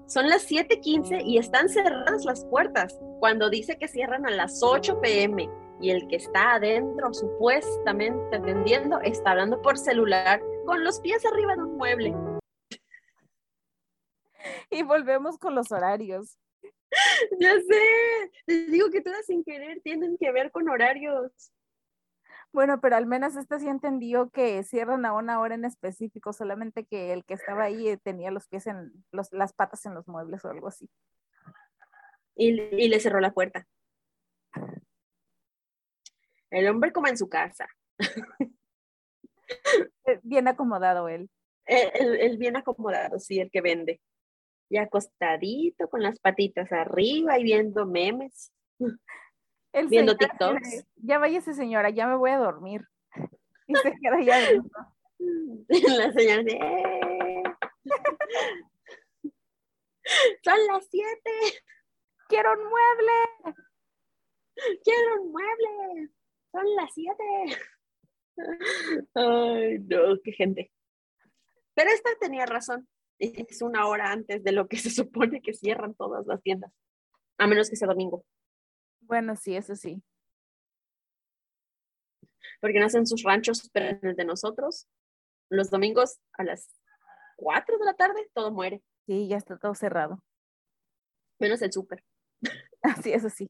Son 0.08 0.30
las 0.30 0.50
7:15 0.50 1.24
y 1.26 1.38
están 1.38 1.68
cerradas 1.68 2.24
las 2.24 2.46
puertas. 2.46 2.98
Cuando 3.20 3.50
dice 3.50 3.78
que 3.78 3.90
cierran 3.90 4.26
a 4.26 4.32
las 4.32 4.64
8 4.64 5.02
pm 5.02 5.50
y 5.82 5.92
el 5.92 6.08
que 6.08 6.16
está 6.16 6.54
adentro 6.54 7.14
supuestamente 7.14 8.36
atendiendo 8.36 9.00
está 9.02 9.32
hablando 9.32 9.62
por 9.62 9.78
celular 9.78 10.42
con 10.66 10.84
los 10.84 11.00
pies 11.02 11.26
arriba 11.26 11.56
de 11.56 11.64
un 11.64 11.78
mueble. 11.78 12.16
y 14.70 14.84
volvemos 14.84 15.38
con 15.38 15.56
los 15.56 15.72
horarios. 15.72 16.40
Ya 17.40 17.54
sé, 17.60 18.32
les 18.48 18.72
digo 18.72 18.90
que 18.90 19.02
todas 19.02 19.26
sin 19.26 19.44
querer 19.44 19.80
tienen 19.82 20.18
que 20.18 20.32
ver 20.32 20.52
con 20.52 20.70
horarios. 20.70 21.52
Bueno, 22.52 22.82
pero 22.82 22.96
al 22.96 23.06
menos 23.06 23.36
este 23.36 23.60
sí 23.60 23.68
entendió 23.68 24.32
que 24.32 24.64
cierran 24.64 25.06
a 25.06 25.14
una 25.14 25.40
hora 25.40 25.54
en 25.54 25.66
específico, 25.66 26.34
solamente 26.34 26.86
que 26.86 27.14
el 27.14 27.24
que 27.24 27.36
estaba 27.36 27.66
ahí 27.66 27.96
tenía 27.98 28.32
los 28.32 28.48
pies 28.48 28.66
en 28.66 28.92
los, 29.12 29.32
las 29.32 29.54
patas 29.54 29.86
en 29.86 29.94
los 29.94 30.08
muebles 30.08 30.44
o 30.44 30.50
algo 30.50 30.68
así. 30.68 30.90
Y, 32.36 32.60
y 32.60 32.88
le 32.88 33.00
cerró 33.00 33.20
la 33.20 33.34
puerta. 33.34 33.68
El 36.50 36.68
hombre 36.68 36.92
como 36.92 37.08
en 37.08 37.18
su 37.18 37.30
casa. 37.30 37.68
Eh, 40.06 40.20
bien 40.24 40.48
acomodado 40.48 41.10
él. 41.10 41.30
El, 41.66 42.20
el, 42.20 42.38
bien 42.38 42.56
acomodado, 42.56 43.20
sí, 43.20 43.40
el 43.40 43.52
que 43.52 43.62
vende 43.62 44.02
y 44.70 44.78
acostadito 44.78 45.90
con 45.90 46.04
las 46.04 46.20
patitas 46.20 46.72
arriba 46.72 47.40
y 47.40 47.44
viendo 47.44 47.86
memes. 47.86 48.54
viendo 49.90 50.16
TikToks. 50.16 50.86
ya 50.96 51.18
váyase 51.18 51.54
señora, 51.54 51.90
ya 51.90 52.08
me 52.08 52.16
voy 52.16 52.32
a 52.32 52.38
dormir. 52.38 52.86
Y 53.68 53.76
se 53.76 53.92
queda 54.02 54.20
ya 54.24 54.36
adentro. 54.36 54.88
La 55.70 56.12
señora 56.12 56.42
de... 56.42 56.54
Eh". 56.54 57.44
Son 60.44 60.58
las 60.68 60.88
siete. 60.90 61.32
Quiero 62.28 62.52
un 62.54 62.64
mueble. 62.64 63.12
Quiero 64.84 65.22
un 65.22 65.32
mueble. 65.32 66.10
Son 66.52 66.76
las 66.76 66.92
siete. 66.96 67.24
Ay, 69.14 69.78
no, 69.80 70.20
qué 70.24 70.32
gente. 70.32 70.72
Pero 71.76 71.92
esta 71.92 72.10
tenía 72.20 72.48
razón. 72.48 72.88
Es 73.20 73.62
una 73.62 73.86
hora 73.88 74.12
antes 74.12 74.44
de 74.44 74.52
lo 74.52 74.68
que 74.68 74.78
se 74.78 74.90
supone 74.90 75.42
que 75.42 75.54
cierran 75.54 75.94
todas 75.94 76.26
las 76.26 76.42
tiendas. 76.42 76.72
A 77.38 77.48
menos 77.48 77.70
que 77.70 77.76
sea 77.76 77.88
domingo. 77.88 78.26
Bueno, 79.02 79.36
sí, 79.36 79.56
eso 79.56 79.76
sí. 79.76 80.02
Porque 82.62 82.80
nacen 82.80 83.08
sus 83.08 83.24
ranchos, 83.24 83.70
pero 83.72 83.88
en 83.88 84.00
el 84.06 84.16
de 84.16 84.26
nosotros, 84.26 84.88
los 85.50 85.70
domingos 85.70 86.20
a 86.34 86.44
las 86.44 86.70
4 87.38 87.78
de 87.78 87.86
la 87.86 87.96
tarde, 87.96 88.30
todo 88.34 88.52
muere. 88.52 88.84
Sí, 89.06 89.28
ya 89.28 89.38
está 89.38 89.58
todo 89.58 89.74
cerrado. 89.76 90.22
Menos 91.40 91.62
el 91.62 91.72
súper. 91.72 92.04
Así, 92.82 93.14
eso 93.14 93.30
sí. 93.30 93.50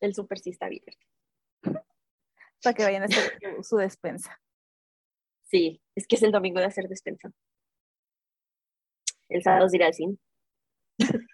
El 0.00 0.14
súper 0.14 0.38
sí 0.38 0.50
está 0.50 0.66
abierto. 0.66 0.92
Para 2.62 2.74
que 2.74 2.84
vayan 2.84 3.02
a 3.02 3.06
hacer 3.06 3.38
su 3.62 3.76
despensa. 3.76 4.40
Sí, 5.44 5.80
es 5.94 6.06
que 6.06 6.16
es 6.16 6.22
el 6.22 6.32
domingo 6.32 6.60
de 6.60 6.66
hacer 6.66 6.88
despensa. 6.88 7.32
El 9.28 9.42
sábado 9.42 9.66
es 9.66 9.74
ir 9.74 9.82
al 9.82 9.94
cine. 9.94 10.16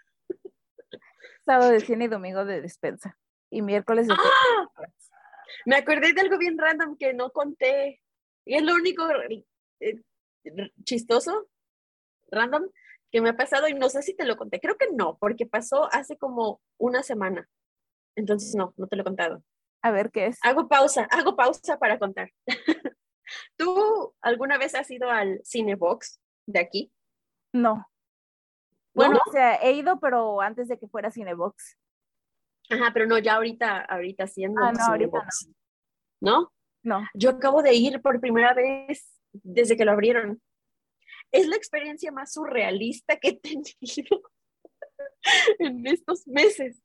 Sábado 1.44 1.70
de 1.70 1.80
cine 1.80 2.04
y 2.04 2.08
domingo 2.08 2.44
de 2.44 2.60
despensa. 2.60 3.18
Y 3.50 3.62
miércoles 3.62 4.06
de 4.06 4.14
¡Ah! 4.14 4.68
Me 5.66 5.76
acordé 5.76 6.12
de 6.12 6.20
algo 6.20 6.38
bien 6.38 6.56
random 6.56 6.96
que 6.96 7.12
no 7.12 7.30
conté. 7.30 8.00
Y 8.44 8.54
es 8.54 8.62
lo 8.62 8.74
único 8.74 9.04
eh, 9.80 10.00
chistoso, 10.84 11.48
random, 12.30 12.68
que 13.10 13.20
me 13.20 13.30
ha 13.30 13.36
pasado 13.36 13.68
y 13.68 13.74
no 13.74 13.88
sé 13.88 14.02
si 14.02 14.14
te 14.14 14.24
lo 14.24 14.36
conté. 14.36 14.60
Creo 14.60 14.76
que 14.76 14.90
no, 14.92 15.18
porque 15.18 15.46
pasó 15.46 15.92
hace 15.92 16.16
como 16.16 16.60
una 16.78 17.02
semana. 17.02 17.48
Entonces 18.16 18.54
no, 18.54 18.72
no 18.76 18.86
te 18.86 18.96
lo 18.96 19.02
he 19.02 19.04
contado. 19.04 19.44
A 19.82 19.90
ver 19.90 20.10
qué 20.10 20.26
es. 20.26 20.38
Hago 20.42 20.68
pausa, 20.68 21.08
hago 21.10 21.36
pausa 21.36 21.78
para 21.78 21.98
contar. 21.98 22.30
¿Tú 23.56 24.14
alguna 24.20 24.58
vez 24.58 24.74
has 24.74 24.90
ido 24.90 25.10
al 25.10 25.40
Cinebox 25.44 26.20
de 26.46 26.60
aquí? 26.60 26.92
No. 27.52 27.86
Bueno, 28.94 29.18
o 29.26 29.30
sea, 29.30 29.56
he 29.56 29.72
ido, 29.72 29.98
pero 30.00 30.40
antes 30.40 30.68
de 30.68 30.78
que 30.78 30.88
fuera 30.88 31.10
Cinebox. 31.10 31.78
Ajá, 32.68 32.90
pero 32.92 33.06
no, 33.06 33.18
ya 33.18 33.34
ahorita, 33.34 33.80
ahorita 33.80 34.26
siendo 34.26 34.62
ah, 34.62 34.72
no, 34.72 34.92
Cinebox. 34.92 35.48
no. 36.20 36.52
¿No? 36.84 37.06
Yo 37.14 37.30
acabo 37.30 37.62
de 37.62 37.74
ir 37.74 38.02
por 38.02 38.20
primera 38.20 38.54
vez 38.54 39.08
desde 39.32 39.76
que 39.76 39.84
lo 39.84 39.92
abrieron. 39.92 40.42
Es 41.30 41.46
la 41.46 41.56
experiencia 41.56 42.10
más 42.10 42.32
surrealista 42.32 43.16
que 43.18 43.28
he 43.28 43.40
tenido 43.40 44.22
en 45.58 45.86
estos 45.86 46.26
meses. 46.26 46.82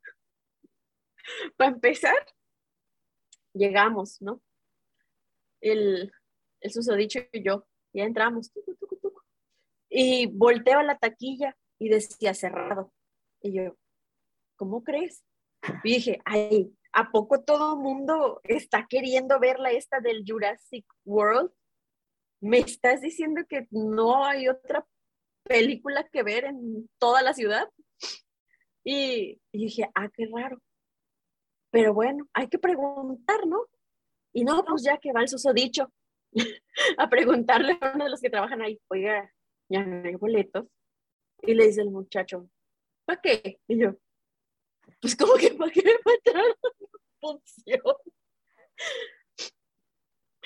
Para 1.57 1.71
empezar, 1.71 2.15
llegamos, 3.53 4.21
¿no? 4.21 4.41
El, 5.61 6.13
el 6.61 6.71
susodicho 6.71 7.19
y 7.31 7.43
yo, 7.43 7.67
ya 7.91 8.03
entramos, 8.03 8.51
y 9.89 10.27
volteo 10.27 10.79
a 10.79 10.83
la 10.83 10.97
taquilla 10.97 11.55
y 11.79 11.89
decía 11.89 12.33
cerrado. 12.33 12.93
Y 13.41 13.53
yo, 13.53 13.77
¿cómo 14.55 14.83
crees? 14.83 15.23
Y 15.83 15.95
dije, 15.95 16.19
ay, 16.25 16.73
¿a 16.93 17.11
poco 17.11 17.43
todo 17.43 17.77
mundo 17.77 18.41
está 18.43 18.85
queriendo 18.87 19.39
verla 19.39 19.71
esta 19.71 19.99
del 19.99 20.23
Jurassic 20.25 20.85
World? 21.05 21.51
¿Me 22.41 22.59
estás 22.59 23.01
diciendo 23.01 23.41
que 23.47 23.67
no 23.71 24.25
hay 24.25 24.47
otra 24.47 24.85
película 25.43 26.07
que 26.07 26.23
ver 26.23 26.45
en 26.45 26.89
toda 26.99 27.21
la 27.21 27.33
ciudad? 27.33 27.69
Y, 28.83 29.41
dije, 29.51 29.89
ah, 29.95 30.09
qué 30.13 30.29
raro. 30.33 30.61
Pero 31.71 31.93
bueno, 31.93 32.27
hay 32.33 32.47
que 32.47 32.57
preguntar, 32.57 33.45
¿no? 33.45 33.65
Y 34.33 34.43
no, 34.43 34.63
pues 34.63 34.83
ya 34.83 34.97
que 34.97 35.11
va 35.11 35.21
el 35.21 35.27
susodicho 35.27 35.91
a 36.97 37.09
preguntarle 37.09 37.77
a 37.81 37.91
uno 37.95 38.05
de 38.05 38.11
los 38.11 38.21
que 38.21 38.29
trabajan 38.29 38.61
ahí, 38.61 38.79
oiga, 38.87 39.29
ya 39.69 39.83
no 39.83 40.07
hay 40.07 40.15
boletos. 40.15 40.65
Y 41.41 41.53
le 41.53 41.67
dice 41.67 41.81
el 41.81 41.91
muchacho, 41.91 42.49
¿para 43.05 43.21
qué? 43.21 43.59
Y 43.67 43.79
yo, 43.79 43.95
pues 45.01 45.15
como 45.15 45.35
que 45.35 45.51
para 45.53 45.71
qué 45.71 45.83
me 45.83 45.93
función. 47.19 47.81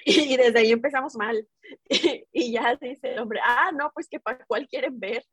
Y 0.05 0.35
desde 0.35 0.59
ahí 0.59 0.71
empezamos 0.71 1.15
mal. 1.15 1.47
Y 2.33 2.53
ya 2.53 2.75
dice 2.75 3.13
el 3.13 3.19
hombre, 3.19 3.39
ah, 3.43 3.71
no, 3.71 3.91
pues 3.93 4.07
que 4.09 4.19
para 4.19 4.43
cuál 4.45 4.67
quieren 4.67 4.99
ver, 4.99 5.23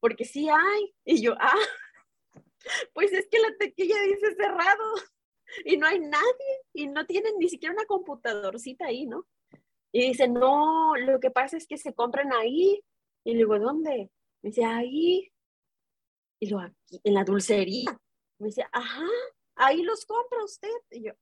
porque 0.00 0.24
sí 0.24 0.48
hay. 0.48 0.94
Y 1.04 1.22
yo, 1.22 1.34
ah, 1.38 1.54
pues 2.94 3.12
es 3.12 3.28
que 3.30 3.38
la 3.38 3.56
tequilla 3.58 3.96
dice 4.02 4.34
cerrado 4.34 4.94
y 5.64 5.76
no 5.76 5.86
hay 5.86 6.00
nadie 6.00 6.60
y 6.72 6.88
no 6.88 7.06
tienen 7.06 7.34
ni 7.38 7.48
siquiera 7.48 7.74
una 7.74 7.86
computadorcita 7.86 8.86
ahí, 8.86 9.06
¿no? 9.06 9.26
Y 9.92 10.08
dice, 10.08 10.28
no, 10.28 10.96
lo 10.96 11.20
que 11.20 11.30
pasa 11.30 11.56
es 11.56 11.66
que 11.66 11.78
se 11.78 11.94
compran 11.94 12.32
ahí. 12.32 12.82
Y 13.26 13.32
le 13.32 13.38
digo, 13.38 13.58
¿dónde? 13.58 14.08
Me 14.40 14.50
dice, 14.50 14.64
ahí. 14.64 15.32
Y 16.38 16.48
lo 16.48 16.60
aquí, 16.60 17.00
en 17.02 17.12
la 17.12 17.24
dulcería. 17.24 17.98
Me 18.38 18.46
dice, 18.46 18.64
ajá, 18.70 19.08
ahí 19.56 19.82
los 19.82 20.06
compra 20.06 20.44
usted. 20.44 20.70
Y 20.92 21.06
yo, 21.06 21.12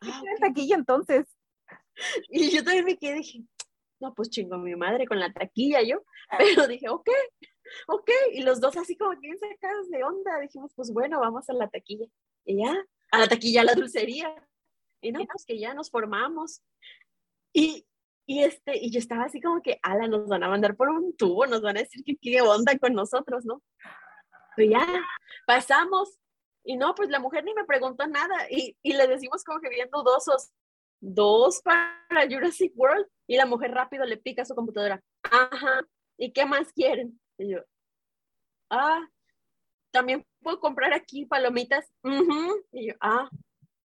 ah, 0.00 0.22
taquilla 0.40 0.76
entonces? 0.76 1.26
Y 2.28 2.50
yo 2.50 2.62
también 2.62 2.84
me 2.84 2.96
quedé, 2.96 3.14
dije, 3.14 3.42
no, 3.98 4.14
pues 4.14 4.30
chingo 4.30 4.58
mi 4.58 4.76
madre 4.76 5.08
con 5.08 5.18
la 5.18 5.32
taquilla 5.32 5.82
yo. 5.82 6.04
Pero 6.38 6.68
dije, 6.68 6.88
ok, 6.88 7.10
ok. 7.88 8.10
Y 8.32 8.42
los 8.42 8.60
dos 8.60 8.76
así 8.76 8.96
como 8.96 9.18
bien 9.18 9.36
sacados 9.40 9.90
de 9.90 10.04
onda. 10.04 10.38
Dijimos, 10.38 10.72
pues 10.76 10.92
bueno, 10.92 11.18
vamos 11.18 11.50
a 11.50 11.52
la 11.52 11.68
taquilla. 11.68 12.06
Y 12.44 12.58
ya, 12.58 12.76
a 13.10 13.18
la 13.18 13.26
taquilla, 13.26 13.62
a 13.62 13.64
la 13.64 13.74
dulcería. 13.74 14.32
Y 15.00 15.10
no, 15.10 15.24
pues 15.24 15.44
que 15.44 15.58
ya 15.58 15.74
nos 15.74 15.90
formamos. 15.90 16.62
Y, 17.52 17.88
y, 18.26 18.42
este, 18.42 18.76
y 18.76 18.90
yo 18.90 18.98
estaba 18.98 19.24
así 19.24 19.40
como 19.40 19.62
que, 19.62 19.78
ala, 19.82 20.08
nos 20.08 20.26
van 20.26 20.42
a 20.42 20.48
mandar 20.48 20.76
por 20.76 20.88
un 20.88 21.16
tubo, 21.16 21.46
nos 21.46 21.62
van 21.62 21.76
a 21.76 21.80
decir 21.80 22.04
que 22.04 22.16
qué 22.16 22.40
onda 22.42 22.76
con 22.78 22.92
nosotros, 22.92 23.44
¿no? 23.44 23.62
Pero 24.56 24.72
ya, 24.72 24.86
pasamos. 25.46 26.18
Y 26.64 26.76
no, 26.76 26.94
pues 26.96 27.08
la 27.08 27.20
mujer 27.20 27.44
ni 27.44 27.54
me 27.54 27.64
preguntó 27.64 28.06
nada. 28.08 28.50
Y, 28.50 28.76
y 28.82 28.94
le 28.94 29.06
decimos 29.06 29.44
como 29.44 29.60
que 29.60 29.68
bien 29.68 29.88
dudosos, 29.92 30.50
dos 31.00 31.62
para 31.62 32.26
Jurassic 32.28 32.72
World. 32.74 33.06
Y 33.28 33.36
la 33.36 33.46
mujer 33.46 33.70
rápido 33.70 34.04
le 34.04 34.16
pica 34.16 34.42
a 34.42 34.46
su 34.46 34.54
computadora. 34.56 35.00
Ajá, 35.22 35.86
¿y 36.18 36.32
qué 36.32 36.46
más 36.46 36.72
quieren? 36.72 37.20
Y 37.38 37.50
yo, 37.50 37.60
ah, 38.70 39.08
también 39.92 40.26
puedo 40.42 40.58
comprar 40.58 40.92
aquí 40.92 41.26
palomitas. 41.26 41.92
Y 42.72 42.88
yo, 42.88 42.94
ah, 43.00 43.30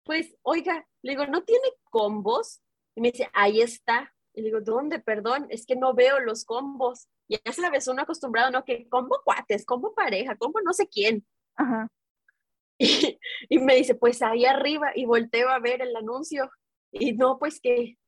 pues, 0.04 0.36
oiga, 0.42 0.86
le 1.02 1.12
digo, 1.12 1.26
¿no 1.26 1.42
tiene 1.42 1.66
combos? 1.84 2.60
Y 2.94 3.00
me 3.00 3.10
dice, 3.10 3.28
ahí 3.32 3.60
está. 3.60 4.14
Y 4.40 4.42
le 4.42 4.46
digo, 4.46 4.60
¿dónde? 4.62 5.00
Perdón, 5.00 5.46
es 5.50 5.66
que 5.66 5.76
no 5.76 5.92
veo 5.92 6.18
los 6.20 6.46
combos. 6.46 7.08
Y 7.28 7.38
ya 7.44 7.52
sabes, 7.52 7.86
uno 7.88 8.00
acostumbrado, 8.00 8.50
¿no? 8.50 8.64
Que 8.64 8.88
combo 8.88 9.20
cuates, 9.22 9.66
combo 9.66 9.94
pareja, 9.94 10.34
combo 10.36 10.62
no 10.62 10.72
sé 10.72 10.88
quién. 10.88 11.26
Ajá. 11.56 11.88
Y, 12.78 13.58
me 13.58 13.74
dice, 13.74 13.94
pues 13.94 14.22
ahí 14.22 14.46
arriba, 14.46 14.92
y 14.94 15.04
volteo 15.04 15.50
a 15.50 15.58
ver 15.58 15.82
el 15.82 15.94
anuncio. 15.94 16.50
Y 16.90 17.12
no, 17.12 17.38
pues 17.38 17.60
que 17.60 17.98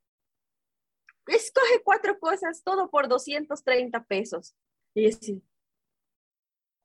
escoge 1.26 1.82
cuatro 1.84 2.18
cosas, 2.18 2.62
todo 2.64 2.90
por 2.90 3.08
230 3.08 4.04
pesos. 4.04 4.56
Y 4.94 5.08
así, 5.08 5.42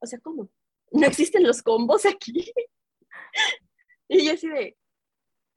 o 0.02 0.06
sea, 0.06 0.20
¿cómo? 0.20 0.50
¿No 0.92 1.08
existen 1.08 1.44
los 1.44 1.64
combos 1.64 2.06
aquí? 2.06 2.52
y 4.10 4.26
yo 4.26 4.34
así 4.34 4.50
de, 4.50 4.78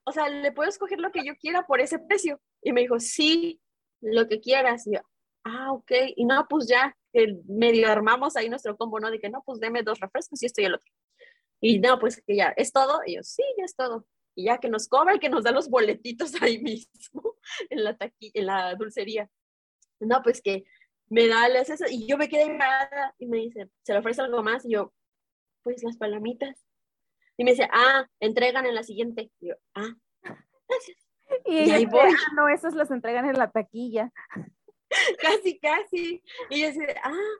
o 0.05 0.12
sea, 0.12 0.28
le 0.28 0.53
puedo 0.53 0.68
escoger 0.68 1.01
lo 1.01 1.11
que 1.11 1.24
yo 1.24 1.34
quiera 1.36 1.66
por 1.66 1.80
ese 1.80 1.99
precio. 1.99 2.41
Y 2.62 2.72
me 2.72 2.82
dijo, 2.82 3.01
sí, 3.01 3.61
lo 4.01 4.28
que 4.28 4.40
quieras. 4.40 4.86
Y 4.86 4.94
yo, 4.94 5.01
ah, 5.44 5.72
ok. 5.72 5.92
Y 6.16 6.24
no, 6.24 6.46
pues 6.48 6.68
ya, 6.68 6.96
medio 7.46 7.88
armamos 7.88 8.36
ahí 8.36 8.48
nuestro 8.48 8.76
combo, 8.76 9.01
¿no? 9.01 9.11
De 9.11 9.20
que 9.20 9.30
no, 9.30 9.42
pues 9.44 9.61
deme 9.61 9.82
dos 9.82 10.01
refrescos 10.01 10.42
y 10.42 10.46
esto 10.46 10.61
y 10.61 10.64
el 10.66 10.74
otro. 10.74 10.90
Y 11.61 11.78
no, 11.78 11.98
pues 11.98 12.22
que 12.26 12.36
ya, 12.36 12.55
¿es 12.57 12.72
todo? 12.72 13.01
Y 13.07 13.16
yo, 13.16 13.22
sí, 13.22 13.42
ya 13.59 13.64
es 13.64 13.74
todo. 13.76 14.07
Y 14.34 14.44
ya 14.44 14.59
que 14.59 14.68
nos 14.68 14.88
cobra 14.88 15.14
y 15.14 15.18
que 15.18 15.28
nos 15.28 15.44
da 15.44 15.53
los 15.53 15.68
boletitos 15.68 16.32
ahí 16.42 16.59
mismo, 16.59 17.36
en 17.68 17.84
la, 17.84 17.96
taqui 17.96 18.30
en 18.34 18.46
la 18.46 18.74
dulcería. 18.74 19.30
No, 20.01 20.22
pues 20.22 20.40
que 20.40 20.64
me 21.09 21.26
da 21.26 21.48
eso. 21.48 21.84
Y 21.90 22.07
yo 22.07 22.16
me 22.16 22.28
quedé 22.28 22.46
parada 22.57 23.14
y 23.18 23.26
me 23.26 23.38
dice, 23.38 23.68
¿se 23.82 23.92
le 23.92 23.98
ofrece 23.98 24.22
algo 24.22 24.42
más? 24.42 24.64
Y 24.64 24.72
yo, 24.72 24.94
pues 25.62 25.82
las 25.82 25.96
palomitas. 25.96 26.64
Y 27.36 27.44
me 27.44 27.53
dice, 27.53 27.68
ah, 27.72 28.07
entregan 28.20 28.66
en 28.66 28.74
la 28.74 28.82
siguiente. 28.82 29.30
Y 29.40 29.48
yo, 29.48 29.55
ah, 29.74 29.94
gracias. 30.68 30.99
Y, 31.47 31.70
ahí 31.70 31.87
voy. 31.87 32.11
Ah, 32.11 32.33
no, 32.35 32.49
esas 32.49 32.74
las 32.74 32.91
entregan 32.91 33.26
en 33.26 33.39
la 33.39 33.51
taquilla. 33.51 34.12
casi, 35.20 35.59
casi. 35.59 36.22
Y 36.49 36.62
yo 36.62 36.68
dice, 36.68 36.95
ah, 37.03 37.35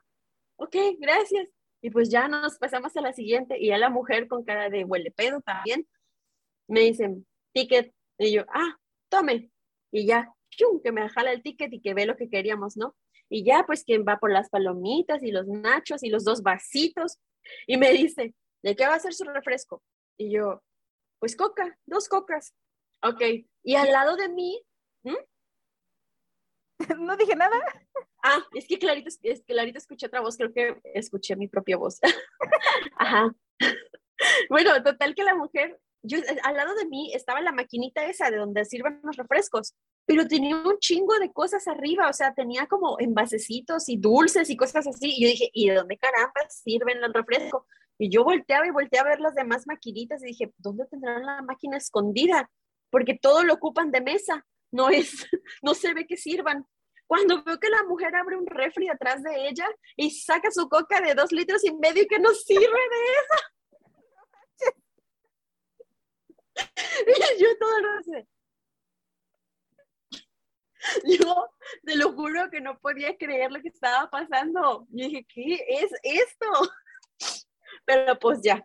ok, 0.57 0.77
gracias. 0.99 1.49
Y 1.83 1.91
pues 1.91 2.11
ya 2.11 2.29
nos 2.29 2.59
pasamos 2.59 2.97
a 2.97 3.01
la 3.01 3.13
siguiente 3.13 3.59
y 3.59 3.71
a 3.73 3.79
la 3.79 3.91
mujer 3.91 4.29
con 4.29 4.45
cara 4.45 4.69
de 4.69 4.85
huele 4.85 5.11
pedo 5.11 5.41
también 5.41 5.89
me 6.71 6.81
dicen 6.81 7.27
ticket 7.53 7.93
y 8.19 8.33
yo, 8.33 8.45
ah, 8.49 8.79
tome. 9.09 9.51
Y 9.91 10.07
ya, 10.07 10.33
chum, 10.51 10.81
que 10.81 10.93
me 10.93 11.09
jala 11.09 11.33
el 11.33 11.43
ticket 11.43 11.73
y 11.73 11.81
que 11.81 11.95
ve 11.95 12.07
lo 12.07 12.17
que 12.17 12.31
queríamos, 12.31 12.77
¿no? 12.77 12.97
Y 13.29 13.45
ya, 13.45 13.65
pues 13.67 13.85
quien 13.85 14.05
va 14.07 14.19
por 14.19 14.33
las 14.33 14.49
palomitas 14.49 15.23
y 15.23 15.33
los 15.33 15.47
nachos 15.47 16.03
y 16.03 16.11
los 16.11 16.25
dos 16.25 16.43
vasitos. 16.43 17.19
Y 17.67 17.77
me 17.77 17.93
dice, 17.93 18.35
¿de 18.63 18.77
qué 18.77 18.87
va 18.87 18.95
a 18.95 19.01
ser 19.01 19.15
su 19.15 19.25
refresco? 19.25 19.83
Y 20.17 20.33
yo, 20.33 20.63
pues 21.19 21.37
coca, 21.37 21.77
dos 21.87 22.09
cocas. 22.09 22.55
Ok. 23.03 23.23
Y 23.63 23.75
al 23.75 23.93
lado 23.93 24.17
de 24.17 24.29
mí, 24.29 24.63
no 26.99 27.17
dije 27.17 27.37
nada. 27.37 27.57
Ah, 28.23 28.43
es 28.55 28.67
que 28.67 28.79
Clarita, 28.79 29.09
es 29.09 29.19
que 29.19 29.53
Clarita 29.53 29.79
escuché 29.79 30.07
otra 30.07 30.21
voz, 30.21 30.37
creo 30.37 30.53
que 30.53 30.81
escuché 30.95 31.37
mi 31.37 31.49
propia 31.49 31.77
voz. 31.77 31.99
Ajá. 32.97 33.35
Bueno, 34.51 34.83
total 34.83 35.15
que 35.15 35.25
la 35.25 35.35
mujer, 35.35 35.81
yo, 36.03 36.19
al 36.43 36.55
lado 36.55 36.75
de 36.75 36.85
mí 36.87 37.11
estaba 37.15 37.41
la 37.41 37.53
maquinita 37.53 38.05
esa 38.05 38.31
de 38.31 38.37
donde 38.37 38.67
sirven 38.67 39.01
los 39.03 39.17
refrescos, 39.17 39.75
pero 40.05 40.29
tenía 40.29 40.57
un 40.57 40.79
chingo 40.79 41.19
de 41.19 41.33
cosas 41.33 41.67
arriba, 41.67 42.07
o 42.07 42.13
sea, 42.13 42.35
tenía 42.35 42.67
como 42.67 43.01
envasecitos 43.01 43.89
y 43.89 43.97
dulces 43.97 44.51
y 44.51 44.59
cosas 44.59 44.87
así. 44.87 45.15
Y 45.17 45.23
yo 45.23 45.29
dije, 45.29 45.49
¿y 45.55 45.71
de 45.71 45.77
dónde 45.77 45.97
caramba 45.97 46.43
sirven 46.51 47.03
el 47.03 47.15
refresco? 47.15 47.67
Y 47.97 48.11
yo 48.11 48.25
volteaba 48.25 48.67
y 48.67 48.71
volteaba 48.71 49.09
a 49.09 49.13
ver 49.13 49.21
las 49.21 49.35
demás 49.35 49.67
maquinitas 49.67 50.23
y 50.23 50.27
dije, 50.27 50.53
¿dónde 50.59 50.85
tendrán 50.85 51.25
la 51.25 51.41
máquina 51.41 51.79
escondida? 51.79 52.51
Porque 52.91 53.19
todo 53.21 53.45
lo 53.45 53.55
ocupan 53.55 53.91
de 53.91 54.01
mesa, 54.01 54.47
no 54.71 54.91
es, 54.91 55.27
no 55.63 55.75
se 55.75 55.95
ve 55.95 56.07
que 56.07 56.17
sirvan. 56.17 56.67
Cuando 57.07 57.43
veo 57.43 57.59
que 57.59 57.69
la 57.69 57.83
mujer 57.85 58.15
abre 58.15 58.37
un 58.37 58.47
refri 58.47 58.89
atrás 58.89 59.23
de 59.23 59.49
ella 59.49 59.67
y 59.97 60.11
saca 60.13 60.51
su 60.51 60.69
coca 60.69 61.01
de 61.01 61.15
dos 61.15 61.33
litros 61.33 61.65
y 61.65 61.73
medio 61.75 62.05
y 62.05 62.07
que 62.07 62.21
no 62.21 62.33
sirve 62.35 62.65
de 62.65 63.05
esa. 63.21 63.51
yo 67.41 67.59
todo 67.59 67.81
lo 67.81 68.03
sé. 68.03 68.29
Yo 71.05 71.51
te 71.85 71.97
lo 71.97 72.13
juro 72.13 72.51
que 72.51 72.61
no 72.61 72.79
podía 72.79 73.17
creer 73.17 73.51
lo 73.51 73.61
que 73.61 73.69
estaba 73.69 74.09
pasando. 74.09 74.87
Y 74.93 75.09
dije, 75.09 75.27
¿qué 75.29 75.65
es 75.69 75.91
esto? 76.03 76.47
Pero 77.85 78.19
pues 78.19 78.41
ya. 78.43 78.65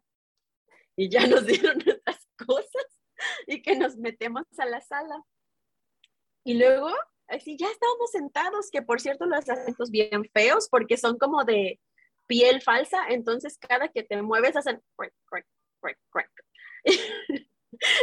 Y 0.95 1.09
ya 1.09 1.27
nos 1.27 1.45
dieron 1.45 1.77
nuestras 1.83 2.27
cosas 2.45 2.94
y 3.47 3.61
que 3.61 3.75
nos 3.75 3.97
metemos 3.97 4.43
a 4.57 4.65
la 4.65 4.81
sala. 4.81 5.23
Y 6.43 6.55
luego 6.55 6.89
así 7.27 7.57
ya 7.57 7.67
estábamos 7.67 8.11
sentados, 8.11 8.69
que 8.71 8.81
por 8.81 9.01
cierto 9.01 9.25
los 9.25 9.49
asientos 9.49 9.89
bien 9.89 10.25
feos 10.33 10.67
porque 10.69 10.97
son 10.97 11.17
como 11.17 11.43
de 11.43 11.79
piel 12.27 12.61
falsa, 12.61 13.07
entonces 13.09 13.57
cada 13.57 13.87
que 13.89 14.03
te 14.03 14.21
mueves 14.21 14.55
hacen 14.55 14.81
crack, 14.95 15.13
crack, 15.25 15.45
crack, 15.81 15.99
crack. 16.11 16.31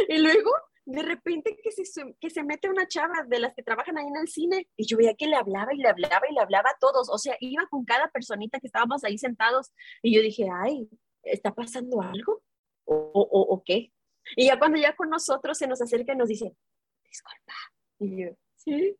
y 0.09 0.17
luego 0.17 0.51
de 0.85 1.01
repente 1.01 1.57
que 1.61 1.71
se, 1.71 1.83
que 2.19 2.29
se 2.29 2.43
mete 2.43 2.69
una 2.69 2.87
chava 2.87 3.23
de 3.25 3.39
las 3.39 3.53
que 3.53 3.63
trabajan 3.63 3.97
ahí 3.97 4.05
en 4.05 4.17
el 4.17 4.27
cine 4.27 4.67
y 4.75 4.85
yo 4.85 4.97
veía 4.97 5.13
que 5.13 5.27
le 5.27 5.37
hablaba 5.37 5.73
y 5.73 5.77
le 5.77 5.87
hablaba 5.87 6.27
y 6.29 6.33
le 6.33 6.41
hablaba 6.41 6.69
a 6.69 6.77
todos, 6.79 7.09
o 7.09 7.17
sea, 7.17 7.37
iba 7.39 7.65
con 7.67 7.85
cada 7.85 8.09
personita 8.09 8.59
que 8.59 8.67
estábamos 8.67 9.03
ahí 9.03 9.17
sentados 9.17 9.71
y 10.01 10.13
yo 10.13 10.21
dije, 10.21 10.47
ay, 10.51 10.89
¿está 11.23 11.53
pasando 11.53 12.01
algo? 12.01 12.41
¿O, 12.85 12.95
o, 12.95 13.41
o 13.53 13.63
qué? 13.63 13.93
Y 14.35 14.47
ya 14.47 14.59
cuando 14.59 14.77
ya 14.77 14.95
con 14.95 15.09
nosotros 15.09 15.57
se 15.57 15.67
nos 15.67 15.81
acerca 15.81 16.13
y 16.13 16.15
nos 16.15 16.29
dice, 16.29 16.55
disculpa. 17.03 17.53
Y 17.99 18.23
yo, 18.23 18.29
sí, 18.55 18.97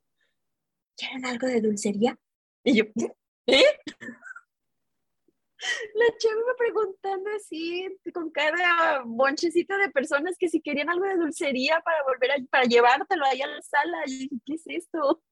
¿quieren 0.96 1.26
algo 1.26 1.48
de 1.48 1.62
dulcería? 1.62 2.18
Y 2.64 2.78
yo, 2.78 2.86
¿eh? 3.48 3.80
La 5.94 6.18
chava 6.18 6.36
me 6.36 6.56
preguntando 6.58 7.30
así, 7.36 7.88
con 8.14 8.30
cada 8.32 9.02
bonchecito 9.06 9.78
de 9.78 9.90
personas 9.92 10.36
que 10.38 10.50
si 10.50 10.62
querían 10.62 10.90
algo 10.90 11.06
de 11.06 11.16
dulcería 11.16 11.80
para 11.82 12.04
volver 12.04 12.32
a, 12.32 12.36
para 12.50 12.66
llevártelo 12.66 13.26
ahí 13.26 13.42
a 13.42 13.48
la 13.48 13.62
sala. 13.62 14.04
Y 14.06 14.12
dije, 14.12 14.36
¿qué 14.46 14.54
es 14.56 14.64
esto? 14.66 15.24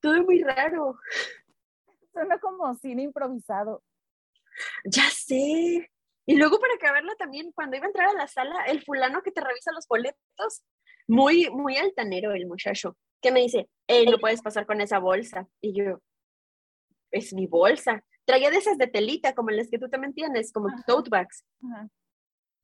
Todo 0.00 0.22
muy 0.24 0.42
raro. 0.42 0.98
Suena 2.12 2.38
como 2.40 2.74
cine 2.74 3.02
improvisado. 3.02 3.82
Ya 4.84 5.08
sé. 5.10 5.91
Y 6.26 6.36
luego 6.36 6.58
para 6.60 6.74
acabarlo 6.74 7.14
también, 7.16 7.52
cuando 7.52 7.76
iba 7.76 7.86
a 7.86 7.88
entrar 7.88 8.08
a 8.08 8.14
la 8.14 8.28
sala, 8.28 8.64
el 8.66 8.82
fulano 8.82 9.22
que 9.22 9.32
te 9.32 9.40
revisa 9.40 9.72
los 9.72 9.86
boletos, 9.88 10.62
muy, 11.08 11.50
muy 11.50 11.76
altanero 11.76 12.32
el 12.32 12.46
muchacho 12.46 12.96
que 13.22 13.30
me 13.30 13.40
dice, 13.40 13.68
hey, 13.86 14.04
no 14.10 14.18
puedes 14.18 14.42
pasar 14.42 14.66
con 14.66 14.80
esa 14.80 14.98
bolsa. 14.98 15.48
Y 15.60 15.74
yo, 15.74 16.00
es 17.10 17.32
mi 17.32 17.46
bolsa. 17.46 18.04
Traía 18.24 18.50
de 18.50 18.58
esas 18.58 18.76
de 18.76 18.88
telita, 18.88 19.34
como 19.34 19.50
las 19.50 19.68
que 19.68 19.78
tú 19.78 19.88
también 19.88 20.12
tienes, 20.12 20.52
como 20.52 20.68
tote 20.86 21.08
bags. 21.08 21.44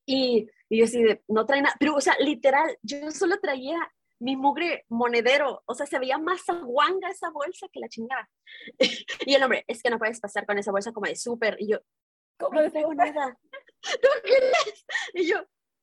Y, 0.04 0.48
y, 0.68 0.78
yo 0.78 0.84
así 0.84 1.02
de, 1.02 1.22
no 1.28 1.46
trae 1.46 1.62
nada, 1.62 1.76
pero 1.78 1.94
o 1.94 2.00
sea, 2.00 2.16
literal, 2.18 2.76
yo 2.82 3.10
solo 3.10 3.38
traía 3.40 3.78
mi 4.20 4.36
mugre 4.36 4.84
monedero, 4.88 5.62
o 5.64 5.74
sea, 5.74 5.86
se 5.86 5.98
veía 5.98 6.18
más 6.18 6.48
aguanga 6.48 7.08
esa 7.08 7.30
bolsa 7.30 7.68
que 7.72 7.80
la 7.80 7.88
chingada. 7.88 8.28
y 9.26 9.34
el 9.34 9.42
hombre, 9.42 9.64
es 9.68 9.82
que 9.82 9.90
no 9.90 9.98
puedes 9.98 10.20
pasar 10.20 10.44
con 10.44 10.58
esa 10.58 10.72
bolsa 10.72 10.92
como 10.92 11.06
de 11.06 11.14
súper. 11.14 11.56
Y 11.60 11.70
yo, 11.70 11.78
¿cómo 12.38 12.60
no 12.62 12.70
traigo 12.70 12.94
nada? 12.94 13.38
¿Tú 13.82 14.08
Y 15.14 15.26
yo, 15.26 15.36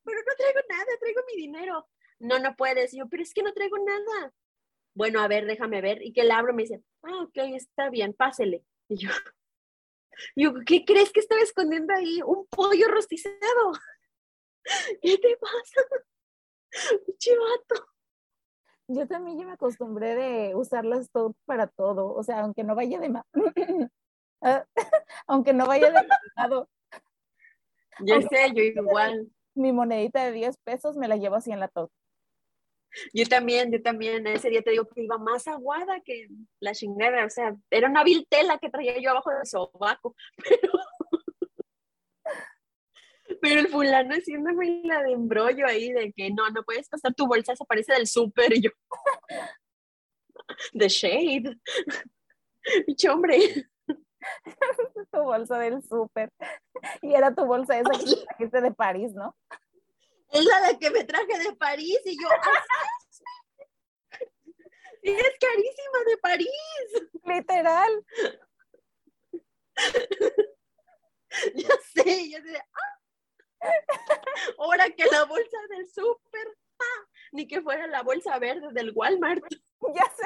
pero 0.04 0.20
no 0.20 0.36
traigo 0.38 0.60
nada, 0.70 0.98
traigo 1.00 1.22
mi 1.28 1.42
dinero. 1.42 1.88
No, 2.20 2.40
no 2.40 2.56
puedes. 2.56 2.94
Y 2.94 3.00
yo, 3.00 3.08
pero 3.08 3.24
es 3.24 3.34
que 3.34 3.44
no 3.44 3.54
traigo 3.54 3.78
nada 3.80 4.34
bueno, 4.96 5.20
a 5.20 5.28
ver, 5.28 5.46
déjame 5.46 5.82
ver. 5.82 6.02
Y 6.02 6.14
que 6.14 6.24
le 6.24 6.32
abro 6.32 6.54
me 6.54 6.64
dice, 6.64 6.82
ah, 7.04 7.24
ok, 7.24 7.38
está 7.54 7.90
bien, 7.90 8.14
pásele. 8.14 8.64
Y 8.88 8.98
yo, 8.98 9.10
yo, 10.36 10.54
¿qué 10.66 10.86
crees 10.86 11.12
que 11.12 11.20
estaba 11.20 11.42
escondiendo 11.42 11.94
ahí? 11.94 12.22
Un 12.26 12.48
pollo 12.48 12.88
rostizado. 12.88 13.74
¿Qué 15.02 15.18
te 15.18 15.38
pasa? 15.38 15.82
Chivato. 17.18 17.88
Yo 18.88 19.08
también 19.08 19.40
ya 19.40 19.46
me 19.46 19.54
acostumbré 19.54 20.16
de 20.16 20.56
usarlas 20.56 21.10
todo 21.12 21.36
para 21.46 21.68
todo. 21.68 22.14
O 22.14 22.24
sea, 22.24 22.42
aunque 22.42 22.64
no 22.64 22.76
vaya 22.76 23.00
de 23.00 23.10
más. 23.10 23.26
aunque 25.28 25.54
no 25.54 25.68
vaya 25.68 25.92
de 25.92 26.08
lado. 26.36 26.70
Yo 28.00 28.22
sé, 28.22 28.52
yo 28.54 28.62
igual. 28.64 29.30
Mi 29.54 29.72
monedita 29.72 30.26
de 30.26 30.34
10 30.34 30.58
pesos 30.58 30.98
me 30.98 31.08
la 31.08 31.16
llevo 31.16 31.36
así 31.36 31.52
en 31.52 31.60
la 31.60 31.68
top. 31.68 31.90
Yo 33.14 33.26
también, 33.26 33.72
yo 33.72 33.82
también, 33.82 34.26
ese 34.28 34.50
día 34.50 34.62
te 34.62 34.72
digo 34.72 34.88
que 34.88 35.04
iba 35.04 35.18
más 35.18 35.48
aguada 35.48 36.00
que 36.02 36.28
la 36.62 36.74
chingada, 36.74 37.26
o 37.26 37.30
sea, 37.30 37.54
era 37.70 37.90
una 37.90 38.06
vil 38.06 38.26
tela 38.30 38.58
que 38.58 38.70
traía 38.70 38.98
yo 39.02 39.12
abajo 39.12 39.32
del 39.32 39.46
sobaco, 39.46 40.16
pero, 40.38 40.72
pero 43.42 43.60
el 43.60 43.68
fulano 43.68 44.16
haciéndome 44.16 44.82
la 44.86 45.04
de 45.04 45.12
embrollo 45.12 45.68
ahí 45.68 45.92
de 45.92 46.14
que 46.14 46.30
no, 46.32 46.50
no 46.52 46.64
puedes 46.64 46.88
pasar 46.88 47.14
tu 47.14 47.28
bolsa, 47.28 47.54
se 47.54 47.66
parece 47.66 47.92
del 47.92 48.08
súper, 48.08 48.56
y 48.56 48.62
yo, 48.62 48.70
de 50.74 50.88
shade, 50.88 51.60
bicho 52.88 53.14
hombre. 53.14 53.68
tu 55.12 55.24
bolsa 55.24 55.58
del 55.60 55.82
súper, 55.84 56.30
y 57.02 57.14
era 57.14 57.34
tu 57.34 57.46
bolsa 57.46 57.78
esa 57.78 57.92
que 57.92 58.26
trajiste 58.26 58.62
de 58.62 58.72
París, 58.72 59.14
¿no? 59.14 59.36
es 60.32 60.44
la 60.44 60.62
de 60.68 60.78
que 60.80 60.90
me 60.90 61.04
traje 61.04 61.40
de 61.40 61.56
París 61.56 62.00
y 62.06 62.18
yo, 62.22 62.28
es 65.06 65.38
carísima 65.40 66.00
de 66.08 66.18
París. 66.18 66.50
Literal. 67.24 68.06
ya 71.56 71.76
sé, 71.94 72.30
ya 72.30 72.42
sé. 72.42 72.58
¡ah! 72.58 73.00
Ahora 74.58 74.90
que 74.90 75.06
la 75.06 75.26
bolsa 75.26 75.58
del 75.70 75.88
súper, 75.90 76.58
¡ah! 76.80 77.06
ni 77.32 77.48
que 77.48 77.62
fuera 77.62 77.88
la 77.88 78.02
bolsa 78.04 78.40
verde 78.40 78.68
del 78.72 78.92
Walmart. 78.96 79.44
Ya 79.94 80.12
sé. 80.16 80.26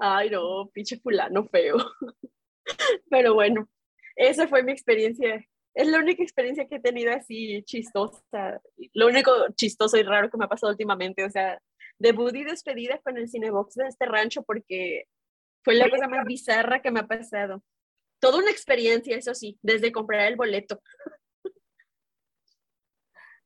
Ay, 0.00 0.30
no, 0.30 0.70
pinche 0.72 0.98
fulano 0.98 1.46
feo. 1.48 1.76
Pero 3.10 3.34
bueno, 3.34 3.68
esa 4.16 4.48
fue 4.48 4.62
mi 4.62 4.72
experiencia 4.72 5.44
es 5.76 5.88
la 5.88 5.98
única 5.98 6.22
experiencia 6.22 6.66
que 6.66 6.76
he 6.76 6.80
tenido 6.80 7.12
así 7.12 7.62
chistosa. 7.64 8.62
Lo 8.94 9.06
único 9.08 9.30
chistoso 9.54 9.98
y 9.98 10.02
raro 10.02 10.30
que 10.30 10.38
me 10.38 10.46
ha 10.46 10.48
pasado 10.48 10.72
últimamente. 10.72 11.22
O 11.22 11.30
sea, 11.30 11.60
debut 11.98 12.34
y 12.34 12.44
despedida 12.44 12.98
con 13.04 13.18
el 13.18 13.28
Cinebox 13.28 13.74
de 13.74 13.86
este 13.86 14.06
rancho 14.06 14.42
porque 14.42 15.04
fue 15.62 15.74
la 15.74 15.90
cosa 15.90 16.08
más 16.08 16.24
bizarra 16.24 16.80
que 16.80 16.90
me 16.90 17.00
ha 17.00 17.06
pasado. 17.06 17.62
Toda 18.20 18.38
una 18.38 18.50
experiencia, 18.50 19.18
eso 19.18 19.34
sí, 19.34 19.58
desde 19.60 19.92
comprar 19.92 20.26
el 20.28 20.36
boleto. 20.36 20.80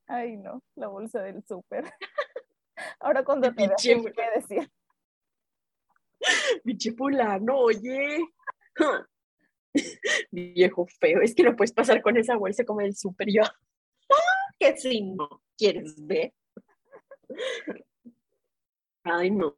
Ay, 0.07 0.37
no, 0.37 0.63
la 0.75 0.87
bolsa 0.87 1.21
del 1.21 1.43
súper. 1.43 1.83
Ahora 3.01 3.25
cuando 3.25 3.53
te 3.53 3.67
veas, 3.67 3.81
¿qué 3.83 4.39
decir? 4.39 4.71
Biche 6.63 6.93
no 7.41 7.57
oye. 7.57 8.19
Viejo 10.31 10.87
feo, 10.99 11.21
es 11.21 11.33
que 11.33 11.43
no 11.43 11.55
puedes 11.55 11.71
pasar 11.71 12.01
con 12.01 12.17
esa 12.17 12.35
bolsa 12.35 12.65
como 12.65 12.81
el 12.81 12.95
súper. 12.95 13.29
Yo, 13.31 13.43
ah, 13.43 14.53
que 14.59 14.75
si 14.77 15.01
no 15.01 15.41
quieres 15.57 15.95
ver. 16.05 16.33
Ay, 19.03 19.31
no, 19.31 19.53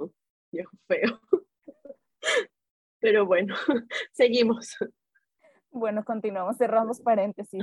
viejo 0.51 0.77
feo. 0.87 1.19
Pero 2.99 3.25
bueno, 3.25 3.55
seguimos. 4.13 4.77
Bueno, 5.69 6.05
continuamos, 6.05 6.57
cerramos 6.57 7.01
paréntesis. 7.01 7.61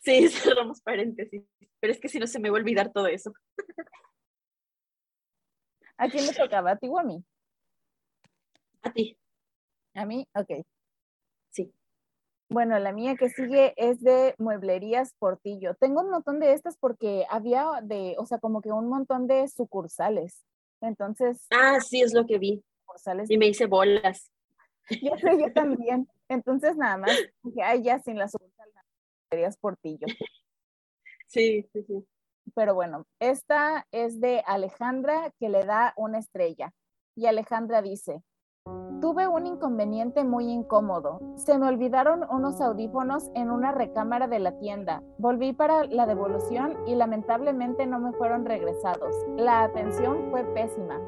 Sí, 0.00 0.28
cerramos 0.28 0.80
paréntesis. 0.80 1.42
Pero 1.80 1.92
es 1.92 2.00
que 2.00 2.08
si 2.08 2.18
no 2.18 2.26
se 2.26 2.40
me 2.40 2.48
va 2.48 2.56
a 2.56 2.60
olvidar 2.60 2.92
todo 2.92 3.08
eso. 3.08 3.34
¿A 5.98 6.08
quién 6.08 6.26
le 6.26 6.32
tocaba? 6.32 6.70
¿A 6.70 6.76
ti 6.76 6.88
o 6.88 6.98
a 6.98 7.04
mí? 7.04 7.22
A 8.96 9.02
ti. 9.02 9.18
¿A 9.94 10.06
mí? 10.06 10.26
Ok. 10.34 10.64
Sí. 11.50 11.70
Bueno, 12.48 12.78
la 12.78 12.92
mía 12.92 13.14
que 13.16 13.28
sigue 13.28 13.74
es 13.76 14.00
de 14.00 14.34
Mueblerías 14.38 15.12
Portillo. 15.18 15.74
Tengo 15.74 16.00
un 16.00 16.08
montón 16.08 16.40
de 16.40 16.54
estas 16.54 16.78
porque 16.78 17.26
había 17.28 17.66
de, 17.82 18.14
o 18.18 18.24
sea, 18.24 18.38
como 18.38 18.62
que 18.62 18.72
un 18.72 18.88
montón 18.88 19.26
de 19.26 19.46
sucursales. 19.48 20.46
Entonces. 20.80 21.46
Ah, 21.50 21.78
sí, 21.80 22.00
es 22.00 22.14
lo 22.14 22.24
que 22.24 22.38
vi. 22.38 22.64
Sucursales. 22.86 23.30
Y 23.30 23.36
me 23.36 23.48
hice 23.48 23.66
bolas. 23.66 24.32
Yo 24.88 25.16
sé, 25.18 25.38
yo 25.38 25.52
también. 25.52 26.08
Entonces, 26.28 26.76
nada 26.76 26.96
más, 26.96 27.10
dije, 27.42 27.62
ay, 27.62 27.82
ya 27.82 27.98
sin 27.98 28.16
la 28.16 28.28
sucursal, 28.28 28.70
Mueblerías 29.30 29.58
Portillo. 29.58 30.06
Sí, 31.28 31.68
sí, 31.72 31.82
sí. 31.82 32.06
Pero 32.54 32.76
bueno, 32.76 33.04
esta 33.18 33.84
es 33.90 34.20
de 34.20 34.44
Alejandra 34.46 35.32
que 35.40 35.48
le 35.48 35.64
da 35.64 35.92
una 35.96 36.20
estrella. 36.20 36.72
Y 37.16 37.26
Alejandra 37.26 37.82
dice, 37.82 38.22
Tuve 39.00 39.28
un 39.28 39.46
inconveniente 39.46 40.24
muy 40.24 40.50
incómodo. 40.50 41.20
Se 41.36 41.58
me 41.58 41.68
olvidaron 41.68 42.24
unos 42.30 42.60
audífonos 42.60 43.30
en 43.34 43.50
una 43.50 43.70
recámara 43.70 44.26
de 44.26 44.38
la 44.38 44.58
tienda. 44.58 45.02
Volví 45.18 45.52
para 45.52 45.84
la 45.84 46.06
devolución 46.06 46.76
y 46.86 46.94
lamentablemente 46.94 47.86
no 47.86 48.00
me 48.00 48.12
fueron 48.12 48.44
regresados. 48.46 49.14
La 49.36 49.64
atención 49.64 50.30
fue 50.30 50.44
pésima. 50.54 50.98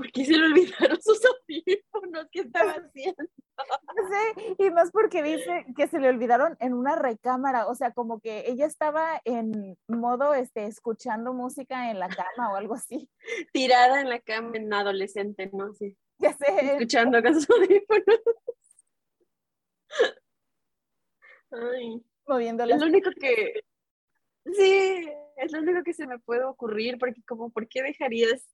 ¿Por 0.00 0.12
qué 0.12 0.24
se 0.24 0.32
le 0.32 0.46
olvidaron 0.46 0.98
sus 1.02 1.20
audífonos? 1.26 2.26
¿Qué 2.32 2.40
estaba 2.40 2.72
haciendo? 2.72 3.22
No 3.58 4.08
sé, 4.08 4.56
y 4.58 4.70
más 4.70 4.90
porque 4.90 5.22
dice 5.22 5.66
que 5.76 5.88
se 5.88 5.98
le 5.98 6.08
olvidaron 6.08 6.56
en 6.58 6.72
una 6.72 6.96
recámara, 6.96 7.66
o 7.66 7.74
sea, 7.74 7.92
como 7.92 8.18
que 8.18 8.44
ella 8.46 8.64
estaba 8.64 9.20
en 9.26 9.76
modo, 9.88 10.32
este, 10.32 10.64
escuchando 10.64 11.34
música 11.34 11.90
en 11.90 11.98
la 11.98 12.08
cama 12.08 12.50
o 12.50 12.56
algo 12.56 12.76
así. 12.76 13.10
Tirada 13.52 14.00
en 14.00 14.08
la 14.08 14.20
cama 14.20 14.56
en 14.56 14.72
adolescente, 14.72 15.50
¿no? 15.52 15.74
Sí. 15.74 15.94
Ya 16.16 16.32
sé. 16.32 16.46
Escuchando 16.76 17.22
con 17.22 17.34
sus 17.34 17.50
audífonos. 17.50 18.20
Ay. 21.50 22.02
Moviendo 22.26 22.64
Es 22.64 22.80
lo 22.80 22.86
único 22.86 23.10
que... 23.20 23.52
Sí, 24.46 25.10
es 25.36 25.52
lo 25.52 25.58
único 25.58 25.82
que 25.82 25.92
se 25.92 26.06
me 26.06 26.18
puede 26.18 26.44
ocurrir, 26.44 26.96
porque 26.98 27.22
como, 27.26 27.50
¿por 27.50 27.68
qué 27.68 27.82
dejarías 27.82 28.48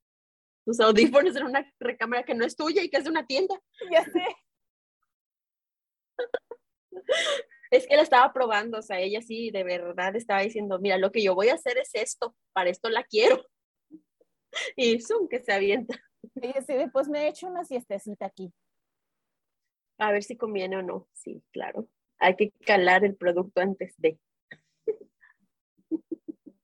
tus 0.67 0.81
audífonos 0.81 1.37
en 1.37 1.45
una 1.45 1.73
recámara 1.79 2.25
que 2.25 2.35
no 2.35 2.45
es 2.45 2.57
tuya 2.57 2.83
y 2.83 2.91
que 2.91 2.97
es 2.99 3.05
de 3.05 3.11
una 3.11 3.25
tienda. 3.27 3.55
Ya 3.93 4.05
sé. 4.05 4.25
Es 7.71 7.87
que 7.87 7.97
la 7.97 8.03
estaba 8.03 8.33
probando, 8.33 8.79
o 8.79 8.83
sea, 8.83 8.99
ella 9.01 9.21
sí 9.23 9.51
de 9.51 9.63
verdad 9.63 10.17
estaba 10.17 10.41
diciendo, 10.41 10.79
mira, 10.81 10.99
lo 10.99 11.13
que 11.13 11.23
yo 11.23 11.35
voy 11.35 11.49
a 11.51 11.55
hacer 11.55 11.79
es 11.79 11.91
esto, 11.95 12.35
para 12.53 12.71
esto 12.71 12.91
la 12.91 13.05
quiero. 13.05 13.47
Y 14.77 15.01
zoom, 15.01 15.29
que 15.29 15.41
se 15.41 15.53
avienta. 15.53 16.01
Y 16.35 16.53
sí, 16.63 16.75
después 16.75 17.09
me 17.09 17.25
he 17.25 17.29
hecho 17.29 17.47
una 17.47 17.65
siestecita 17.65 18.25
aquí. 18.27 18.51
A 19.99 20.11
ver 20.13 20.23
si 20.23 20.37
conviene 20.37 20.79
o 20.79 20.83
no, 20.83 21.09
sí, 21.13 21.43
claro. 21.53 21.87
Hay 22.19 22.37
que 22.37 22.53
calar 22.65 23.05
el 23.05 23.17
producto 23.17 23.61
antes 23.61 23.95
de. 23.99 24.19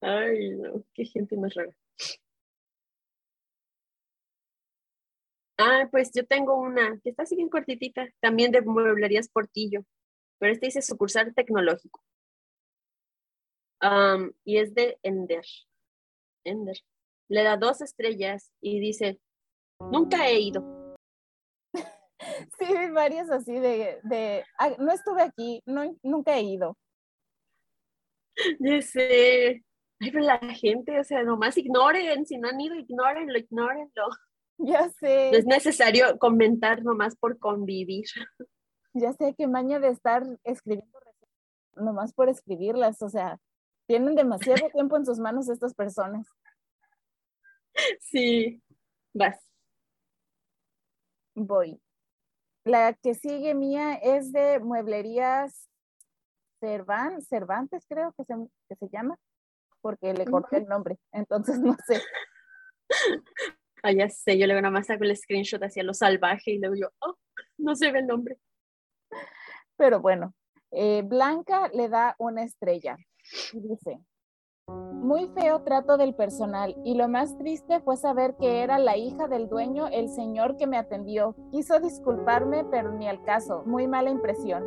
Ay, 0.00 0.50
no, 0.50 0.84
qué 0.94 1.04
gente 1.04 1.36
más 1.36 1.54
rara. 1.54 1.74
Ah, 5.62 5.86
pues 5.90 6.10
yo 6.14 6.26
tengo 6.26 6.54
una 6.56 6.98
que 7.02 7.10
está 7.10 7.24
así 7.24 7.36
bien 7.36 7.50
cortitita, 7.50 8.08
también 8.20 8.50
de 8.50 8.62
mueblerías 8.62 9.28
Portillo, 9.28 9.82
pero 10.38 10.52
este 10.52 10.66
dice 10.66 10.80
sucursal 10.80 11.34
tecnológico. 11.34 12.00
y 14.44 14.56
es 14.56 14.74
de 14.74 14.98
Ender. 15.02 15.44
Ender. 16.44 16.76
Le 17.28 17.42
da 17.42 17.58
dos 17.58 17.82
estrellas 17.82 18.50
y 18.62 18.80
dice, 18.80 19.20
nunca 19.80 20.28
he 20.28 20.40
ido. 20.40 20.96
Sí, 22.58 22.66
varias 22.92 23.30
así 23.30 23.58
de, 23.58 23.98
de 24.02 24.44
ah, 24.58 24.74
no 24.78 24.92
estuve 24.92 25.22
aquí, 25.22 25.62
no, 25.64 25.96
nunca 26.02 26.36
he 26.36 26.42
ido. 26.42 26.76
Ya 28.58 28.82
sé. 28.82 29.64
Ay, 30.00 30.10
pero 30.10 30.20
la 30.24 30.38
gente, 30.54 30.98
o 31.00 31.04
sea, 31.04 31.22
nomás 31.22 31.56
ignoren, 31.56 32.26
si 32.26 32.36
no 32.36 32.48
han 32.48 32.60
ido, 32.60 32.74
ignórenlo, 32.74 33.38
ignórenlo. 33.38 34.08
Ya 34.62 34.90
sé. 34.90 35.30
No 35.32 35.38
es 35.38 35.46
necesario 35.46 36.18
comentar 36.18 36.82
nomás 36.82 37.16
por 37.16 37.38
convivir. 37.38 38.04
Ya 38.92 39.12
sé 39.14 39.34
que 39.34 39.46
maña 39.46 39.78
de 39.78 39.88
estar 39.88 40.22
escribiendo 40.44 40.98
nomás 41.76 42.12
por 42.12 42.28
escribirlas, 42.28 43.00
o 43.00 43.08
sea, 43.08 43.38
tienen 43.86 44.14
demasiado 44.14 44.68
tiempo 44.74 44.96
en 44.96 45.06
sus 45.06 45.18
manos 45.18 45.48
estas 45.48 45.74
personas. 45.74 46.26
Sí, 48.00 48.62
vas. 49.14 49.38
Voy. 51.34 51.80
La 52.64 52.92
que 52.92 53.14
sigue 53.14 53.54
mía 53.54 53.94
es 53.94 54.32
de 54.32 54.58
mueblerías 54.60 55.68
Cervantes, 56.60 57.86
creo 57.88 58.12
que 58.12 58.24
se, 58.24 58.34
que 58.68 58.76
se 58.76 58.88
llama, 58.92 59.16
porque 59.80 60.12
le 60.12 60.26
corté 60.26 60.58
el 60.58 60.66
nombre, 60.66 60.98
entonces 61.10 61.58
no 61.58 61.74
sé. 61.86 62.02
Ah, 63.82 63.92
ya 63.92 64.08
sé, 64.08 64.38
yo 64.38 64.46
luego 64.46 64.60
nada 64.60 64.72
más 64.72 64.90
hago 64.90 65.04
el 65.04 65.16
screenshot 65.16 65.62
hacia 65.62 65.82
lo 65.82 65.94
salvaje 65.94 66.52
y 66.52 66.58
luego 66.58 66.74
yo, 66.74 66.88
oh, 67.00 67.16
no 67.58 67.74
se 67.76 67.90
ve 67.92 68.00
el 68.00 68.06
nombre. 68.06 68.36
Pero 69.76 70.00
bueno, 70.00 70.34
eh, 70.70 71.02
Blanca 71.02 71.68
le 71.72 71.88
da 71.88 72.14
una 72.18 72.44
estrella 72.44 72.96
y 73.52 73.60
dice, 73.60 74.00
muy 74.68 75.28
feo 75.34 75.62
trato 75.62 75.96
del 75.96 76.14
personal 76.14 76.76
y 76.84 76.94
lo 76.94 77.08
más 77.08 77.36
triste 77.38 77.80
fue 77.80 77.96
saber 77.96 78.36
que 78.38 78.62
era 78.62 78.78
la 78.78 78.96
hija 78.96 79.28
del 79.28 79.48
dueño, 79.48 79.88
el 79.88 80.08
señor 80.10 80.56
que 80.56 80.66
me 80.66 80.76
atendió. 80.76 81.34
Quiso 81.50 81.80
disculparme, 81.80 82.64
pero 82.70 82.92
ni 82.92 83.08
al 83.08 83.22
caso, 83.24 83.62
muy 83.64 83.88
mala 83.88 84.10
impresión. 84.10 84.62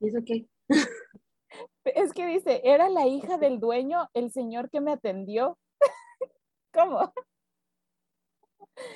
¿Y 0.00 0.08
eso 0.08 0.18
qué? 0.26 0.46
Es 1.94 2.12
que 2.12 2.26
dice, 2.26 2.60
era 2.64 2.88
la 2.88 3.06
hija 3.06 3.38
del 3.38 3.60
dueño, 3.60 4.08
el 4.14 4.30
señor 4.30 4.70
que 4.70 4.80
me 4.80 4.92
atendió. 4.92 5.58
¿Cómo? 6.72 7.12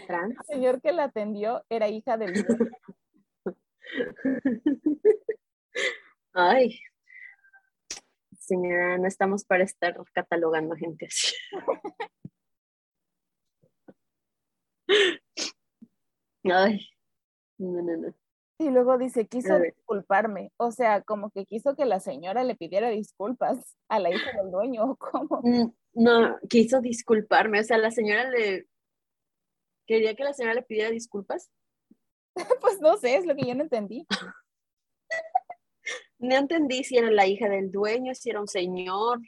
El 0.09 0.36
señor 0.47 0.80
que 0.80 0.93
la 0.93 1.05
atendió 1.05 1.64
era 1.68 1.88
hija 1.88 2.16
del 2.16 2.34
dueño. 2.34 2.70
Ay, 6.34 6.80
señora, 8.38 8.97
no 8.99 9.07
estamos 9.07 9.45
para 9.45 9.64
estar 9.64 9.97
catalogando 10.12 10.76
gente 10.76 11.07
así. 11.07 11.34
Ay, 16.45 16.88
no, 17.59 17.82
no, 17.82 17.97
no. 17.97 18.22
Y 18.59 18.71
luego 18.71 18.99
dice, 18.99 19.27
quiso 19.27 19.59
disculparme. 19.59 20.53
O 20.57 20.71
sea, 20.71 21.03
como 21.03 21.31
que 21.31 21.47
quiso 21.47 21.75
que 21.75 21.85
la 21.85 22.01
señora 22.01 22.45
le 22.45 22.55
pidiera 22.55 22.91
disculpas 22.91 23.77
a 23.89 23.99
la 23.99 24.11
hija 24.11 24.31
del 24.41 24.51
dueño, 24.51 24.97
¿cómo? 24.97 25.41
Mm, 25.43 25.73
no, 25.95 26.39
quiso 26.49 26.81
disculparme. 26.81 27.61
O 27.61 27.65
sea, 27.65 27.79
la 27.79 27.91
señora 27.91 28.29
le... 28.31 28.67
¿Quería 29.87 30.15
que 30.15 30.25
la 30.25 30.33
señora 30.33 30.55
le 30.55 30.63
pidiera 30.63 30.91
disculpas? 30.91 31.51
pues 32.61 32.81
no 32.81 32.97
sé, 32.97 33.17
es 33.17 33.27
lo 33.27 33.35
que 33.35 33.47
yo 33.47 33.55
no 33.55 33.65
entendí. 33.65 34.07
no 36.19 36.37
entendí 36.37 36.85
si 36.85 36.97
era 36.97 37.11
la 37.11 37.27
hija 37.27 37.49
del 37.49 37.71
dueño, 37.73 38.15
si 38.15 38.31
era 38.31 38.41
un 38.41 38.49
señor, 38.49 39.21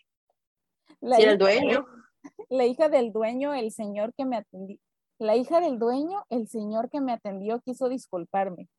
si 1.01 1.23
era 1.23 1.33
el 1.33 1.39
dueño. 1.39 1.87
La 2.49 2.65
hija 2.65 2.89
del 2.89 3.13
dueño, 3.13 3.53
el 3.53 3.71
señor 3.71 4.15
que 4.15 4.25
me 4.25 4.37
atendió. 4.37 4.79
La 5.19 5.37
hija 5.37 5.61
del 5.61 5.79
dueño, 5.79 6.25
el 6.31 6.49
señor 6.49 6.89
que 6.89 7.03
me 7.03 7.13
atendió, 7.13 7.61
quiso 7.61 7.91
disculparme 7.91 8.71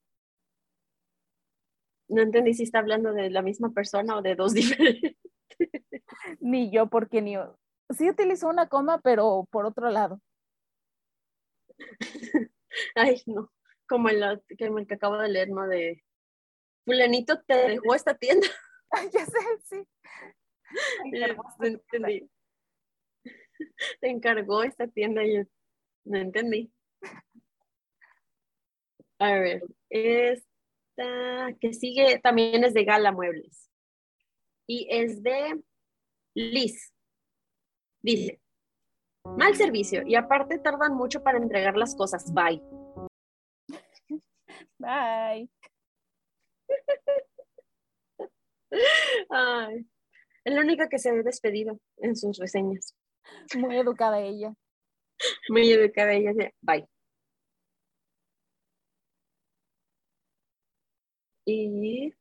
no 2.07 2.21
entendí 2.21 2.53
si 2.53 2.63
está 2.63 2.79
hablando 2.79 3.13
de 3.13 3.29
la 3.29 3.41
misma 3.41 3.71
persona 3.71 4.17
o 4.17 4.21
de 4.21 4.35
dos 4.35 4.53
diferentes. 4.53 5.15
Ni 6.39 6.71
yo, 6.71 6.87
porque 6.87 7.21
ni 7.21 7.35
sí 7.89 8.09
utilizó 8.09 8.47
una 8.49 8.67
coma, 8.67 8.99
pero 9.01 9.47
por 9.51 9.65
otro 9.65 9.89
lado. 9.89 10.21
Ay, 12.95 13.21
no, 13.25 13.51
como 13.87 14.09
el, 14.09 14.41
que, 14.57 14.65
el 14.65 14.87
que 14.87 14.95
acabo 14.95 15.17
de 15.17 15.29
leer, 15.29 15.49
¿no? 15.49 15.67
De 15.67 16.03
fulanito 16.85 17.41
te 17.43 17.55
dejó 17.69 17.95
esta 17.95 18.15
tienda. 18.15 18.47
Ay, 18.91 19.09
ya 19.11 19.25
sé, 19.25 19.39
sí. 19.63 19.87
Te 21.11 21.67
entendí. 21.67 22.29
Te 24.01 24.09
encargó 24.09 24.63
esta 24.63 24.87
tienda 24.87 25.23
y 25.23 25.37
yo 25.37 25.43
no 26.05 26.17
entendí. 26.17 26.71
A 29.19 29.33
ver, 29.39 29.63
es 29.89 30.43
que 31.59 31.73
sigue 31.73 32.19
también 32.19 32.63
es 32.63 32.73
de 32.73 32.83
Gala 32.83 33.11
Muebles. 33.11 33.69
Y 34.67 34.87
es 34.89 35.21
de 35.21 35.61
Liz. 36.33 36.93
Dice, 38.01 38.39
mal 39.23 39.55
servicio 39.55 40.03
y 40.05 40.15
aparte 40.15 40.59
tardan 40.59 40.95
mucho 40.95 41.23
para 41.23 41.37
entregar 41.37 41.75
las 41.75 41.95
cosas. 41.95 42.31
Bye. 42.33 42.61
Bye. 44.77 45.49
Ay, 49.29 49.87
es 50.43 50.53
la 50.53 50.61
única 50.61 50.89
que 50.89 50.99
se 50.99 51.09
ha 51.09 51.13
despedido 51.13 51.79
en 51.97 52.15
sus 52.15 52.37
reseñas. 52.37 52.93
Muy 53.55 53.77
educada 53.77 54.19
ella. 54.19 54.53
Muy 55.49 55.71
educada 55.71 56.13
ella. 56.13 56.51
Bye. 56.61 56.87
Y 61.45 62.13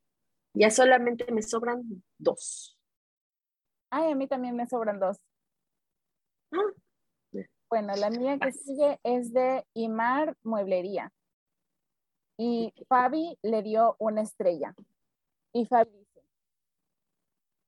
ya 0.55 0.71
solamente 0.71 1.31
me 1.33 1.43
sobran 1.43 1.83
dos. 2.19 2.79
Ay, 3.91 4.13
a 4.13 4.15
mí 4.15 4.29
también 4.29 4.57
me 4.57 4.67
sobran 4.67 5.01
dos. 5.01 5.19
Ah. 6.53 6.59
Bueno, 7.69 7.95
la 7.97 8.11
mía 8.11 8.39
que 8.39 8.53
sigue 8.53 9.01
es 9.03 9.33
de 9.33 9.67
Imar 9.75 10.37
Mueblería. 10.45 11.13
Y 12.39 12.73
Fabi 12.89 13.39
le 13.43 13.63
dio 13.63 13.97
una 13.99 14.23
estrella. 14.23 14.75
Y 15.53 15.67
Fabi 15.67 15.91
dice, 15.91 16.23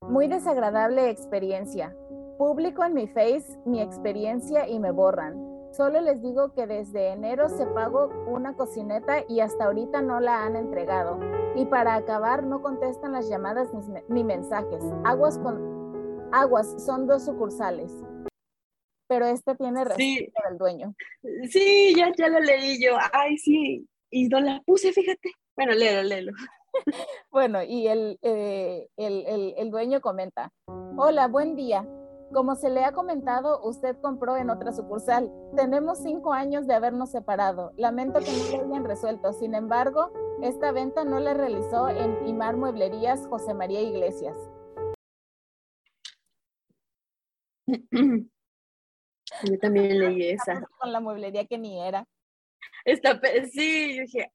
muy 0.03 0.29
desagradable 0.29 1.11
experiencia. 1.11 1.97
Publico 2.39 2.85
en 2.85 2.95
mi 2.95 3.09
face 3.09 3.59
mi 3.65 3.81
experiencia 3.81 4.69
y 4.69 4.79
me 4.79 4.91
borran. 4.91 5.56
Solo 5.77 6.01
les 6.01 6.22
digo 6.22 6.55
que 6.55 6.66
desde 6.66 7.09
enero 7.09 7.51
se 7.51 7.66
pagó 7.66 8.07
una 8.27 8.55
cocineta 8.57 9.24
y 9.29 9.41
hasta 9.41 9.66
ahorita 9.66 10.01
no 10.01 10.20
la 10.20 10.45
han 10.45 10.57
entregado. 10.57 11.20
Y 11.55 11.66
para 11.66 11.97
acabar 11.97 12.45
no 12.45 12.62
contestan 12.62 13.12
las 13.12 13.29
llamadas 13.29 13.68
ni, 14.09 14.24
mensajes. 14.24 14.83
Aguas 15.05 15.39
con 15.39 16.31
aguas 16.33 16.83
son 16.83 17.07
dos 17.07 17.27
sucursales. 17.27 17.93
Pero 19.07 19.27
este 19.27 19.55
tiene 19.55 19.85
respeto 19.85 20.33
sí. 20.35 20.49
del 20.49 20.57
dueño. 20.57 20.95
Sí, 21.51 21.95
ya, 21.95 22.11
ya 22.16 22.29
lo 22.29 22.41
leí 22.41 22.83
yo. 22.83 22.97
Ay, 23.12 23.37
sí. 23.37 23.87
Y 24.11 24.29
no 24.29 24.41
la 24.41 24.62
puse, 24.64 24.95
fíjate. 24.95 25.31
Bueno, 25.57 25.72
léelo, 25.74 26.03
léelo. 26.03 26.33
bueno, 27.31 27.62
y 27.62 27.87
el, 27.87 28.18
eh, 28.22 28.89
el, 28.97 29.27
el, 29.27 29.55
el 29.59 29.70
dueño 29.70 30.01
comenta, 30.01 30.51
hola, 30.97 31.29
buen 31.29 31.55
día. 31.55 31.87
Como 32.33 32.57
se 32.57 32.70
le 32.70 32.85
ha 32.85 32.93
comentado, 32.93 33.61
usted 33.62 33.97
compró 34.01 34.37
en 34.37 34.51
otra 34.51 34.72
sucursal. 34.72 35.33
Tenemos 35.55 36.03
cinco 36.03 36.33
años 36.33 36.66
de 36.66 36.74
habernos 36.74 37.11
separado. 37.11 37.72
Lamento 37.77 38.20
que 38.20 38.33
no 38.33 38.59
lo 38.59 38.64
hayan 38.66 38.85
resuelto. 38.85 39.33
Sin 39.33 39.55
embargo, 39.55 40.12
esta 40.43 40.72
venta 40.72 41.05
no 41.05 41.20
la 41.20 41.35
realizó 41.35 41.89
en 41.89 42.27
Imar 42.27 42.57
Mueblerías 42.57 43.27
José 43.29 43.55
María 43.55 43.81
Iglesias. 43.81 44.37
Yo 49.43 49.59
también 49.61 49.99
leí 49.99 50.31
esa. 50.31 50.62
Con 50.79 50.93
la 50.93 51.01
mueblería 51.01 51.47
que 51.47 51.59
ni 51.59 51.81
era. 51.81 52.07
Esta, 52.85 53.20
sí, 53.53 53.97
yo 53.97 54.03
dije, 54.03 54.33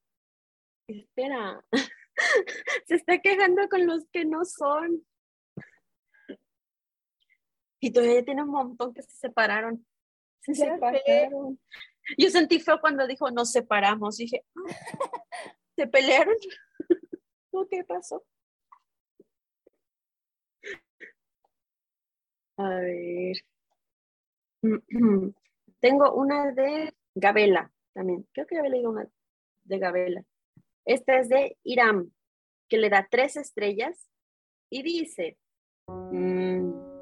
espera, 0.86 1.64
se 2.86 2.94
está 2.94 3.18
quejando 3.18 3.68
con 3.68 3.86
los 3.86 4.04
que 4.12 4.24
no 4.24 4.44
son. 4.44 5.04
Y 7.84 7.90
todavía 7.90 8.24
tiene 8.24 8.44
un 8.44 8.50
montón 8.50 8.94
que 8.94 9.02
se 9.02 9.10
separaron. 9.10 9.84
Se 10.40 10.54
separaron. 10.54 11.58
Yo 12.16 12.30
sentí 12.30 12.60
feo 12.60 12.80
cuando 12.80 13.08
dijo 13.08 13.28
nos 13.32 13.50
separamos. 13.50 14.18
dije, 14.18 14.44
ah, 14.56 15.22
¿se 15.76 15.88
pelearon? 15.88 16.36
¿Qué 17.70 17.84
pasó? 17.84 18.24
A 22.56 22.68
ver. 22.68 23.36
Tengo 25.80 26.14
una 26.14 26.52
de 26.52 26.94
Gabela 27.16 27.72
también. 27.94 28.28
Creo 28.32 28.46
que 28.46 28.54
ya 28.54 28.60
había 28.60 28.70
leído 28.70 28.90
una 28.90 29.08
de 29.64 29.78
Gabela. 29.78 30.24
Esta 30.84 31.18
es 31.18 31.28
de 31.28 31.58
Iram, 31.64 32.12
que 32.68 32.78
le 32.78 32.90
da 32.90 33.08
tres 33.10 33.36
estrellas 33.36 34.08
y 34.70 34.84
dice, 34.84 35.36
mm, 35.88 36.92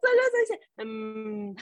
solo 0.00 0.22
se 0.22 0.23
dice, 0.40 0.60
mm. 0.84 1.56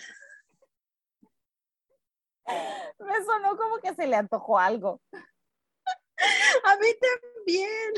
me 2.99 3.25
sonó 3.25 3.57
como 3.57 3.79
que 3.79 3.95
se 3.95 4.07
le 4.07 4.17
antojó 4.17 4.59
algo. 4.59 5.01
A 6.65 6.77
mí 6.77 6.87
también, 7.01 7.93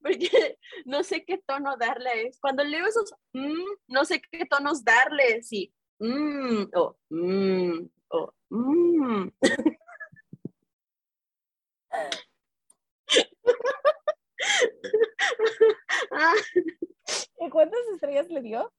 porque 0.00 0.58
no 0.84 1.02
sé 1.02 1.24
qué 1.24 1.38
tono 1.38 1.76
darle. 1.76 2.30
Cuando 2.40 2.62
leo 2.62 2.86
esos, 2.86 3.12
mm, 3.32 3.72
no 3.88 4.04
sé 4.04 4.20
qué 4.20 4.46
tonos 4.46 4.84
darle, 4.84 5.42
sí, 5.42 5.74
mm, 5.98 6.64
o 6.74 6.96
mm, 7.10 7.88
o 8.08 8.32
mm. 8.50 9.28
¿Y 17.40 17.50
cuántas 17.50 17.80
estrellas 17.92 18.28
le 18.28 18.42
dio? 18.42 18.72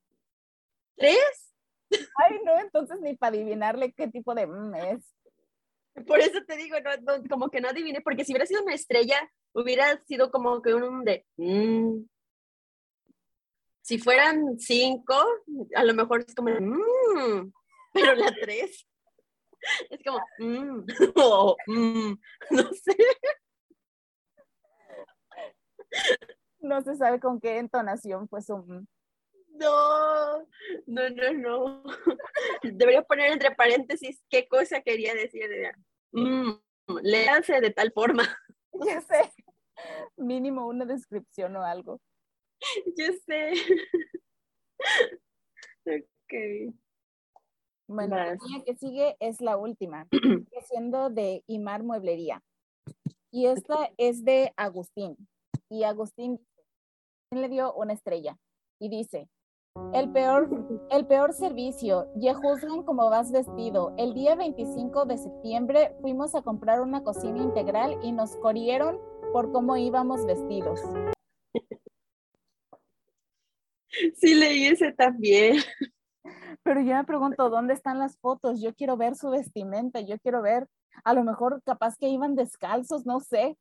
¿Tres? 0.96 1.54
Ay, 1.92 2.40
no, 2.44 2.60
entonces 2.60 3.00
ni 3.02 3.16
para 3.16 3.36
adivinarle 3.36 3.94
qué 3.94 4.08
tipo 4.08 4.34
de 4.34 4.48
mm 4.48 4.76
es. 4.76 5.16
Por 6.08 6.20
eso 6.20 6.40
te 6.46 6.58
digo, 6.58 6.76
no, 6.80 7.24
como 7.30 7.50
que 7.50 7.62
no 7.62 7.70
adivine, 7.70 8.02
porque 8.02 8.26
si 8.26 8.34
hubiera 8.34 8.46
sido 8.46 8.64
una 8.64 8.74
estrella, 8.74 9.18
hubiera 9.54 9.98
sido 10.06 10.30
como 10.30 10.62
que 10.62 10.74
un 10.74 11.06
de... 11.06 11.26
Mm. 11.38 12.06
Si 13.82 14.00
fueran 14.00 14.60
cinco, 14.60 15.16
a 15.76 15.84
lo 15.84 15.94
mejor 15.94 16.26
es 16.28 16.36
como... 16.36 16.50
Mm. 16.50 17.52
Pero 17.94 18.16
la 18.16 18.34
tres 18.42 18.86
es 19.90 20.04
como... 20.04 20.20
Mm. 20.40 20.86
Oh, 21.16 21.56
no 21.68 22.64
sé. 22.74 22.98
No 26.60 26.82
se 26.82 26.96
sabe 26.96 27.20
con 27.20 27.40
qué 27.40 27.58
entonación 27.58 28.28
fue 28.28 28.42
su... 28.42 28.86
No, 29.58 30.40
no, 30.86 31.10
no, 31.10 31.34
no. 31.34 31.84
Debería 32.64 33.02
poner 33.04 33.32
entre 33.32 33.56
paréntesis 33.56 34.22
qué 34.30 34.48
cosa 34.48 34.82
quería 34.82 35.14
decir. 35.14 35.50
Mm, 36.12 36.52
léanse 37.02 37.62
de 37.62 37.72
tal 37.72 37.92
forma. 37.92 38.24
Ya 38.86 39.00
sé. 39.00 39.32
Mínimo 40.18 40.68
una 40.68 40.84
descripción 40.84 41.56
o 41.56 41.64
algo. 41.64 42.02
Yo 42.98 43.06
sé. 43.26 43.54
ok. 45.86 46.76
Bueno, 47.88 48.18
la 48.18 48.38
que 48.66 48.76
sigue 48.76 49.16
es 49.22 49.40
la 49.40 49.56
última, 49.56 50.08
siendo 50.68 51.10
de 51.10 51.44
Imar 51.48 51.84
Mueblería. 51.84 52.44
Y 53.32 53.46
esta 53.46 53.92
es 53.98 54.26
de 54.26 54.52
Agustín. 54.58 55.16
Y 55.70 55.84
Agustín 55.84 56.46
le 57.32 57.48
dio 57.48 57.74
una 57.74 57.94
estrella 57.94 58.38
y 58.80 58.90
dice, 58.90 59.30
el 59.94 60.12
peor, 60.12 60.50
el 60.92 61.08
peor 61.08 61.34
servicio, 61.34 62.12
ya 62.16 62.34
juzgan 62.34 62.84
cómo 62.84 63.10
vas 63.10 63.32
vestido. 63.32 63.94
El 63.98 64.14
día 64.14 64.36
25 64.36 65.06
de 65.06 65.18
septiembre 65.18 65.96
fuimos 66.02 66.36
a 66.36 66.42
comprar 66.42 66.82
una 66.82 67.04
cocina 67.04 67.42
integral 67.42 67.98
y 68.04 68.12
nos 68.12 68.36
corrieron 68.38 69.00
por 69.32 69.52
cómo 69.52 69.78
íbamos 69.78 70.26
vestidos. 70.26 70.82
Sí, 74.16 74.36
leí 74.36 74.66
ese 74.66 74.92
también. 74.92 75.56
Pero 76.64 76.82
yo 76.82 76.96
me 76.96 77.04
pregunto, 77.06 77.50
¿dónde 77.50 77.74
están 77.74 77.98
las 77.98 78.18
fotos? 78.18 78.62
Yo 78.62 78.74
quiero 78.76 78.98
ver 78.98 79.16
su 79.16 79.30
vestimenta, 79.30 80.02
yo 80.02 80.20
quiero 80.20 80.42
ver, 80.42 80.68
a 81.06 81.14
lo 81.14 81.24
mejor 81.24 81.62
capaz 81.64 81.96
que 81.98 82.10
iban 82.10 82.36
descalzos, 82.36 83.06
no 83.06 83.22
sé. 83.22 83.58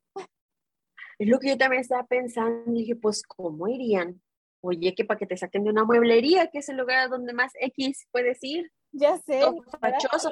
Es 1.18 1.28
lo 1.28 1.38
que 1.38 1.50
yo 1.50 1.56
también 1.56 1.82
estaba 1.82 2.04
pensando, 2.04 2.72
dije, 2.72 2.96
pues, 2.96 3.22
¿cómo 3.22 3.68
irían? 3.68 4.20
Oye, 4.66 4.94
que 4.94 5.04
para 5.04 5.18
que 5.18 5.26
te 5.26 5.36
saquen 5.36 5.64
de 5.64 5.70
una 5.70 5.84
mueblería, 5.84 6.48
que 6.50 6.60
es 6.60 6.68
el 6.70 6.78
lugar 6.78 7.10
donde 7.10 7.34
más 7.34 7.52
X 7.60 8.08
puedes 8.10 8.38
ir. 8.42 8.72
Ya 8.92 9.18
sé. 9.18 9.42
Fachoso. 9.78 10.30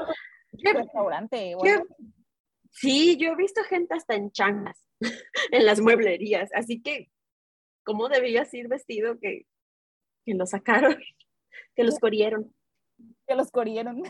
Restaurante. 0.53 1.55
sí, 2.71 3.19
yo 3.19 3.33
he 3.33 3.37
visto 3.37 3.63
gente 3.65 3.95
hasta 3.95 4.15
en 4.15 4.31
changas 4.33 4.83
en 5.53 5.67
las 5.67 5.81
mueblerías, 5.81 6.51
así 6.55 6.81
que, 6.81 7.11
¿cómo 7.85 8.09
debías 8.09 8.53
ir 8.55 8.69
vestido 8.69 9.19
que, 9.19 9.47
que 10.25 10.35
lo 10.35 10.47
sacaron, 10.47 10.97
que 11.77 11.85
los 11.85 11.99
corrieron? 11.99 12.55
Que 13.27 13.35
los 13.35 13.51
corrieron. 13.51 14.03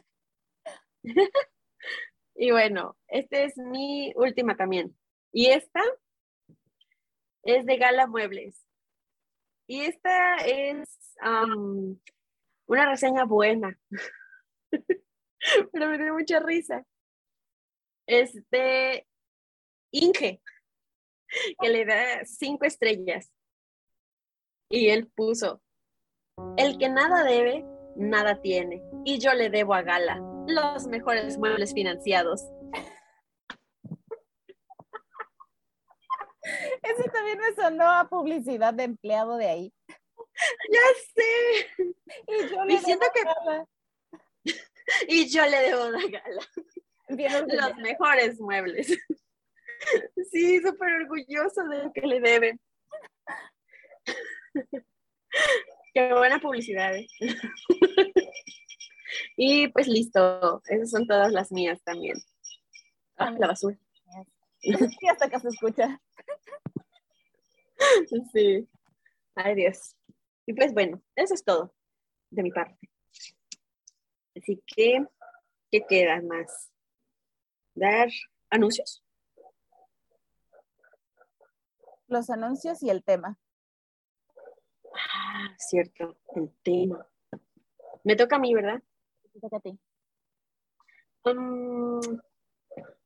y 2.36 2.52
bueno, 2.52 2.96
esta 3.08 3.42
es 3.42 3.56
mi 3.56 4.12
última 4.14 4.56
también. 4.56 4.96
Y 5.32 5.46
esta 5.46 5.80
es 7.42 7.66
de 7.66 7.76
Gala 7.76 8.06
Muebles. 8.06 8.64
Y 9.72 9.86
esta 9.86 10.36
es 10.44 11.16
una 12.66 12.90
reseña 12.90 13.24
buena, 13.24 13.74
pero 15.72 15.88
me 15.88 15.96
dio 15.96 16.12
mucha 16.12 16.40
risa. 16.40 16.84
Es 18.06 18.34
de 18.50 19.06
Inge, 19.90 20.42
que 21.58 21.68
le 21.70 21.86
da 21.86 22.22
cinco 22.26 22.66
estrellas. 22.66 23.32
Y 24.70 24.90
él 24.90 25.10
puso, 25.16 25.62
el 26.58 26.76
que 26.76 26.90
nada 26.90 27.24
debe, 27.24 27.64
nada 27.96 28.42
tiene. 28.42 28.82
Y 29.06 29.20
yo 29.20 29.32
le 29.32 29.48
debo 29.48 29.72
a 29.72 29.80
Gala 29.80 30.20
los 30.48 30.86
mejores 30.86 31.38
muebles 31.38 31.72
financiados. 31.72 32.42
Ese 36.82 37.10
también 37.10 37.38
me 37.38 37.54
sonó 37.54 37.90
a 37.90 38.08
publicidad 38.08 38.74
de 38.74 38.84
empleado 38.84 39.36
de 39.36 39.48
ahí. 39.48 39.74
Ya 40.70 40.80
sé. 41.14 41.84
Y 42.28 42.48
yo 42.48 42.64
le 42.64 42.80
debo 42.80 43.02
que- 43.12 43.22
Gala. 43.22 43.66
Y 45.08 45.30
yo 45.30 45.46
le 45.46 45.58
debo 45.58 45.82
a 45.84 45.90
Gala 45.90 46.48
Bien 47.10 47.46
los 47.48 47.76
mejores 47.76 48.40
muebles. 48.40 48.88
Sí, 50.30 50.60
súper 50.60 50.92
orgulloso 51.02 51.64
de 51.68 51.82
lo 51.82 51.92
que 51.92 52.02
le 52.02 52.20
deben. 52.20 52.60
Qué 55.92 56.14
buena 56.14 56.38
publicidad. 56.38 56.94
¿eh? 56.94 57.08
Y 59.36 59.68
pues 59.68 59.88
listo, 59.88 60.62
esas 60.66 60.90
son 60.90 61.06
todas 61.08 61.32
las 61.32 61.50
mías 61.50 61.82
también. 61.82 62.16
Ah, 63.16 63.32
la 63.36 63.48
basura. 63.48 63.76
Sí, 65.00 65.08
hasta 65.08 65.26
acá 65.26 65.40
se 65.40 65.48
escucha. 65.48 66.00
Sí. 68.32 68.68
Ay, 69.34 69.54
Dios. 69.56 69.96
Y 70.46 70.52
pues 70.54 70.72
bueno, 70.72 71.02
eso 71.16 71.34
es 71.34 71.44
todo 71.44 71.74
de 72.30 72.42
mi 72.42 72.50
parte. 72.50 72.88
Así 74.36 74.62
que, 74.66 75.04
¿qué 75.70 75.84
queda 75.86 76.20
más? 76.22 76.70
Dar 77.74 78.08
anuncios. 78.50 79.04
Los 82.06 82.30
anuncios 82.30 82.82
y 82.82 82.90
el 82.90 83.02
tema. 83.02 83.38
Ah, 84.94 85.54
cierto, 85.58 86.16
el 86.36 86.52
tema. 86.62 87.06
Me 88.04 88.16
toca 88.16 88.36
a 88.36 88.38
mí, 88.38 88.54
¿verdad? 88.54 88.82
Te 89.32 89.40
toca 89.40 89.56
a 89.56 89.60
ti. 89.60 89.78
Mm, 91.24 92.18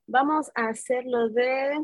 vamos 0.07 0.51
a 0.55 0.69
hacerlo 0.69 1.29
de 1.29 1.79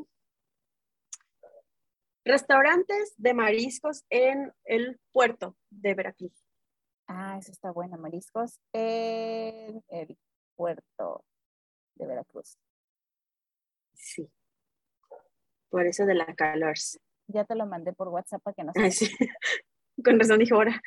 restaurantes 2.25 3.15
de 3.17 3.35
mariscos 3.35 4.05
en 4.11 4.53
el 4.65 5.01
puerto 5.13 5.57
de 5.71 5.95
Veracruz. 5.95 6.33
Ah, 7.09 7.37
eso 7.39 7.51
está 7.51 7.73
buena, 7.73 7.97
mariscos 7.97 8.61
en 8.73 9.83
el 9.89 10.19
puerto 10.55 11.25
de 11.97 12.07
Veracruz. 12.07 12.57
Sí. 13.93 14.31
Por 15.69 15.87
eso 15.87 16.07
de 16.07 16.15
la 16.15 16.35
calor. 16.35 16.75
Ya 17.27 17.45
te 17.45 17.55
lo 17.55 17.67
mandé 17.67 17.93
por 17.93 18.09
WhatsApp 18.09 18.43
para 18.43 18.55
que 18.55 18.65
nos... 18.65 18.77
Ay, 18.77 18.93
sí. 18.93 19.07
Con 20.05 20.19
razón 20.19 20.39
dije 20.39 20.55
ahora. 20.55 20.81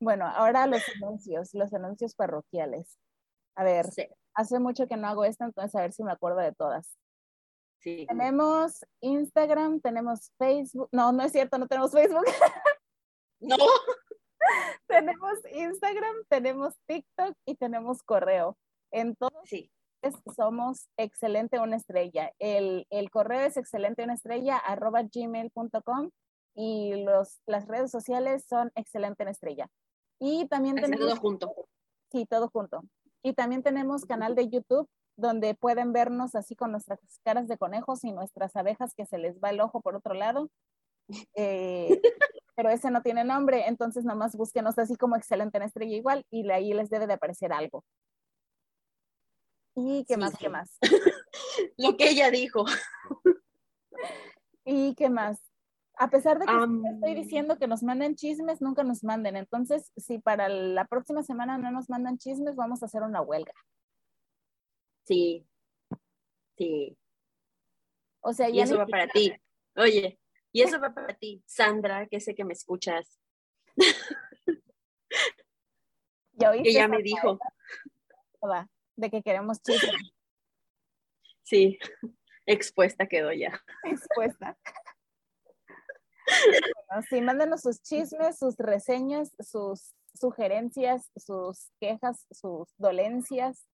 Bueno, 0.00 0.26
ahora 0.26 0.66
los 0.66 0.82
anuncios, 0.96 1.52
los 1.52 1.72
anuncios 1.74 2.14
parroquiales. 2.14 2.98
A 3.54 3.64
ver, 3.64 3.86
Sí. 3.86 4.06
Hace 4.34 4.58
mucho 4.58 4.86
que 4.86 4.96
no 4.96 5.08
hago 5.08 5.24
esto, 5.24 5.44
entonces 5.44 5.74
a 5.74 5.82
ver 5.82 5.92
si 5.92 6.02
me 6.02 6.12
acuerdo 6.12 6.38
de 6.40 6.52
todas. 6.52 6.96
sí. 7.78 8.06
Tenemos 8.08 8.84
Instagram, 9.00 9.80
tenemos 9.80 10.32
Facebook. 10.38 10.88
No, 10.92 11.12
no 11.12 11.22
es 11.22 11.32
cierto, 11.32 11.58
no 11.58 11.66
tenemos 11.66 11.92
Facebook. 11.92 12.24
No. 13.42 13.56
tenemos 14.86 15.38
Instagram, 15.52 16.14
tenemos 16.28 16.74
TikTok 16.86 17.34
y 17.46 17.54
tenemos 17.56 18.02
correo. 18.02 18.58
En 18.92 19.16
todos 19.16 19.32
Sí. 19.46 19.70
somos 20.36 20.88
excelente 20.98 21.58
una 21.58 21.76
estrella. 21.76 22.32
El, 22.38 22.86
el 22.90 23.10
correo 23.10 23.40
es 23.46 23.56
excelente 23.56 24.04
una 24.04 24.12
estrella 24.14 24.58
arroba 24.58 25.02
gmail.com 25.02 26.10
y 26.54 27.02
los, 27.02 27.40
las 27.46 27.66
redes 27.66 27.90
sociales 27.90 28.44
son 28.46 28.70
excelente 28.74 29.22
una 29.22 29.30
estrella. 29.32 29.68
Y 30.18 30.46
también 30.48 30.74
tenemos, 30.76 30.98
todo 31.06 31.16
junto. 31.16 31.54
sí, 32.12 32.26
todo 32.26 32.50
junto. 32.50 32.82
Y 33.22 33.34
también 33.34 33.62
tenemos 33.62 34.04
canal 34.04 34.34
de 34.34 34.48
YouTube 34.48 34.88
donde 35.16 35.54
pueden 35.54 35.92
vernos 35.92 36.34
así 36.34 36.56
con 36.56 36.72
nuestras 36.72 36.98
caras 37.24 37.46
de 37.48 37.58
conejos 37.58 38.04
y 38.04 38.12
nuestras 38.12 38.56
abejas 38.56 38.94
que 38.94 39.04
se 39.04 39.18
les 39.18 39.38
va 39.38 39.50
el 39.50 39.60
ojo 39.60 39.80
por 39.82 39.94
otro 39.94 40.14
lado. 40.14 40.50
Eh, 41.34 42.00
pero 42.56 42.70
ese 42.70 42.90
no 42.90 43.02
tiene 43.02 43.24
nombre, 43.24 43.66
entonces 43.68 44.04
nomás 44.04 44.36
búsquenos 44.36 44.78
así 44.78 44.96
como 44.96 45.16
excelente 45.16 45.58
en 45.58 45.64
estrella 45.64 45.96
igual 45.96 46.24
y 46.30 46.48
ahí 46.50 46.72
les 46.72 46.88
debe 46.90 47.06
de 47.06 47.14
aparecer 47.14 47.52
algo. 47.52 47.84
¿Y 49.74 50.04
qué 50.06 50.14
Sí, 50.14 50.20
más? 50.20 50.30
sí. 50.32 50.36
¿Qué 50.38 50.48
más? 50.48 50.78
Lo 51.76 51.96
que 51.96 52.10
ella 52.10 52.30
dijo. 52.30 52.64
¿Y 54.64 54.94
qué 54.94 55.10
más? 55.10 55.49
A 56.00 56.08
pesar 56.08 56.38
de 56.38 56.46
que 56.46 56.52
siempre 56.52 56.90
estoy 56.92 57.14
diciendo 57.14 57.58
que 57.58 57.66
nos 57.66 57.82
manden 57.82 58.14
chismes, 58.14 58.62
nunca 58.62 58.82
nos 58.82 59.04
manden. 59.04 59.36
Entonces, 59.36 59.92
si 59.98 60.18
para 60.18 60.48
la 60.48 60.86
próxima 60.86 61.22
semana 61.22 61.58
no 61.58 61.70
nos 61.70 61.90
mandan 61.90 62.16
chismes, 62.16 62.56
vamos 62.56 62.82
a 62.82 62.86
hacer 62.86 63.02
una 63.02 63.20
huelga. 63.20 63.52
Sí. 65.06 65.46
Sí. 66.56 66.96
O 68.22 68.32
sea, 68.32 68.48
Y 68.48 68.54
ya 68.56 68.64
eso 68.64 68.78
va 68.78 68.86
para 68.86 69.08
ti. 69.08 69.30
Oye, 69.76 70.18
y 70.52 70.62
eso 70.62 70.80
va 70.80 70.94
para 70.94 71.12
ti, 71.12 71.42
Sandra, 71.44 72.06
que 72.06 72.18
sé 72.18 72.34
que 72.34 72.46
me 72.46 72.54
escuchas. 72.54 73.20
ya 76.32 76.50
oíste 76.50 76.68
Que 76.70 76.72
ya 76.72 76.88
me 76.88 77.02
dijo. 77.02 77.38
palabra 78.40 78.70
de 78.96 79.10
que 79.10 79.22
queremos 79.22 79.60
chismes 79.62 80.12
Sí. 81.42 81.78
Expuesta 82.46 83.06
quedó 83.06 83.32
ya. 83.34 83.60
expuesta. 83.84 84.56
Bueno, 86.88 87.02
sí, 87.08 87.20
mándenos 87.20 87.62
sus 87.62 87.80
chismes, 87.82 88.38
sus 88.38 88.56
reseñas, 88.56 89.32
sus 89.38 89.94
sugerencias, 90.14 91.10
sus 91.16 91.70
quejas, 91.80 92.26
sus 92.30 92.68
dolencias 92.78 93.66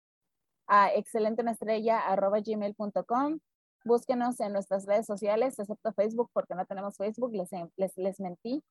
a 0.67 0.93
excelentenaestrella.gmail.com. 0.93 3.39
Búsquenos 3.85 4.39
en 4.39 4.53
nuestras 4.53 4.85
redes 4.85 5.05
sociales, 5.05 5.59
excepto 5.59 5.93
Facebook, 5.93 6.29
porque 6.33 6.55
no 6.55 6.65
tenemos 6.65 6.97
Facebook, 6.97 7.33
les, 7.33 7.49
les, 7.77 7.95
les 7.97 8.19
mentí 8.19 8.63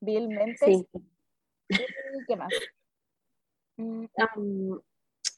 vilmente. 0.00 0.64
Sí. 0.64 0.88
¿Y 1.68 2.24
qué 2.26 2.36
más? 2.36 2.52
Mm, 3.76 4.06
Am, 4.18 4.80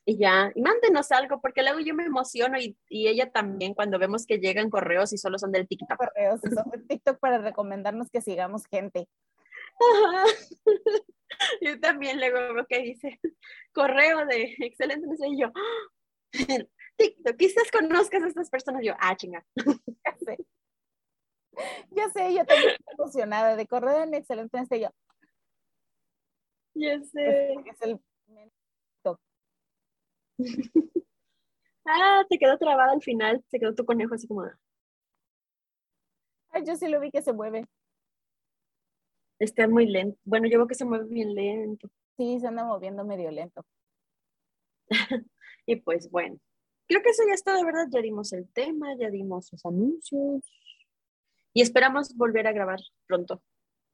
y 0.08 0.18
ya, 0.18 0.52
y 0.54 0.62
mándenos 0.62 1.10
algo, 1.10 1.40
porque 1.40 1.62
luego 1.62 1.80
yo 1.80 1.92
me 1.92 2.04
emociono 2.04 2.56
y, 2.60 2.78
y 2.88 3.08
ella 3.08 3.32
también 3.32 3.74
cuando 3.74 3.98
vemos 3.98 4.24
que 4.24 4.38
llegan 4.38 4.70
correos 4.70 5.12
y 5.12 5.18
solo 5.18 5.36
son 5.36 5.50
del 5.50 5.66
TikTok. 5.66 5.98
correos, 5.98 6.40
y 6.44 6.54
son 6.54 6.70
de 6.70 6.78
TikTok 6.78 7.18
para 7.18 7.38
recomendarnos 7.38 8.08
que 8.08 8.20
sigamos 8.20 8.66
gente. 8.66 9.08
Ajá. 9.80 10.24
Yo 11.60 11.80
también 11.80 12.18
luego 12.18 12.54
veo 12.54 12.66
que 12.66 12.78
dice 12.82 13.20
correo 13.72 14.24
de 14.26 14.54
excelente, 14.60 15.06
no 15.08 15.16
sé, 15.16 15.26
y 15.28 15.40
yo, 15.40 15.48
¡ah! 15.54 16.64
TikTok, 16.96 17.36
quizás 17.36 17.70
conozcas 17.70 18.22
a 18.22 18.28
estas 18.28 18.48
personas. 18.48 18.82
Yo, 18.84 18.94
ah, 18.98 19.16
chinga. 19.16 19.44
Ya 20.04 20.16
sé. 20.24 20.38
Ya 21.90 22.08
sé, 22.10 22.34
yo 22.34 22.44
también 22.44 22.70
estoy 22.70 22.94
emocionada 22.98 23.56
de 23.56 23.66
correr 23.66 24.02
en 24.02 24.14
excelente 24.14 24.58
este 24.58 24.80
yo. 24.80 24.88
Ya 26.74 27.00
sé. 27.02 27.54
Es 27.54 27.82
el 27.82 28.00
Ah, 31.84 32.24
te 32.28 32.38
quedó 32.38 32.58
trabada 32.58 32.92
al 32.92 33.02
final, 33.02 33.44
se 33.48 33.60
quedó 33.60 33.74
tu 33.74 33.84
conejo 33.84 34.14
así 34.14 34.26
como, 34.26 34.42
Ay, 36.50 36.64
yo 36.66 36.74
sí 36.74 36.88
lo 36.88 37.00
vi 37.00 37.10
que 37.10 37.22
se 37.22 37.32
mueve. 37.32 37.66
está 39.38 39.68
muy 39.68 39.86
lento. 39.86 40.18
Bueno, 40.24 40.48
yo 40.48 40.58
veo 40.58 40.66
que 40.66 40.74
se 40.74 40.84
mueve 40.84 41.04
bien 41.08 41.34
lento. 41.34 41.88
Sí, 42.16 42.40
se 42.40 42.46
anda 42.46 42.64
moviendo 42.64 43.04
medio 43.04 43.30
lento. 43.30 43.64
Y 45.68 45.76
pues 45.76 46.08
bueno, 46.10 46.38
creo 46.86 47.02
que 47.02 47.10
eso 47.10 47.24
ya 47.26 47.34
está, 47.34 47.56
de 47.56 47.64
verdad, 47.64 47.86
ya 47.90 48.00
dimos 48.00 48.32
el 48.32 48.48
tema, 48.52 48.94
ya 48.96 49.10
dimos 49.10 49.50
los 49.50 49.66
anuncios 49.66 50.44
y 51.52 51.60
esperamos 51.60 52.14
volver 52.14 52.46
a 52.46 52.52
grabar 52.52 52.78
pronto. 53.06 53.42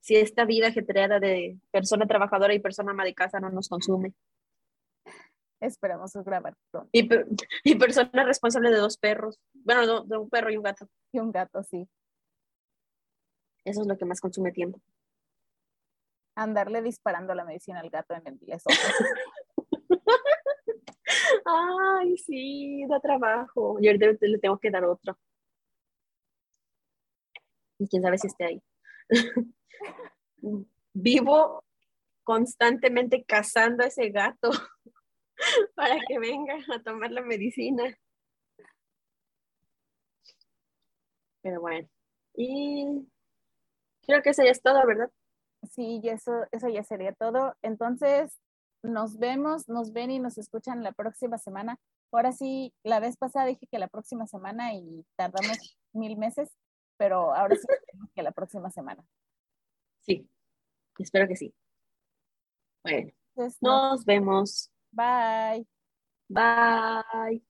Si 0.00 0.16
esta 0.16 0.44
vida 0.44 0.66
ajetreada 0.66 1.18
de 1.18 1.58
persona 1.70 2.06
trabajadora 2.06 2.52
y 2.52 2.58
persona 2.58 2.90
ama 2.90 3.04
de 3.04 3.14
casa 3.14 3.40
no 3.40 3.48
nos 3.50 3.68
consume. 3.68 4.12
Esperamos 5.62 6.12
grabar 6.12 6.54
pronto. 6.72 6.90
Y, 6.92 7.04
per- 7.04 7.26
y 7.64 7.76
persona 7.76 8.24
responsable 8.24 8.70
de 8.70 8.78
dos 8.78 8.98
perros. 8.98 9.38
Bueno, 9.54 9.86
no, 9.86 10.04
de 10.04 10.18
un 10.18 10.28
perro 10.28 10.50
y 10.50 10.56
un 10.56 10.64
gato. 10.64 10.88
Y 11.12 11.20
un 11.20 11.30
gato, 11.30 11.62
sí. 11.62 11.88
Eso 13.64 13.82
es 13.82 13.86
lo 13.86 13.96
que 13.96 14.04
más 14.04 14.20
consume 14.20 14.50
tiempo. 14.50 14.80
Andarle 16.34 16.82
disparando 16.82 17.32
la 17.34 17.44
medicina 17.44 17.78
al 17.78 17.90
gato 17.90 18.14
en 18.14 18.26
el 18.26 18.38
leso. 18.42 18.68
Ay, 21.44 22.16
sí, 22.18 22.84
da 22.88 22.98
trabajo. 22.98 23.76
Y 23.80 23.86
ahorita 23.86 24.06
le 24.20 24.38
tengo 24.38 24.58
que 24.58 24.70
dar 24.70 24.84
otro. 24.84 25.16
Y 27.78 27.86
quién 27.86 28.02
sabe 28.02 28.18
si 28.18 28.26
esté 28.26 28.44
ahí. 28.46 28.62
Vivo 30.92 31.64
constantemente 32.24 33.24
cazando 33.24 33.84
a 33.84 33.86
ese 33.86 34.10
gato 34.10 34.50
para 35.74 35.98
que 36.06 36.18
venga 36.18 36.56
a 36.74 36.82
tomar 36.82 37.10
la 37.10 37.22
medicina. 37.22 37.96
Pero 41.42 41.60
bueno. 41.60 41.88
Y 42.34 43.06
Creo 44.06 44.22
que 44.22 44.30
eso 44.30 44.42
ya 44.42 44.50
es 44.50 44.62
todo, 44.62 44.84
¿verdad? 44.86 45.10
Sí, 45.70 46.00
y 46.02 46.08
eso, 46.08 46.32
eso 46.50 46.68
ya 46.68 46.82
sería 46.82 47.12
todo. 47.12 47.54
Entonces, 47.62 48.40
nos 48.82 49.18
vemos, 49.18 49.68
nos 49.68 49.92
ven 49.92 50.10
y 50.10 50.18
nos 50.18 50.38
escuchan 50.38 50.82
la 50.82 50.92
próxima 50.92 51.38
semana. 51.38 51.78
Ahora 52.10 52.32
sí, 52.32 52.74
la 52.82 53.00
vez 53.00 53.16
pasada 53.16 53.46
dije 53.46 53.66
que 53.70 53.78
la 53.78 53.88
próxima 53.88 54.26
semana 54.26 54.74
y 54.74 55.06
tardamos 55.16 55.56
mil 55.92 56.18
meses, 56.18 56.50
pero 56.96 57.34
ahora 57.34 57.54
sí 57.54 57.66
que 58.14 58.22
la 58.22 58.32
próxima 58.32 58.70
semana. 58.70 59.04
Sí, 60.00 60.28
espero 60.98 61.28
que 61.28 61.36
sí. 61.36 61.54
Bueno, 62.82 63.12
nos 63.60 64.04
vemos. 64.04 64.71
Bye. 64.94 65.64
Bye. 66.30 67.40